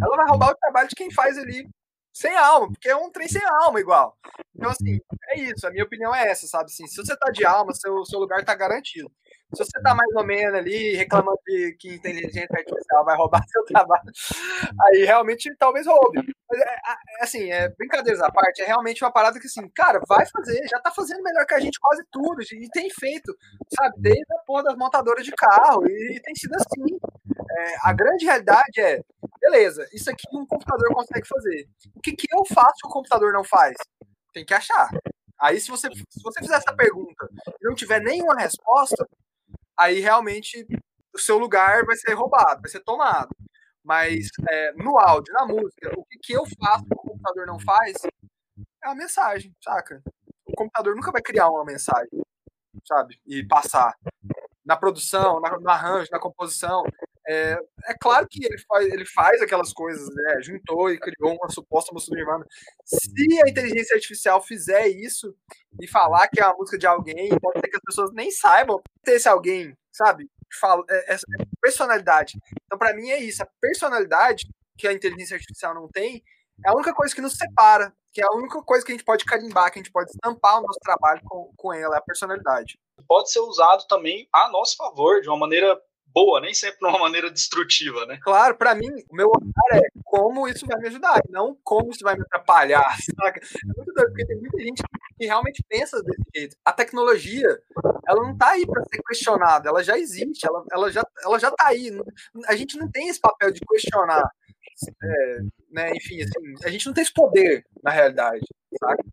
Ela 0.00 0.16
vai 0.16 0.26
roubar 0.26 0.52
o 0.52 0.56
trabalho 0.56 0.88
de 0.88 0.94
quem 0.94 1.10
faz 1.10 1.36
ali 1.38 1.68
sem 2.14 2.34
alma, 2.36 2.68
porque 2.70 2.88
é 2.88 2.94
um 2.94 3.10
trem 3.10 3.26
sem 3.26 3.42
alma 3.44 3.80
igual. 3.80 4.16
Então, 4.54 4.70
assim, 4.70 5.00
é 5.30 5.40
isso. 5.40 5.66
A 5.66 5.70
minha 5.70 5.84
opinião 5.84 6.14
é 6.14 6.28
essa, 6.28 6.46
sabe? 6.46 6.66
Assim, 6.66 6.86
se 6.86 6.96
você 6.96 7.16
tá 7.16 7.30
de 7.32 7.44
alma, 7.44 7.74
seu, 7.74 8.04
seu 8.04 8.20
lugar 8.20 8.44
tá 8.44 8.54
garantido. 8.54 9.10
Se 9.52 9.64
você 9.64 9.82
tá 9.82 9.94
mais 9.94 10.10
ou 10.14 10.24
menos 10.24 10.54
ali 10.54 10.94
reclamando 10.94 11.38
de 11.46 11.76
que 11.78 11.94
inteligência 11.94 12.46
artificial 12.50 13.04
vai 13.04 13.16
roubar 13.16 13.42
seu 13.50 13.64
trabalho, 13.64 14.10
aí 14.80 15.04
realmente 15.04 15.54
talvez 15.58 15.86
roube. 15.86 16.22
Mas, 16.48 16.60
é, 16.60 16.64
é, 16.64 17.24
assim, 17.24 17.50
é, 17.50 17.68
brincadeiras 17.70 18.22
à 18.22 18.30
parte, 18.30 18.62
é 18.62 18.66
realmente 18.66 19.02
uma 19.02 19.12
parada 19.12 19.40
que, 19.40 19.46
assim, 19.46 19.68
cara, 19.74 20.00
vai 20.08 20.24
fazer, 20.26 20.60
já 20.68 20.78
tá 20.80 20.90
fazendo 20.92 21.22
melhor 21.22 21.44
que 21.46 21.54
a 21.54 21.60
gente 21.60 21.78
quase 21.80 22.04
tudo, 22.12 22.42
e 22.42 22.68
tem 22.70 22.88
feito, 22.90 23.36
sabe, 23.74 23.94
desde 23.98 24.34
a 24.34 24.44
porra 24.46 24.64
das 24.64 24.76
montadoras 24.76 25.24
de 25.24 25.32
carro, 25.32 25.86
e 25.88 26.20
tem 26.22 26.34
sido 26.34 26.54
assim. 26.54 26.96
É, 27.58 27.74
a 27.82 27.92
grande 27.92 28.24
realidade 28.24 28.80
é, 28.80 29.00
beleza, 29.44 29.86
isso 29.92 30.10
aqui 30.10 30.24
um 30.32 30.46
computador 30.46 30.92
consegue 30.94 31.26
fazer. 31.28 31.68
O 31.94 32.00
que, 32.00 32.12
que 32.12 32.26
eu 32.32 32.44
faço 32.46 32.78
que 32.82 32.88
o 32.88 32.90
computador 32.90 33.32
não 33.32 33.44
faz? 33.44 33.76
Tem 34.32 34.44
que 34.44 34.54
achar. 34.54 34.88
Aí, 35.38 35.60
se 35.60 35.70
você, 35.70 35.88
se 35.92 36.22
você 36.22 36.40
fizer 36.40 36.56
essa 36.56 36.74
pergunta 36.74 37.28
e 37.60 37.68
não 37.68 37.74
tiver 37.74 38.00
nenhuma 38.00 38.34
resposta, 38.34 39.06
aí 39.78 40.00
realmente 40.00 40.66
o 41.14 41.18
seu 41.18 41.38
lugar 41.38 41.84
vai 41.84 41.96
ser 41.96 42.14
roubado, 42.14 42.62
vai 42.62 42.70
ser 42.70 42.80
tomado. 42.80 43.28
Mas 43.84 44.28
é, 44.48 44.72
no 44.72 44.98
áudio, 44.98 45.32
na 45.34 45.46
música, 45.46 45.92
o 45.94 46.04
que, 46.06 46.18
que 46.22 46.32
eu 46.32 46.44
faço 46.58 46.84
que 46.84 46.94
o 46.94 46.96
computador 46.96 47.46
não 47.46 47.60
faz 47.60 47.96
é 48.82 48.88
a 48.88 48.94
mensagem, 48.94 49.54
saca? 49.62 50.02
O 50.46 50.56
computador 50.56 50.94
nunca 50.96 51.12
vai 51.12 51.20
criar 51.20 51.50
uma 51.50 51.64
mensagem, 51.64 52.22
sabe? 52.86 53.20
E 53.26 53.46
passar. 53.46 53.94
Na 54.64 54.76
produção, 54.76 55.38
na, 55.40 55.58
no 55.58 55.68
arranjo, 55.68 56.08
na 56.10 56.18
composição. 56.18 56.82
É, 57.26 57.58
é 57.86 57.94
claro 57.98 58.26
que 58.30 58.44
ele 58.44 58.58
faz, 58.58 58.86
ele 58.86 59.06
faz 59.06 59.40
aquelas 59.40 59.72
coisas, 59.72 60.06
né? 60.14 60.42
Juntou 60.42 60.90
e 60.90 60.98
criou 60.98 61.34
uma 61.34 61.48
suposta 61.48 61.92
música 61.92 62.10
do 62.10 62.16
Nirvana. 62.16 62.46
Se 62.84 63.42
a 63.44 63.48
inteligência 63.48 63.94
artificial 63.94 64.42
fizer 64.42 64.88
isso 64.88 65.34
e 65.80 65.86
falar 65.86 66.28
que 66.28 66.40
é 66.40 66.46
uma 66.46 66.56
música 66.56 66.78
de 66.78 66.86
alguém, 66.86 67.30
pode 67.40 67.60
ser 67.60 67.68
que 67.68 67.76
as 67.76 67.82
pessoas 67.82 68.12
nem 68.12 68.30
saibam 68.30 68.82
ter 69.02 69.12
esse 69.12 69.28
alguém, 69.28 69.76
sabe? 69.92 70.30
Fala, 70.60 70.84
é, 70.88 71.14
é 71.14 71.18
personalidade. 71.60 72.38
Então, 72.64 72.78
para 72.78 72.94
mim, 72.94 73.10
é 73.10 73.18
isso. 73.20 73.42
A 73.42 73.48
personalidade 73.60 74.46
que 74.76 74.86
a 74.86 74.92
inteligência 74.92 75.36
artificial 75.36 75.74
não 75.74 75.88
tem 75.88 76.22
é 76.64 76.68
a 76.68 76.74
única 76.74 76.92
coisa 76.92 77.14
que 77.14 77.20
nos 77.20 77.36
separa, 77.36 77.92
que 78.12 78.20
é 78.20 78.24
a 78.24 78.32
única 78.32 78.62
coisa 78.62 78.84
que 78.84 78.92
a 78.92 78.94
gente 78.94 79.04
pode 79.04 79.24
carimbar, 79.24 79.72
que 79.72 79.78
a 79.78 79.82
gente 79.82 79.92
pode 79.92 80.10
estampar 80.10 80.58
o 80.58 80.62
nosso 80.62 80.78
trabalho 80.80 81.20
com, 81.24 81.52
com 81.56 81.72
ela, 81.72 81.96
é 81.96 81.98
a 81.98 82.02
personalidade. 82.02 82.78
Pode 83.08 83.30
ser 83.30 83.40
usado 83.40 83.86
também 83.88 84.28
a 84.32 84.48
nosso 84.50 84.76
favor, 84.76 85.20
de 85.20 85.28
uma 85.28 85.38
maneira 85.38 85.80
boa, 86.14 86.40
nem 86.40 86.54
sempre 86.54 86.78
de 86.78 86.86
uma 86.86 86.98
maneira 86.98 87.28
destrutiva, 87.30 88.06
né? 88.06 88.18
Claro, 88.22 88.56
para 88.56 88.74
mim, 88.74 88.88
o 89.10 89.16
meu 89.16 89.28
olhar 89.28 89.82
é 89.82 89.88
como 90.04 90.46
isso 90.46 90.64
vai 90.64 90.78
me 90.78 90.86
ajudar, 90.86 91.20
não 91.28 91.58
como 91.64 91.90
isso 91.90 92.04
vai 92.04 92.14
me 92.14 92.22
atrapalhar, 92.22 92.96
saca? 93.20 93.40
É 93.40 93.66
muito 93.76 93.92
doido, 93.92 94.08
porque 94.08 94.26
tem 94.26 94.38
muita 94.38 94.62
gente 94.62 94.82
que 95.18 95.26
realmente 95.26 95.64
pensa 95.68 96.00
desse 96.02 96.22
jeito. 96.34 96.56
A 96.64 96.72
tecnologia, 96.72 97.48
ela 98.06 98.22
não 98.22 98.36
tá 98.36 98.50
aí 98.50 98.64
para 98.64 98.84
ser 98.84 99.02
questionada, 99.02 99.68
ela 99.68 99.82
já 99.82 99.98
existe, 99.98 100.46
ela, 100.46 100.64
ela, 100.72 100.92
já, 100.92 101.04
ela 101.24 101.38
já 101.38 101.50
tá 101.50 101.66
aí. 101.66 101.90
A 102.46 102.54
gente 102.54 102.78
não 102.78 102.88
tem 102.88 103.08
esse 103.08 103.20
papel 103.20 103.50
de 103.50 103.60
questionar. 103.60 104.24
É, 105.02 105.38
né, 105.70 105.90
enfim, 105.94 106.20
assim, 106.20 106.54
a 106.64 106.68
gente 106.68 106.86
não 106.86 106.92
tem 106.92 107.02
esse 107.02 107.12
poder, 107.12 107.64
na 107.82 107.90
realidade, 107.90 108.44
saca? 108.78 109.04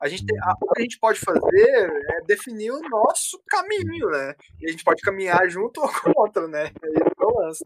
A 0.00 0.08
gente 0.08 0.24
tem, 0.24 0.38
a, 0.38 0.54
o 0.62 0.72
que 0.72 0.80
a 0.80 0.82
gente 0.82 0.98
pode 0.98 1.20
fazer 1.20 1.92
é 2.10 2.24
definir 2.24 2.70
o 2.70 2.80
nosso 2.88 3.40
caminho, 3.46 4.08
né? 4.08 4.34
E 4.58 4.68
a 4.68 4.70
gente 4.70 4.82
pode 4.82 5.02
caminhar 5.02 5.48
junto 5.48 5.80
ou 5.82 6.14
contra, 6.14 6.48
né? 6.48 6.72
É 6.82 7.24
o 7.24 7.40
lance. 7.40 7.64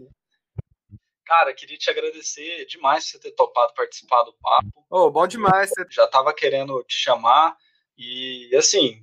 Cara, 1.24 1.54
queria 1.54 1.78
te 1.78 1.88
agradecer 1.88 2.66
demais 2.66 3.04
por 3.04 3.12
você 3.12 3.18
ter 3.20 3.30
topado 3.32 3.72
participar 3.74 4.22
do 4.24 4.34
papo. 4.42 4.86
Oh, 4.90 5.10
bom 5.10 5.26
demais. 5.26 5.70
Você... 5.70 5.86
Já 5.90 6.04
estava 6.04 6.34
querendo 6.34 6.82
te 6.84 6.96
chamar 6.96 7.56
e, 7.96 8.54
assim, 8.56 9.02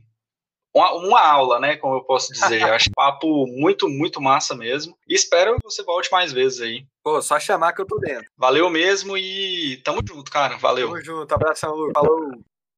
uma, 0.73 0.93
uma, 0.93 1.21
aula, 1.21 1.59
né? 1.59 1.77
Como 1.77 1.95
eu 1.95 2.03
posso 2.03 2.31
dizer. 2.33 2.61
Eu 2.67 2.73
acho 2.73 2.91
papo 2.93 3.47
muito, 3.47 3.89
muito 3.89 4.21
massa 4.21 4.55
mesmo. 4.55 4.97
E 5.07 5.15
espero 5.15 5.55
que 5.55 5.63
você 5.63 5.83
volte 5.83 6.11
mais 6.11 6.31
vezes 6.31 6.61
aí. 6.61 6.85
Pô, 7.03 7.21
só 7.21 7.39
chamar 7.39 7.73
que 7.73 7.81
eu 7.81 7.87
tô 7.87 7.97
dentro. 7.97 8.29
Valeu 8.37 8.69
mesmo 8.69 9.17
e 9.17 9.77
tamo 9.83 10.01
junto, 10.07 10.29
cara. 10.31 10.57
Valeu. 10.57 10.89
Tamo 10.89 11.01
junto. 11.01 11.33
Abração, 11.33 11.73
Lu. 11.73 11.91
Falou. 11.93 12.31